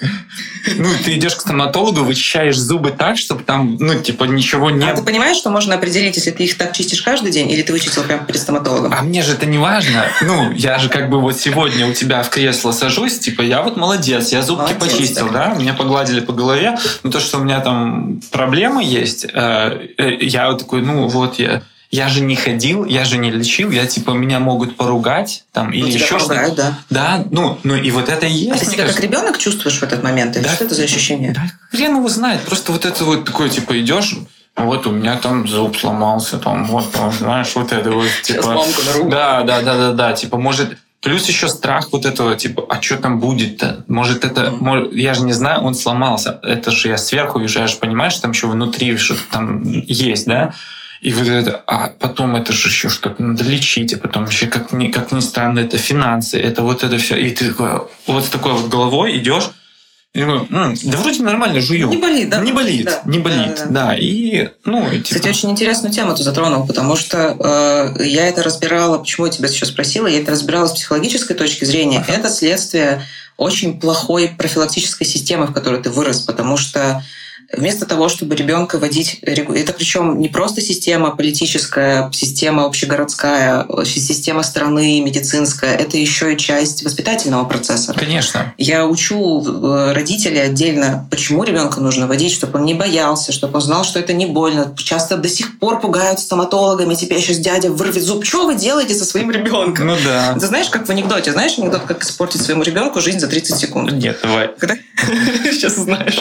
[0.76, 4.90] Ну, ты идешь к стоматологу, вычищаешь зубы так, чтобы там, ну, типа, ничего не...
[4.90, 7.72] А ты понимаешь, что можно определить, если ты их так чистишь каждый день, или ты
[7.74, 8.94] вычистил прямо перед стоматологом?
[8.94, 10.06] А мне же это не важно.
[10.22, 13.78] Ну, я же как бы вот сегодня у тебя в кресло сажусь, типа, я вот
[13.78, 17.60] молодец, я зубки молодец, почистил, да, меня погладили по голове, но то, что у меня
[17.60, 22.86] там проблемы есть, э, э, я вот такой, ну, вот я я же не ходил,
[22.86, 26.54] я же не лечил, я типа меня могут поругать там или тебя еще что-то.
[26.56, 26.80] Да.
[26.90, 28.56] Да, ну, ну и вот это и есть.
[28.56, 29.02] А ты себя кажется.
[29.02, 30.36] как ребенок чувствуешь в этот момент?
[30.36, 31.32] Или да, что это за ощущение?
[31.32, 32.42] Да, хрен его знает.
[32.42, 34.16] Просто вот это вот такое, типа, идешь,
[34.56, 38.66] вот у меня там зуб сломался, там вот, там, знаешь, вот это вот, типа...
[39.06, 42.98] Да, да, да, да, да, типа, может, Плюс еще страх вот этого, типа, а что
[42.98, 43.86] там будет-то?
[43.88, 44.52] Может, это...
[44.52, 46.40] Может, я же не знаю, он сломался.
[46.42, 50.26] Это же я сверху вижу, я же понимаю, что там еще внутри что-то там есть,
[50.26, 50.54] да?
[51.02, 54.72] И вот это, а потом это же еще что-то надо лечить, а потом еще, как
[54.72, 57.16] ни, как ни странно, это финансы, это вот это все.
[57.16, 59.52] И ты такой, вот с такой вот головой идешь,
[60.14, 61.90] и думаю, М, да вроде нормально жую.
[61.90, 62.42] Не болит, да?
[62.42, 63.02] Не болит, да.
[63.06, 63.86] не болит, да, да, да.
[63.88, 63.96] да.
[63.96, 65.04] И, ну, типа...
[65.04, 69.48] Кстати, очень интересную тему ты затронул, потому что э, я это разбирала, почему я тебя
[69.48, 72.04] сейчас спросила, я это разбирала с психологической точки зрения.
[72.08, 72.16] Uh-huh.
[72.16, 73.04] Это следствие
[73.38, 77.04] очень плохой профилактической системы, в которой ты вырос, потому что
[77.52, 79.20] Вместо того, чтобы ребенка водить...
[79.22, 85.76] Это причем не просто система политическая, система общегородская, система страны, медицинская.
[85.76, 87.94] Это еще и часть воспитательного процесса.
[87.94, 88.54] Конечно.
[88.58, 93.62] Я учу э, родителей отдельно, почему ребенка нужно водить, чтобы он не боялся, чтобы он
[93.62, 94.76] знал, что это не больно.
[94.78, 96.96] Часто до сих пор пугают стоматологами.
[96.96, 98.26] Теперь сейчас дядя вырвет зуб.
[98.26, 99.88] Что вы делаете со своим ребенком?
[99.88, 100.34] Ну да.
[100.34, 101.32] Ты знаешь, как в анекдоте.
[101.32, 103.92] Знаешь анекдот, как испортить своему ребенку жизнь за 30 секунд?
[103.94, 104.50] Нет, давай.
[104.58, 104.76] Когда?
[105.52, 106.20] Сейчас знаешь.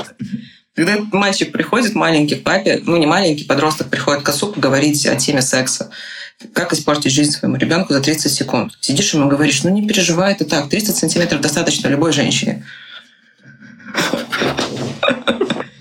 [0.77, 5.17] Когда мальчик приходит маленький к папе, ну не маленький, подросток приходит к отцу поговорить о
[5.17, 5.91] теме секса,
[6.53, 8.73] как испортить жизнь своему ребенку за 30 секунд.
[8.81, 12.67] Сидишь ему говоришь, ну не переживай, это так, 30 сантиметров достаточно любой женщине.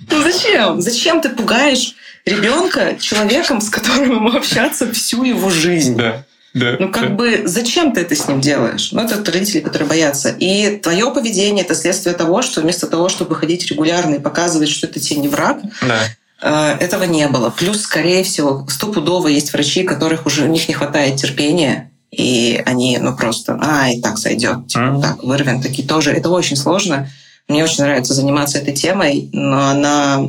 [0.09, 0.79] Ну зачем?
[0.79, 5.97] Зачем ты пугаешь ребенка человеком, с которым ему общаться всю его жизнь?
[5.97, 6.23] Да.
[6.55, 7.15] Да, ну, как да.
[7.15, 8.93] бы, зачем ты это с ним делаешь?
[8.93, 10.29] Ну, это родители, которые боятся.
[10.39, 14.87] И твое поведение— это следствие того, что вместо того, чтобы ходить регулярно и показывать, что
[14.87, 15.99] это тебе не враг, да.
[16.41, 17.49] Э, этого не было.
[17.49, 22.97] Плюс, скорее всего, стопудово есть врачи, которых уже у них не хватает терпения, и они,
[22.99, 25.01] ну, просто, а, и так сойдет, типа, mm-hmm.
[25.01, 26.11] так, вырвем, такие тоже.
[26.11, 27.09] Это очень сложно.
[27.49, 30.25] Мне очень нравится заниматься этой темой, но она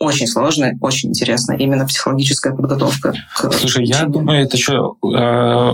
[0.00, 3.14] очень сложная, очень интересная именно психологическая подготовка.
[3.36, 5.72] К Слушай, я думаю, это еще э,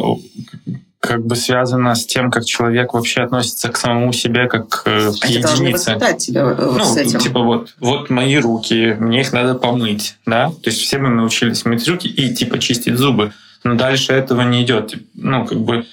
[0.98, 5.24] как бы связано с тем, как человек вообще относится к самому себе, как э, к
[5.24, 5.92] это единице.
[5.92, 7.20] воспитать тебя э, ну, с этим.
[7.20, 10.48] типа вот, вот мои руки, мне их надо помыть, да?
[10.48, 13.32] То есть все мы научились мыть руки и типа чистить зубы,
[13.62, 14.94] но дальше этого не идет.
[15.14, 15.86] Ну, как бы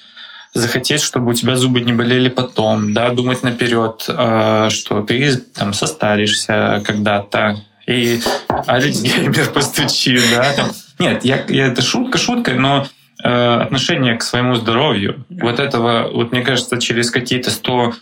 [0.54, 5.72] захотеть, чтобы у тебя зубы не болели потом, да, думать наперед, э, что ты там
[5.72, 10.52] состаришься когда-то, и Альцгеймер постучи, да.
[10.52, 10.70] Там.
[10.98, 12.86] Нет, я, я, это шутка шуткой, но
[13.22, 17.94] э, отношение к своему здоровью, вот этого, вот мне кажется, через какие-то 100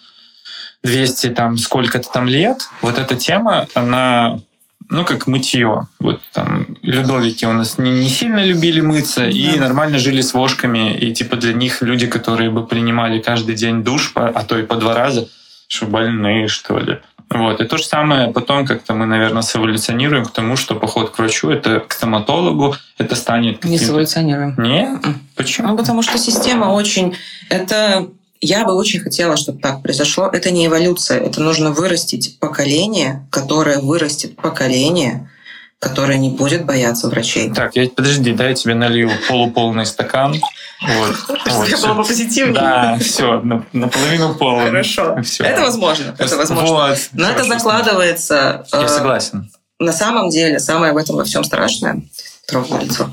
[0.83, 4.41] 200 там сколько-то там лет, вот эта тема, она
[4.93, 5.87] ну, как мытье.
[6.01, 9.29] Вот там Людовики у нас не, не сильно любили мыться да.
[9.29, 10.95] и нормально жили с вошками.
[10.95, 14.77] И типа для них люди, которые бы принимали каждый день душ, а то и по
[14.77, 15.29] два раза,
[15.67, 16.99] что больные, что ли.
[17.33, 17.61] Вот.
[17.61, 21.51] И то же самое потом как-то мы, наверное, сэволюционируем к тому, что поход к врачу,
[21.51, 23.65] это к стоматологу, это станет...
[23.65, 24.55] Не сэволюционируем.
[24.59, 25.01] Нет?
[25.35, 25.69] Почему?
[25.69, 27.17] Ну, потому что система очень...
[27.49, 28.09] Это
[28.43, 30.29] я бы очень хотела, чтобы так произошло.
[30.31, 35.31] Это не эволюция, это нужно вырастить поколение, которое вырастет поколение,
[35.79, 37.53] которое не будет бояться врачей.
[37.53, 40.41] Так, я, подожди, дай я тебе налью полуполный стакан.
[40.83, 42.05] Вот, вот, я была.
[42.53, 43.41] Да, все,
[43.73, 44.67] наполовину полный.
[44.67, 45.23] Хорошо.
[45.23, 45.45] Все.
[45.45, 46.15] Это возможно.
[46.19, 46.67] Это возможно.
[46.67, 48.67] Вот, Но это закладывается.
[48.73, 49.51] Я э, согласен.
[49.79, 52.03] На самом деле, самое в этом во всем страшное,
[52.47, 53.11] трогаю лицо.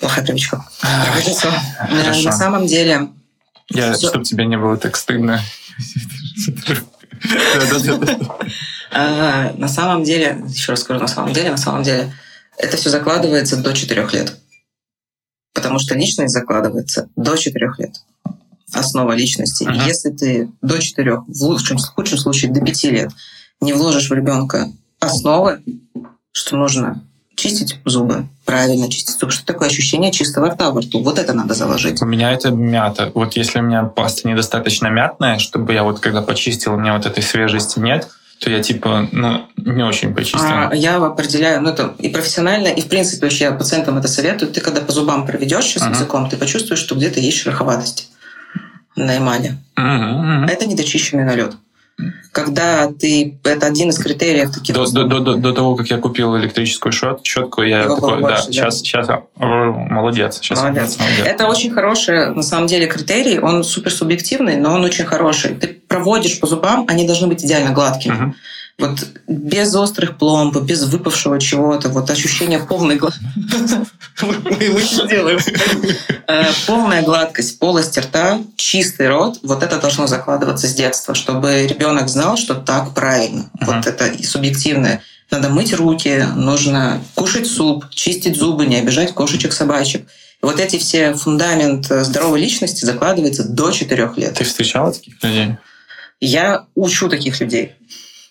[0.00, 0.64] Плохая привычка.
[1.26, 1.48] лицо.
[2.24, 3.08] На самом деле.
[3.70, 5.40] Я, чтобы тебе не было так стыдно.
[8.96, 12.14] А, на самом деле, еще раз скажу, на самом деле, на самом деле,
[12.56, 14.36] это все закладывается до 4 лет.
[15.54, 17.94] Потому что личность закладывается до 4 лет.
[18.72, 19.64] Основа личности.
[19.64, 19.86] Uh-huh.
[19.86, 23.10] Если ты до 4, в лучшем, в худшем случае до 5 лет
[23.60, 24.70] не вложишь в ребенка
[25.00, 25.62] основы,
[26.32, 27.02] что нужно
[27.36, 29.32] чистить зубы, правильно чистить зубы.
[29.32, 31.02] Что такое ощущение чистого рта во рту?
[31.02, 32.02] Вот это надо заложить.
[32.02, 33.10] У меня это мята.
[33.14, 37.06] Вот если у меня паста недостаточно мятная, чтобы я вот когда почистил, у меня вот
[37.06, 38.08] этой свежести нет,
[38.38, 40.40] то я типа, ну, не очень почистил.
[40.42, 44.52] А, я определяю, ну, это и профессионально, и в принципе вообще я пациентам это советую.
[44.52, 45.90] Ты когда по зубам проведешь сейчас uh-huh.
[45.90, 48.10] языком, ты почувствуешь, что где-то есть шероховатость
[48.96, 49.56] на эмали.
[49.76, 50.44] Uh-huh.
[50.44, 51.54] А это недочищенный налет.
[52.32, 53.38] Когда ты...
[53.44, 54.74] Это один из критериев таких...
[54.74, 58.22] До, до, до, до того, как я купил электрическую щет, щетку, я Его такой, больше,
[58.22, 58.42] да, да.
[58.42, 60.98] сейчас, сейчас, молодец, сейчас Молодец.
[60.98, 61.24] молодец.
[61.24, 63.38] Это очень хороший, на самом деле, критерий.
[63.38, 65.54] Он супер субъективный, но он очень хороший.
[65.54, 68.12] Ты проводишь по зубам, они должны быть идеально гладкими.
[68.14, 68.34] Мгм.
[68.78, 73.24] Вот без острых пломб, без выпавшего чего-то, вот ощущение полной гладкости.
[74.22, 75.38] Мы его сделаем.
[76.26, 82.08] Э, Полная гладкость, полость рта, чистый рот, вот это должно закладываться с детства, чтобы ребенок
[82.08, 83.48] знал, что так правильно.
[83.60, 85.02] Вот это и субъективное.
[85.30, 90.06] Надо мыть руки, нужно кушать суп, чистить зубы, не обижать кошечек, собачек.
[90.42, 94.34] Вот эти все фундамент э, здоровой личности закладывается до 4 лет.
[94.34, 95.56] Ты встречала таких людей?
[96.20, 97.76] Я учу таких людей.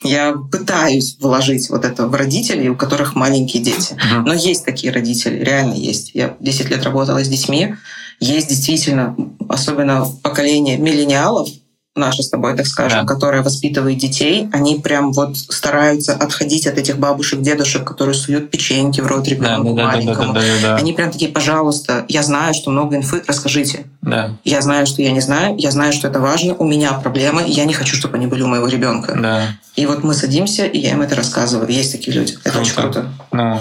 [0.03, 3.93] Я пытаюсь вложить вот это в родителей, у которых маленькие дети.
[3.93, 4.25] Мгм.
[4.25, 6.11] Но есть такие родители, реально есть.
[6.13, 7.75] Я 10 лет работала с детьми.
[8.19, 9.15] Есть действительно,
[9.49, 11.49] особенно поколение миллениалов,
[11.95, 13.14] наше с тобой, так скажем, Да.
[13.14, 18.99] которое воспитывает детей, они прям вот стараются отходить от этих бабушек, дедушек, которые суют печеньки
[18.99, 20.34] в рот Да, ребенку да, да, да, да, маленькому.
[20.34, 20.76] да, да, да.
[20.78, 23.86] Они прям такие, пожалуйста, я знаю, что много инфы, расскажите.
[24.02, 27.44] Да, Я знаю, что я не знаю, я знаю, что это важно, у меня проблемы,
[27.45, 29.14] я не хочу, чтобы они были у моего ребенка.
[29.15, 29.48] да.
[29.76, 31.68] И вот мы садимся, и я им это рассказываю.
[31.68, 32.38] Есть такие люди.
[32.44, 33.02] Это очень Круто.
[33.02, 33.14] круто.
[33.32, 33.60] Ну,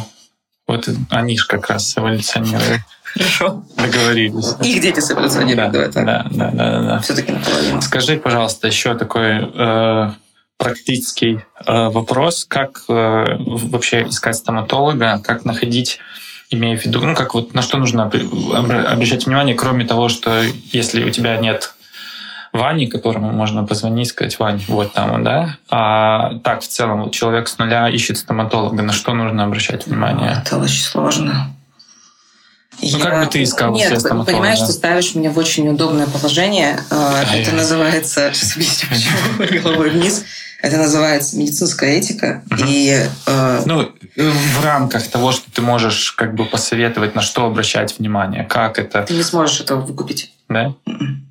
[0.69, 2.81] вот они же как раз эволюционируют.
[3.14, 3.62] Хорошо.
[3.76, 4.55] Договорились.
[4.62, 6.05] Их дети Да, сэволюционируют, давай так.
[6.06, 6.98] да, да, да, да.
[7.01, 7.80] Все-таки наполовину.
[7.82, 10.10] Скажи, пожалуйста, еще такой э,
[10.56, 12.44] практический э, вопрос.
[12.48, 15.20] Как э, вообще искать стоматолога?
[15.24, 15.98] Как находить,
[16.51, 20.09] имея в виду, ну, как вот на что нужно обр- обра- обращать внимание, кроме того,
[20.09, 21.74] что если у тебя нет
[22.52, 25.56] Вани, которому можно позвонить, сказать, Вань, вот там он, да?
[25.70, 30.43] А так, в целом, вот человек с нуля ищет стоматолога, на что нужно обращать внимание?
[30.44, 31.51] Это очень сложно.
[32.83, 36.81] Ну, как бы ты искал Нет, себе понимаешь, ты ставишь меня в очень неудобное положение.
[36.91, 37.43] Ай-яй.
[37.43, 38.31] Это называется...
[38.35, 40.25] Сейчас объясню, почему головой вниз.
[40.63, 42.43] Это называется медицинская этика.
[42.51, 42.65] Мгм.
[42.69, 47.99] И э, Ну, в рамках того, что ты можешь как бы посоветовать, на что обращать
[47.99, 50.33] внимание, как это, ты не сможешь этого выкупить.
[50.49, 50.75] да?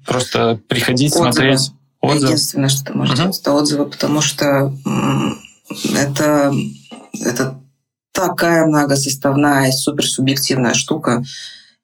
[0.06, 1.32] Просто приходить, Отзывы.
[1.32, 1.72] смотреть
[2.02, 2.26] отзывы.
[2.32, 3.22] Единственное, что ты можешь Мгм.
[3.23, 4.73] делать, это отзывы, потому что
[5.95, 6.53] это,
[7.23, 7.60] это
[8.11, 11.23] такая многосоставная, суперсубъективная штука.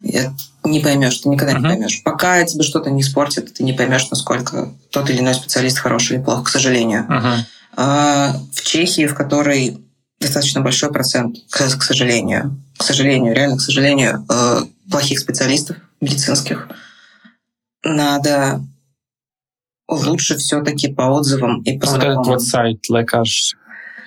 [0.02, 0.34] Я
[0.64, 1.64] не поймешь, ты никогда Мгм.
[1.64, 2.04] не поймешь.
[2.04, 6.24] Пока тебе что-то не испортит, ты не поймешь, насколько тот или иной специалист хороший или
[6.24, 7.06] плох, к сожалению.
[7.10, 7.46] Мгм.
[7.76, 9.84] А в Чехии, в которой
[10.20, 16.68] достаточно большой процент, к, к сожалению, к сожалению, реально, к сожалению, э, плохих специалистов медицинских,
[17.84, 18.62] надо
[19.88, 23.56] лучше все-таки по отзывам и по Вот этот вот сайт лекарш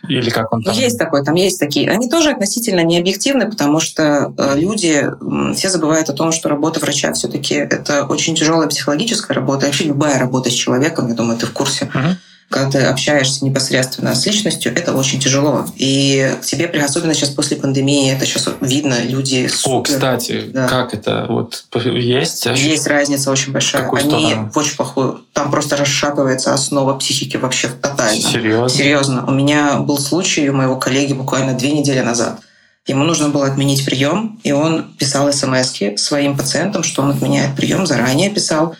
[0.09, 0.75] или как он там?
[0.75, 1.91] Есть такой, там есть такие.
[1.91, 5.07] Они тоже относительно не объективны, потому что э, люди
[5.55, 9.67] все забывают о том, что работа врача все-таки это очень тяжелая психологическая работа.
[9.67, 11.91] Вообще любая работа с человеком, я думаю, ты в курсе.
[11.93, 12.19] Мгм.
[12.51, 15.67] Когда ты общаешься непосредственно с личностью, это очень тяжело.
[15.77, 20.67] И к тебе, особенно сейчас после пандемии, это сейчас видно, люди О, супер- кстати, Да.
[20.67, 22.47] как это вот есть?
[22.47, 23.83] Есть разница очень большая.
[23.85, 24.51] какую Они сторону?
[24.53, 25.25] в очень плохую.
[25.33, 28.21] Там просто расшатывается основа психики вообще тотально.
[28.21, 28.69] Серьезно?
[28.69, 29.27] Серьезно.
[29.29, 32.41] У меня был случай у моего коллеги буквально две недели назад.
[32.87, 37.87] Ему нужно было отменить прием, и он писал смс своим пациентам, что он отменяет прием,
[37.87, 38.75] заранее писал.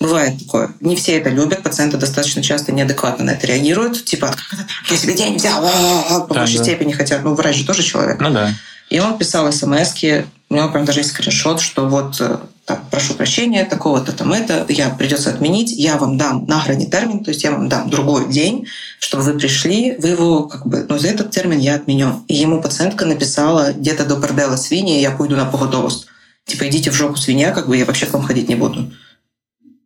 [0.00, 0.70] Бывает такое.
[0.80, 4.04] Не все это любят, пациенты достаточно часто неадекватно на это реагируют.
[4.04, 4.34] Типа?
[4.90, 6.64] Я себе день взял, а-а-а», по Да, большей да.
[6.64, 7.22] степени хотят.
[7.22, 8.20] Ну, врач же тоже человек.
[8.20, 8.52] Ну да.
[8.90, 9.94] И он писал смс
[10.50, 14.64] у него прям даже есть скриншот, что вот э, так, прошу прощения, такого-то там это,
[14.68, 18.30] я придется отменить, я вам дам на грани термин, то есть я вам дам другой
[18.30, 18.66] день,
[19.00, 22.24] чтобы вы пришли, вы его как бы, ну за этот термин я отменю.
[22.28, 26.06] И ему пациентка написала где-то до бордела свиньи, я пойду на погодовость.
[26.46, 28.92] Типа идите в жопу свинья, как бы я вообще к вам ходить не буду.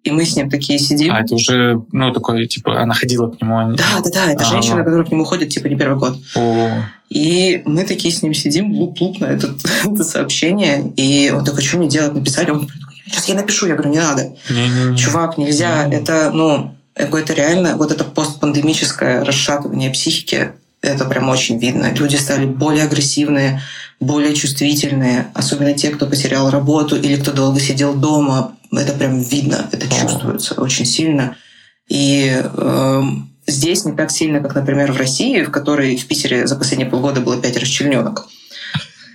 [0.05, 1.13] И мы с ним такие сидим.
[1.13, 3.71] А это уже, ну, такое, типа, она ходила к нему.
[3.71, 4.51] не- Да, да, да, это Ага.
[4.53, 6.17] женщина, которая к нему ходит, типа, не первый год.
[6.37, 6.71] О,
[7.11, 9.55] И мы такие с ним сидим, луп-луп на это,
[9.85, 10.93] это сообщение.
[10.97, 12.49] И он такой, что мне делать, написать?
[12.49, 12.75] Он такой,
[13.07, 13.67] сейчас я напишу.
[13.67, 14.35] Я говорю, не надо.
[14.51, 14.97] не-не-не.
[14.97, 15.85] Чувак, нельзя.
[15.87, 15.93] Мгм.
[15.93, 21.93] Это, ну, какое-то реально, вот это постпандемическое расшатывание психики, это прям очень видно.
[21.95, 23.61] Люди стали более агрессивные,
[24.01, 28.53] более чувствительные, особенно те, кто потерял работу или кто долго сидел дома.
[28.73, 31.37] Это прям видно, это чувствуется очень сильно.
[31.89, 36.57] И эм, здесь не так сильно, как, например, в России, в которой в Питере за
[36.57, 38.27] последние полгода было пять расчлененок.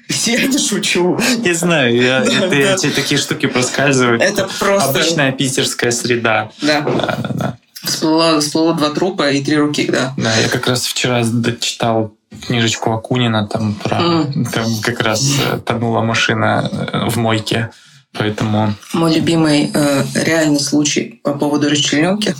[0.25, 1.19] Я не шучу.
[1.39, 2.55] Не знаю, я, Да, это, да.
[2.73, 4.21] эти такие штуки проскальзывают.
[4.21, 4.89] Это просто...
[4.89, 6.51] Обычная питерская среда.
[6.61, 6.81] Да.
[6.81, 7.57] Да, да, да.
[7.83, 10.13] Всплыло, всплыло два трупа и три руки, да.
[10.17, 12.13] Да, я как раз вчера дочитал
[12.47, 14.45] книжечку Акунина, там про М.
[14.45, 15.21] там как раз
[15.51, 17.71] э, тонула машина э, в мойке
[18.13, 18.73] Поэтому...
[18.93, 22.35] Мой любимый э, реальный случай по поводу расчлененки.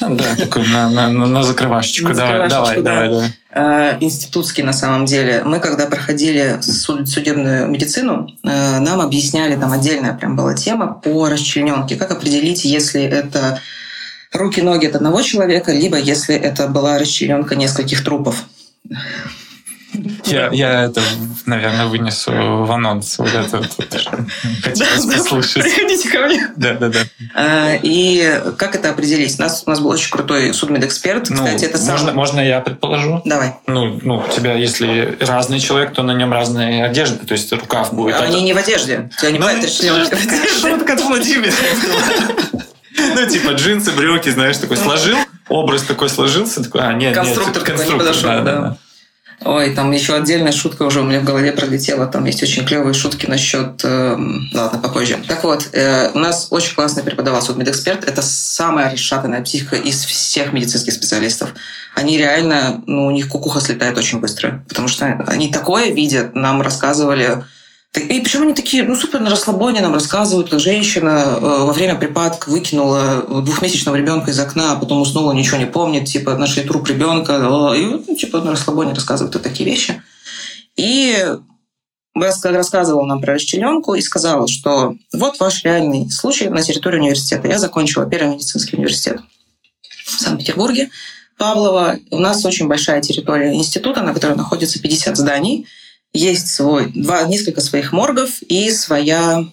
[0.00, 2.08] Да, такой на, на, на закрывашечку.
[2.08, 3.08] На давай, закрывашечку, давай, да.
[3.08, 3.92] давай, давай.
[3.94, 5.42] Э, институтский на самом деле.
[5.44, 11.28] Мы когда проходили суд- судебную медицину, э, нам объясняли, там отдельная прям была тема по
[11.28, 11.96] расчлененке.
[11.96, 13.60] Как определить, если это
[14.32, 18.44] руки-ноги от одного человека, либо если это была расчлененка нескольких трупов.
[20.24, 21.00] Я, я это,
[21.46, 23.18] наверное, вынесу в анонс.
[23.18, 23.70] Вот это вот.
[24.62, 25.62] Хотелось послушать.
[25.62, 26.48] Приходите ко мне.
[26.56, 26.98] Да, да, да.
[27.34, 29.38] А, И как это определить?
[29.38, 31.30] У нас, у нас был очень крутой судмедэксперт.
[31.30, 32.14] Ну, Кстати, это можно, самый...
[32.14, 33.22] можно я предположу?
[33.24, 33.54] Давай.
[33.66, 37.92] Ну, ну, у тебя, если разный человек, то на нем разные одежды, то есть рукав
[37.92, 38.20] будет.
[38.20, 39.10] Они не в одежде.
[39.18, 40.60] Тебя не Ну, бывает расчлененка в одежде.
[40.60, 41.52] Шутка от Владимира.
[43.14, 45.18] Ну, типа джинсы, брюки, знаешь, такой сложил,
[45.48, 48.76] образ такой сложился, такой, а, нет, Конструктор нет, такой не подошел, да.
[49.44, 52.06] Ой, там еще отдельная шутка уже у меня в голове пролетела.
[52.06, 53.84] Там есть очень клевые шутки насчет...
[53.84, 55.18] эм, ладно, попозже.
[55.28, 58.04] Так вот, э, у нас очень классный преподавал судмедэксперт.
[58.04, 61.50] Это самая расшатанная психика из всех медицинских специалистов.
[61.94, 64.64] Они реально, ну, у них кукуха слетает очень быстро.
[64.68, 67.44] Потому что они такое видят, нам рассказывали...
[67.94, 71.94] И причем они такие, ну, супер на расслабоне нам рассказывают, как женщина э, во время
[71.94, 76.88] припадка выкинула двухмесячного ребенка из окна, а потом уснула, ничего не помнит, типа, нашли труп
[76.88, 80.02] ребенка, э, и, ну, типа, на расслабоне рассказывают вот такие вещи.
[80.76, 81.26] И
[82.14, 87.48] рас- рассказывала нам про расчлененку и сказала, что вот ваш реальный случай на территории университета.
[87.48, 89.20] Я закончила Первый медицинский университет
[90.04, 90.90] в Санкт-Петербурге.
[91.38, 91.98] Павлова.
[92.10, 95.66] У нас очень большая территория института, на которой находится 50 зданий.
[96.16, 99.44] Есть свой, два, несколько своих моргов и своя...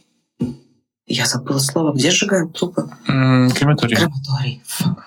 [1.06, 1.94] Я забыла слово.
[1.94, 2.90] Где сжигают трупы?
[3.08, 3.98] М, Крематорий.
[3.98, 4.64] Крематорий.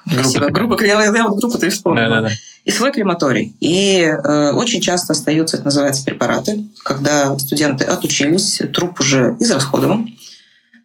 [0.07, 0.51] Спасибо.
[0.51, 2.35] Группа, я, я вот группу-то и вспомнила Да, да, да.
[2.65, 3.57] и свой крематорий.
[3.61, 10.11] И э, очень часто остаются, это называется, препараты, когда студенты отучились, труп уже израсходован,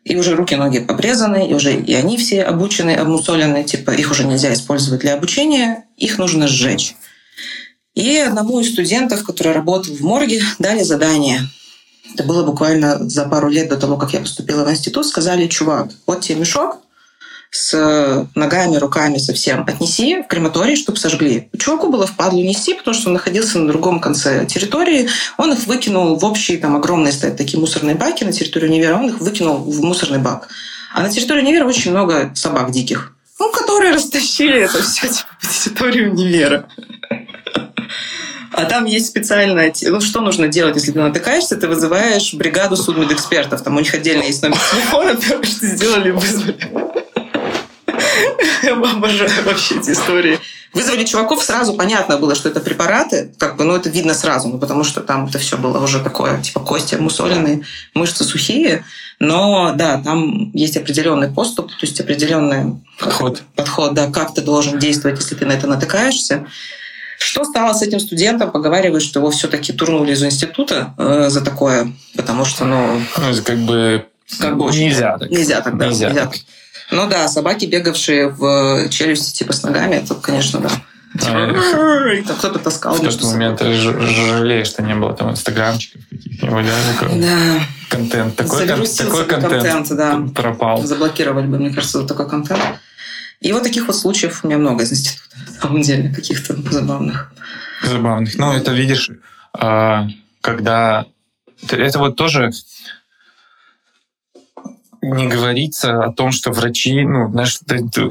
[0.06, 4.54] и уже руки-ноги обрезаны, и уже и они все обучены, обмусолены, типа их уже нельзя
[4.54, 6.96] использовать для обучения, их нужно сжечь.
[7.96, 11.42] И одному из студентов, который работал в морге, дали задание.
[12.14, 15.06] Это было буквально за пару лет до того, как я поступила в институт.
[15.06, 16.78] Сказали, чувак, вот тебе мешок,
[17.52, 21.50] с ногами, руками совсем отнеси в крематорий, чтобы сожгли.
[21.60, 25.10] Чуваку было впадлу нести, потому что он находился на другом конце территории.
[25.38, 29.10] Он их выкинул в общие, там огромные стоят такие мусорные баки на территории универа, он
[29.10, 30.48] их выкинул в мусорный бак.
[30.94, 35.48] А на территории универа очень много собак диких, ну, которые растащили это все типа, по
[35.48, 36.70] территории универа.
[38.62, 39.74] А там есть специальная...
[39.82, 41.56] Ну, что нужно делать, если ты натыкаешься?
[41.56, 43.62] Ты вызываешь бригаду судмедэкспертов.
[43.62, 45.16] Там у них отдельно есть номер телефона.
[45.28, 46.58] Первое, что сделали, вызвали.
[48.64, 50.40] Я обожаю вообще эти истории.
[50.74, 53.34] Вызвали чуваков, сразу понятно было, что это препараты.
[53.38, 56.42] Как бы, ну, это видно сразу, ну, потому что там это все было уже такое,
[56.42, 57.64] типа кости мусоленные,
[57.94, 58.86] мышцы сухие.
[59.20, 63.44] Но, да, там есть определенный поступ, то есть определенный Подход.
[63.56, 66.48] подход, да, как ты должен действовать, если ты на это натыкаешься.
[67.24, 68.50] Что стало с этим студентом?
[68.52, 73.60] Поговаривают, что его все-таки турнули из института э, за такое, потому что, ну, Ну, как
[73.60, 74.06] бы,
[74.40, 75.30] Как бы очень- нельзя так.
[75.30, 75.86] нельзя тогда.
[75.86, 76.36] Нельзя нельзя так.
[76.90, 80.70] Ну да, собаки, бегавшие в челюсти типа с ногами, это, конечно, да.
[81.28, 82.96] А, там кто-то таскал.
[82.96, 88.36] В тот момент ты ж- жалеешь, что не было там инстаграмчиков каких-нибудь, да, Да, контент.
[88.36, 88.66] Такой,
[89.28, 90.22] контент, да.
[90.34, 90.82] пропал.
[90.84, 92.62] заблокировали бы, мне кажется, такой контент.
[93.42, 95.31] И вот таких вот случаев у меня много из института,
[95.62, 97.34] самом деле, каких-то забавных.
[97.84, 98.38] Забавных.
[98.38, 99.10] Ну, это видишь,
[99.54, 100.08] а,
[100.42, 101.06] когда...
[101.70, 102.52] Это вот тоже
[105.02, 107.60] не говорится о том, что врачи, ну, знаешь,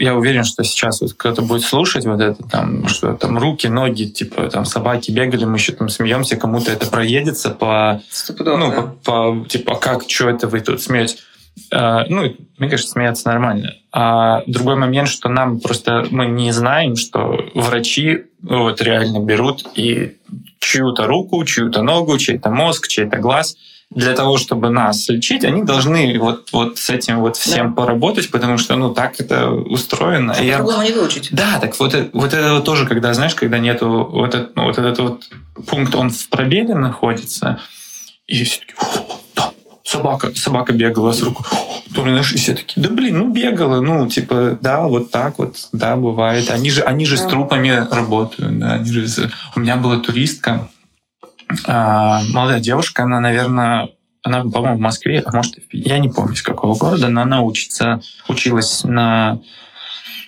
[0.00, 4.04] я уверен, что сейчас вот кто-то будет слушать вот это, там, что там руки, ноги,
[4.04, 8.82] типа, там, собаки бегали, мы еще там смеемся, кому-то это проедется по, Стопудово, ну, да.
[8.82, 11.18] по, по- типа, как, что это вы тут смеетесь?
[11.72, 13.74] А, ну, мне кажется, смеяться нормально.
[13.92, 20.16] А другой момент, что нам просто мы не знаем, что врачи вот реально берут и
[20.58, 23.56] чью-то руку, чью-то ногу, чей-то мозг, чей-то глаз.
[23.92, 28.56] Для того, чтобы нас лечить, они должны вот, вот с этим вот всем поработать, потому
[28.56, 30.30] что, ну, так это устроено.
[30.40, 31.28] И я- По-другому не выучить.
[31.32, 34.66] да, так вот, это- вот это вот тоже, когда, знаешь, когда нету вот, этот, ну,
[34.66, 35.24] вот этот вот
[35.66, 37.58] пункт, он в пробеле находится,
[38.28, 39.09] и все таки да,
[39.90, 41.44] собака, собака бегала с рукой,
[41.94, 45.56] то, знаешь, и все такие, да блин, ну бегала, ну, типа, да, вот так вот,
[45.72, 46.50] да, бывает.
[46.50, 49.30] Они же, они же с трупами работают, да, они же...
[49.56, 50.68] У меня была туристка,
[51.66, 53.90] а, молодая девушка, она, наверное,
[54.22, 58.00] она, по-моему, в Москве, а может, я не помню, из какого города, но она учится,
[58.28, 59.40] училась на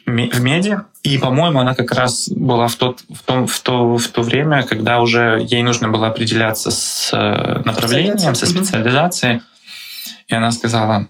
[0.05, 4.09] в меди, и, по-моему, она как раз была в, тот, в, том, в, то, в
[4.09, 9.43] то время, когда уже ей нужно было определяться с э, направлением, со Специализацией.
[10.33, 11.07] И она сказала,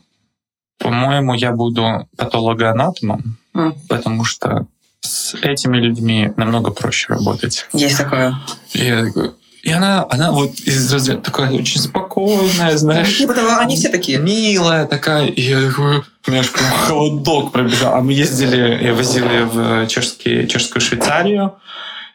[0.79, 3.75] по-моему, я буду патологоанатомом, М.
[3.89, 4.67] потому что
[5.01, 7.67] с этими людьми намного проще работать.
[7.73, 8.37] Есть такое.
[8.73, 9.31] И, я такой-
[9.63, 14.19] и она, она вот из разряда такая очень спокойная, знаешь, Типа того, они все такие.
[14.19, 15.27] милая такая.
[15.27, 17.95] И я такой, у меня аж прям холодок пробежал.
[17.95, 21.55] А мы ездили, я возил ее в чешский, чешскую Швейцарию.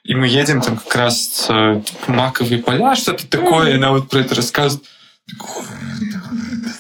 [0.04, 3.72] И мы едем там как раз э, типа, маковые поля, что-то такое.
[3.72, 4.84] И она вот про это рассказывает.
[5.30, 5.64] Такой,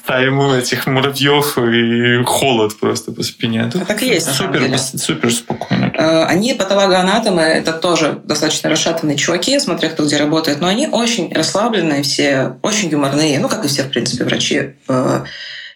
[0.08, 3.70] Ставим этих муравьев и холод просто по спине.
[3.76, 5.92] А так и есть, супер, супер спокойно.
[5.94, 11.34] Э, Они патологоанатомы, это тоже достаточно расшатанные чуваки, смотря кто где работает, но они очень
[11.34, 14.76] расслабленные все, очень юморные, ну, как и все, в принципе, врачи.
[14.88, 15.26] Э,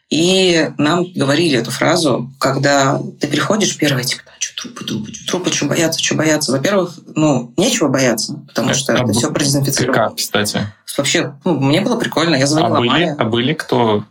[0.10, 5.28] И нам говорили эту фразу, когда ты приходишь, первое, типа, да, что трупы, трупы, что
[5.28, 6.52] трупы, что бояться, что бояться.
[6.54, 9.94] Во-первых, ну, нечего бояться, потому что А это б- все продезинфицировано.
[9.94, 10.60] как, кстати?
[10.98, 13.16] Вообще, ну, мне было прикольно, я А звонила были, Маме.
[13.20, 14.06] а были кто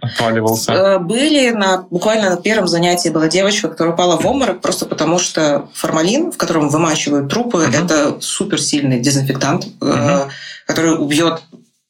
[0.00, 0.72] отваливался?
[0.72, 5.18] Э, Были на буквально на первом занятии была девочка, которая упала в обморок просто потому,
[5.18, 7.84] что формалин, в котором вымачивают трупы, Мгм.
[7.84, 10.28] это суперсильный дезинфектант, Мгм.
[10.66, 11.42] который убьет,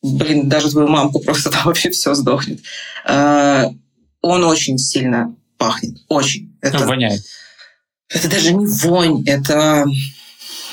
[0.03, 2.61] блин, даже твою мамку просто там вообще все сдохнет.
[3.07, 3.67] Э,
[4.23, 6.57] Он очень сильно пахнет, очень.
[6.63, 7.21] Это, воняет.
[8.09, 9.85] это даже не вонь, это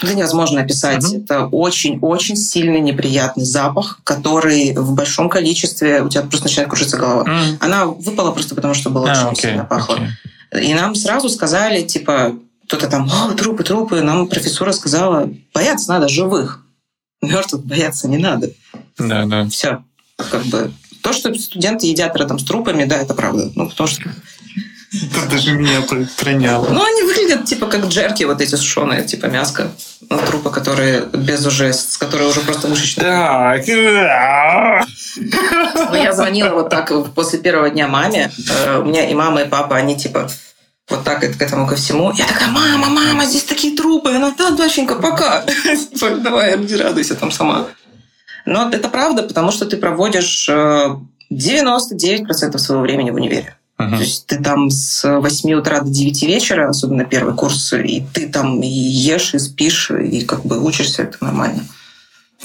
[0.07, 1.03] это невозможно описать.
[1.03, 1.23] Мгм.
[1.23, 7.23] Это очень-очень сильный неприятный запах, который в большом количестве у тебя просто начинает кружиться голова.
[7.29, 7.57] М.
[7.59, 9.95] Она выпала просто потому, что было А, очень окей, сильно пахло.
[9.95, 10.69] окей.
[10.69, 12.35] И нам сразу сказали, типа,
[12.67, 14.01] кто-то там, «О, трупы, трупы.
[14.01, 16.65] Нам профессура сказала, бояться надо живых.
[17.21, 18.49] Мертвых бояться не надо.
[18.97, 19.47] Да, да.
[19.49, 19.83] Все.
[20.17, 20.71] Как бы
[21.01, 23.51] то, что студенты едят рядом с трупами, да, это правда.
[23.55, 24.03] Ну, потому что...
[24.91, 25.81] Тут даже меня
[26.17, 26.67] проняло.
[26.69, 29.71] Ну, они выглядят типа как джерки, вот эти сушеные, типа мяско.
[30.09, 33.05] Ну, трупы, которые без уже, с которые уже просто мышечные.
[33.05, 33.65] Так.
[35.91, 38.31] Но я звонила вот так после первого дня маме.
[38.49, 40.29] Э, У меня и мама, и папа, они типа
[40.89, 42.11] вот так к этому ко всему.
[42.11, 44.09] Я такая, мама, мама, здесь такие трупы.
[44.11, 45.45] Она, да, доченька, пока.
[45.93, 47.67] Типа, Давай, радуйся там сама.
[48.45, 50.95] Но это правда, потому что ты проводишь э,
[51.31, 53.55] 99% своего времени в универе.
[53.81, 53.99] То Мгм.
[53.99, 58.61] есть ты там с 8 утра до 9 вечера, особенно первый курс, и ты там
[58.61, 61.63] и ешь, и спишь, и как бы учишься, это нормально.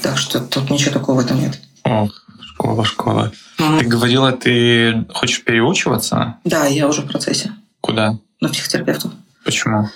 [0.01, 1.59] Так что тут ничего такого в этом нет.
[1.83, 2.09] Ох,
[2.41, 3.31] школа, школа.
[3.59, 3.79] Мгм.
[3.79, 6.37] Ты говорила, ты хочешь переучиваться?
[6.43, 7.51] Да, я уже в процессе.
[7.81, 8.17] Куда?
[8.41, 9.11] На психотерапевту.
[9.45, 9.89] Почему?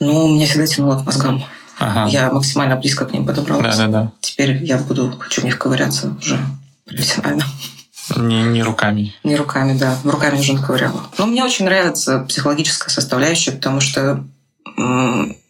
[0.00, 1.44] Ну, меня всегда тянуло к мозгам.
[1.78, 2.10] Ага.
[2.10, 3.76] Я максимально близко к ним подобралась.
[3.76, 4.12] Да, да, да.
[4.20, 6.38] Теперь я буду, хочу в них ковыряться уже
[6.86, 7.44] профессионально.
[8.16, 9.14] Не, не руками.
[9.24, 9.96] Не руками, да.
[10.04, 11.02] Руками уже наковыряла.
[11.18, 14.24] Но мне очень нравится психологическая составляющая, потому что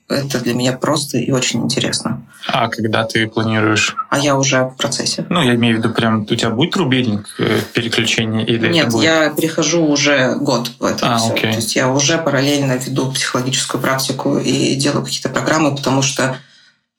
[0.08, 2.22] это для меня просто и очень интересно.
[2.46, 3.94] А когда ты планируешь?
[4.08, 5.26] А я уже в процессе.
[5.28, 8.88] Ну, я имею в виду, прям у тебя будет рубильник э, переключения или это Нет,
[8.90, 11.10] будет- я перехожу уже год в этом.
[11.12, 11.32] А, всё.
[11.34, 11.50] окей.
[11.50, 16.38] То есть я уже параллельно веду психологическую практику и делаю какие-то программы, потому что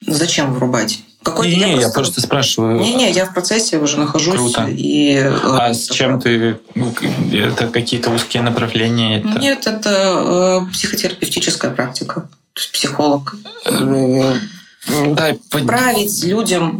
[0.06, 1.00] зачем врубать?
[1.22, 2.80] Какой-то Не, не, я просто спрашиваю.
[2.80, 4.34] Не-не, я в процессе уже нахожусь.
[4.34, 4.66] Круто.
[4.70, 6.58] И, э, А с чем ты?
[6.74, 6.94] ну,
[7.32, 9.18] Это какие-то узкие направления?
[9.20, 9.38] Это...
[9.38, 12.22] Нет, это э, психотерапевтическая практика.
[12.54, 13.36] То есть психолог.
[13.66, 14.34] Э,
[15.14, 16.74] Дай под- Править людям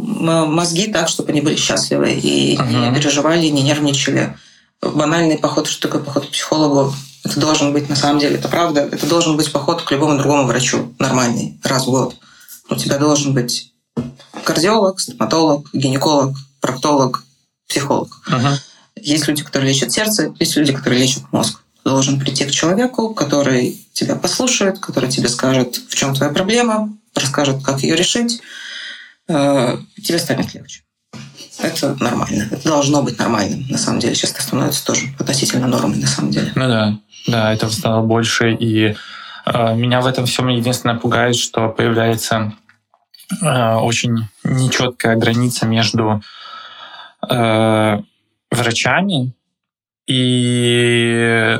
[0.51, 2.95] мозги так, чтобы они были счастливы и не Ага.
[2.95, 4.35] переживали, не нервничали.
[4.81, 6.93] Банальный поход, что такое поход к психологу?
[7.23, 10.47] Это должен быть, на самом деле, это правда, это должен быть поход к любому другому
[10.47, 12.15] врачу, нормальный, раз в год.
[12.71, 13.70] У тебя должен быть
[14.43, 17.23] кардиолог, стоматолог, гинеколог, проктолог,
[17.67, 18.21] психолог.
[18.27, 18.57] Мгм.
[18.95, 21.61] Есть люди, которые лечат сердце, есть люди, которые лечат мозг.
[21.83, 26.95] Ты должен прийти к человеку, который тебя послушает, который тебе скажет, в чем твоя проблема,
[27.15, 28.41] расскажет, как ее решить.
[29.27, 30.81] Э, Тебе станет легче.
[31.59, 32.47] Это нормально.
[32.51, 34.15] Это должно быть нормальным, на самом деле.
[34.15, 36.51] Сейчас это становится тоже относительно нормой, на самом деле.
[36.55, 36.97] Ну да,
[37.27, 38.53] да, этого стало больше.
[38.53, 38.95] И
[39.45, 42.53] э, меня в этом всем единственное пугает, что появляется
[43.41, 46.21] очень нечеткая граница между
[47.29, 47.99] э,
[48.51, 49.33] врачами
[50.07, 51.59] и э,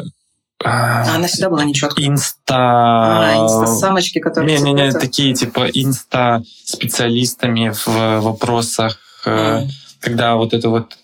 [0.63, 2.05] А она всегда была нечеткой.
[2.07, 2.55] инста...
[2.55, 4.57] А, инста-самочки, которые...
[4.59, 9.29] Не-не-не, такие типа инста-специалистами в вопросах, э,
[9.61, 9.69] М.
[9.99, 10.97] когда вот это вот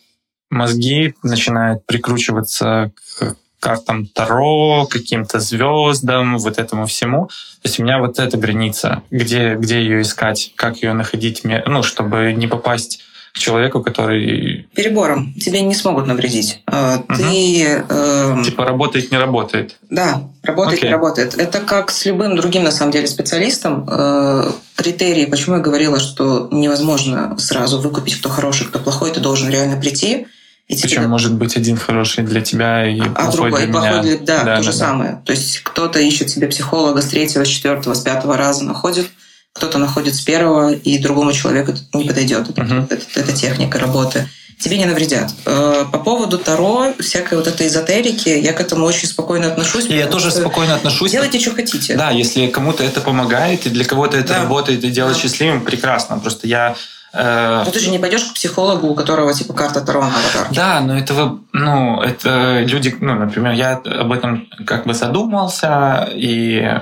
[0.50, 3.36] мозги начинают прикручиваться к
[3.68, 7.28] картам Таро, каким-то звездам, вот этому всему.
[7.62, 11.64] То есть у меня вот эта граница, где, где ее искать, как ее находить, ме-
[11.68, 13.02] ну, чтобы не попасть
[13.34, 15.34] к человеку, который Перебором.
[15.34, 16.62] Тебе не смогут навредить.
[16.66, 17.00] Э.
[17.10, 17.84] Ты...
[17.90, 19.76] эм, типа работает, не работает.
[19.90, 20.90] Да, работает, Окей.
[20.90, 21.38] не работает.
[21.38, 23.86] Это как с любым другим, на самом деле, специалистом.
[23.92, 29.50] Э, Критерии, почему я говорила, что невозможно сразу выкупить, кто хороший, кто плохой, ты должен
[29.50, 30.28] реально прийти
[30.68, 31.08] И Причем тебе...
[31.08, 34.02] может быть один хороший для тебя и а, плохой другой, для плохой меня.
[34.02, 34.18] Для...
[34.18, 34.78] Да, да, то да, же да.
[34.78, 35.22] самое.
[35.26, 39.08] То есть кто-то ищет себе психолога с третьего, с четвертого, с пятого раза находит,
[39.54, 42.50] кто-то находит с первого, и другому человеку не подойдет.
[42.50, 42.86] Это, uh-huh.
[42.90, 44.28] это, это техника работы.
[44.60, 45.32] Тебе не навредят.
[45.46, 49.86] Э, по поводу Таро, всякой вот этой эзотерики, я к этому очень спокойно отношусь.
[49.86, 51.12] И я тоже спокойно отношусь.
[51.12, 51.96] Делайте, что хотите.
[51.96, 54.40] Да, если кому-то это помогает, и для кого-то это да.
[54.40, 55.22] работает и делает да.
[55.22, 56.18] счастливым, прекрасно.
[56.18, 56.76] Просто я
[57.18, 60.56] Э, но ты же не пойдешь к психологу, у которого типа карта Таро на аватарке.
[60.56, 66.80] Да, но этого, ну, это люди, ну, например, я об этом как бы задумался и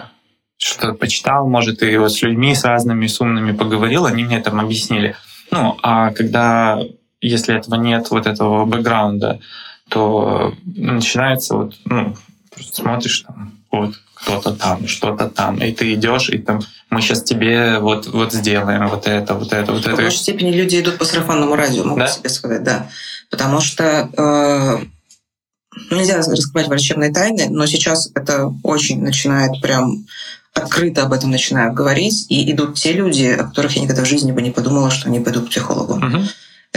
[0.58, 4.60] что-то почитал, может, и вот с людьми, с разными, с умными поговорил, они мне там
[4.60, 5.16] объяснили.
[5.52, 6.80] Ну, а когда,
[7.22, 9.40] если этого нет, вот этого бэкграунда,
[9.90, 12.16] то начинается вот, ну,
[12.54, 17.24] просто смотришь там, вот, кто-то там, что-то там, и ты идешь, и там мы сейчас
[17.24, 19.96] тебе вот, вот сделаем вот это, вот это, вот это.
[19.96, 22.08] В большей степени люди идут по сарафанному радио, могу да?
[22.08, 22.90] себе сказать, да.
[23.30, 24.86] Потому что э,
[25.92, 30.06] нельзя раскрывать врачебные тайны, но сейчас это очень начинает прям
[30.54, 34.32] открыто об этом начинают говорить, и идут те люди, о которых я никогда в жизни
[34.32, 35.96] бы не подумала, что они пойдут к психологу.
[35.96, 36.24] Угу.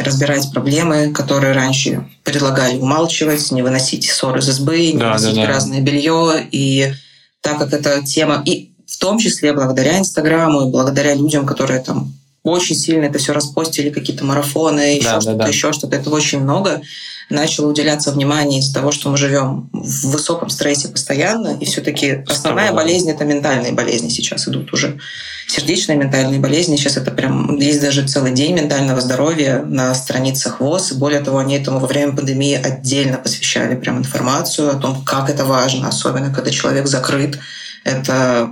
[0.02, 5.42] Разбирать проблемы, которые раньше предлагали умалчивать, не выносить ссоры из избы, не да, выносить да,
[5.42, 5.46] да.
[5.46, 6.46] грязное белье.
[6.50, 6.92] И
[7.40, 12.12] так как эта тема, и в том числе благодаря Инстаграму и благодаря людям, которые там
[12.42, 15.50] очень сильно это все распостили, какие-то марафоны, еще да, что-то, да, да.
[15.50, 15.96] еще что-то.
[15.96, 16.80] Этого очень много.
[17.30, 22.72] Начало уделяться внимание из-за того, что мы живем в высоком стрессе постоянно, и все-таки основная
[22.72, 24.98] болезнь это ментальные болезни сейчас идут уже.
[25.46, 26.76] Сердечные ментальные болезни.
[26.76, 30.92] Сейчас это прям есть даже целый день ментального здоровья на страницах ВОЗ.
[30.92, 35.28] И более того, они этому во время пандемии отдельно посвящали прям информацию о том, как
[35.28, 37.38] это важно, особенно когда человек закрыт.
[37.84, 38.50] Это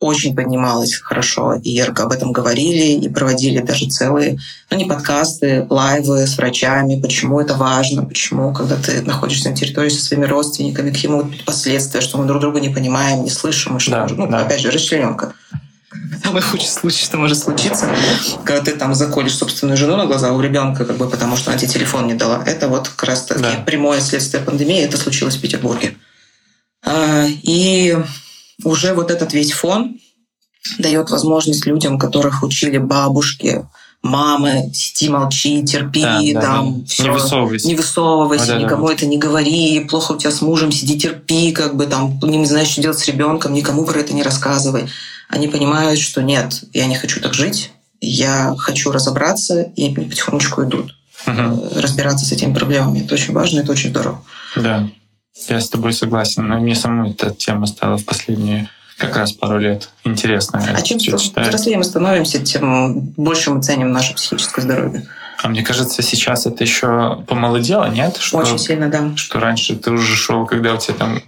[0.00, 4.38] очень поднималось хорошо, и ярко об этом говорили, и проводили даже целые,
[4.70, 9.90] ну не подкасты, лайвы с врачами, почему это важно, почему, когда ты находишься на территории
[9.90, 13.76] со своими родственниками, какие могут быть последствия, что мы друг друга не понимаем, не слышим,
[13.76, 14.40] и что, да, ну, да.
[14.40, 15.34] опять же, расчлененка.
[16.24, 17.86] Самый худший случай, что может случиться,
[18.44, 21.58] когда ты там заколешь собственную жену на глаза у ребенка, как бы потому что она
[21.58, 22.42] тебе телефон не дала.
[22.46, 23.62] Это вот как раз таки да.
[23.66, 24.82] прямое следствие пандемии.
[24.82, 25.96] Это случилось в Петербурге.
[26.84, 27.96] А, и
[28.64, 29.98] уже вот этот весь фон
[30.78, 33.66] дает возможность людям, которых учили бабушки,
[34.02, 36.86] мамы, сиди, молчи, терпи, да, да, там, да.
[36.86, 38.94] Все, не высовывайся, не высовывайся, да, никому да.
[38.94, 42.68] это не говори, плохо у тебя с мужем, сиди, терпи, как бы там, не знаешь,
[42.68, 44.88] что делать с ребенком, никому про это не рассказывай.
[45.28, 50.94] Они понимают, что нет, я не хочу так жить, я хочу разобраться, и потихонечку идут
[51.26, 51.68] угу.
[51.76, 53.00] разбираться с этими проблемами.
[53.00, 54.22] Это очень важно, это очень здорово.
[54.56, 54.88] Да.
[55.48, 56.46] Я с тобой согласен.
[56.46, 60.74] Но мне самой эта тема стала в последние как раз пару лет интересная.
[60.76, 65.06] А чем взрослее мы становимся, тем больше мы ценим наше психическое здоровье.
[65.42, 68.18] А мне кажется, сейчас это еще помолодело, нет?
[68.18, 69.16] Что, Очень сильно, да.
[69.16, 71.22] Что раньше ты уже шел, когда у тебя там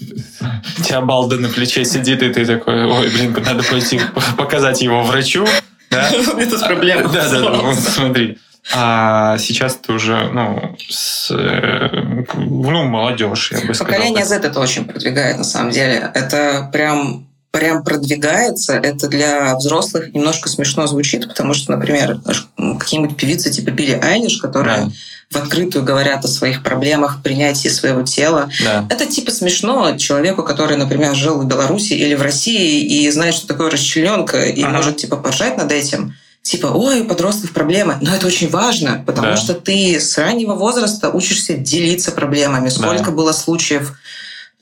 [0.00, 4.00] у тебя балда на плече сидит, и ты такой, ой, блин, надо пойти
[4.38, 5.46] показать его врачу.
[5.90, 6.08] Да?
[6.38, 7.08] Это проблема.
[7.10, 8.38] Да, да, да, смотри.
[8.72, 13.86] А сейчас ты уже, ну, с, э, ну, молодежь, я бы сказал.
[13.86, 16.10] Поколение Z это очень продвигает, на самом деле.
[16.14, 22.20] Это прям прям продвигается, это для взрослых немножко смешно звучит, потому что, например,
[22.56, 24.90] какие-нибудь певицы типа Билли Айлиш, которые да.
[25.30, 28.50] в открытую говорят о своих проблемах, принятии своего тела.
[28.64, 28.86] Да.
[28.88, 33.48] Это типа смешно человеку, который, например, жил в Беларуси или в России и знает, что
[33.48, 34.72] такое расчлененка, и ага.
[34.72, 37.96] может типа поржать над этим типа, ой, у подростков проблемы.
[38.00, 39.36] Но это очень важно, потому да.
[39.36, 42.68] что ты с раннего возраста учишься делиться проблемами.
[42.68, 43.10] Сколько да.
[43.10, 43.94] было случаев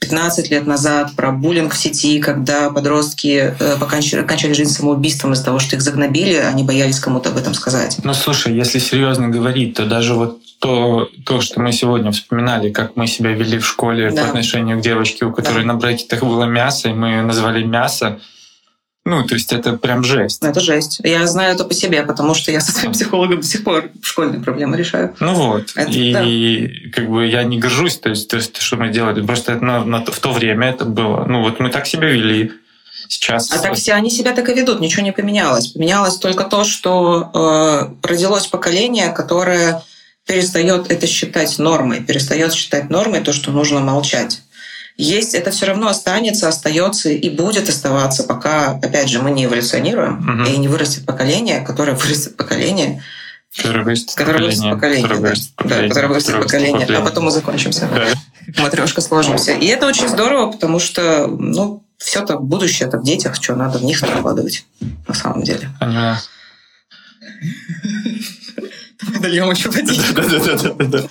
[0.00, 5.44] 15 лет назад про буллинг в сети, когда подростки э, покончили, кончали жизнь самоубийством из-за
[5.44, 7.98] того, что их загнобили, они боялись кому-то об этом сказать.
[8.04, 12.96] Ну, слушай, если серьезно говорить, то даже вот то, то, что мы сегодня вспоминали, как
[12.96, 14.22] мы себя вели в школе да.
[14.22, 15.72] по отношению к девочке, у которой да.
[15.72, 18.20] на брекетах было мясо, и мы назвали мясо,
[19.04, 20.42] ну, то есть это прям жесть.
[20.44, 21.00] Это жесть.
[21.02, 24.40] Я знаю это по себе, потому что я со своим психологом до сих пор школьные
[24.40, 25.14] проблемы решаю.
[25.20, 25.72] Ну вот.
[25.74, 26.90] Это, и да.
[26.92, 29.24] как бы я не горжусь, то есть, то есть что мы делали.
[29.24, 31.24] Просто это на, на, в то время это было.
[31.24, 32.52] Ну вот мы так себя вели.
[33.08, 33.50] Сейчас...
[33.50, 35.68] А так все они себя так и ведут, ничего не поменялось.
[35.68, 37.30] Поменялось только то, что
[38.02, 39.82] э, родилось поколение, которое
[40.26, 44.42] перестает это считать нормой, перестает считать нормой то, что нужно молчать
[44.98, 50.18] есть, это все равно останется, остается и будет оставаться, пока, опять же, мы не эволюционируем
[50.18, 50.50] угу.
[50.50, 53.02] и не вырастет поколение, которое вырастет поколение,
[53.56, 57.88] которое вырастет поколение, которое вырастет поколение, да, которое вырастет поколение, поколение, а потом мы закончимся.
[57.94, 58.62] Да.
[58.62, 59.52] Матрешка сложимся.
[59.52, 63.78] И это очень здорово, потому что, ну, все это будущее это в детях, что надо
[63.78, 64.66] в них вкладывать
[65.06, 65.70] на самом деле.
[69.00, 70.12] Давай дольем еще водичку.
[70.12, 71.08] Да-да-да.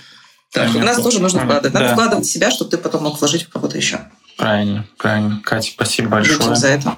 [0.58, 1.74] Так, у нас тоже нужно вкладывать.
[1.74, 1.94] Надо Да.
[1.94, 4.00] вкладывать в себя, чтобы ты потом мог вложить в кого-то еще.
[4.38, 5.42] Правильно, правильно.
[5.44, 6.56] Катя, спасибо большое.
[6.56, 6.98] за это.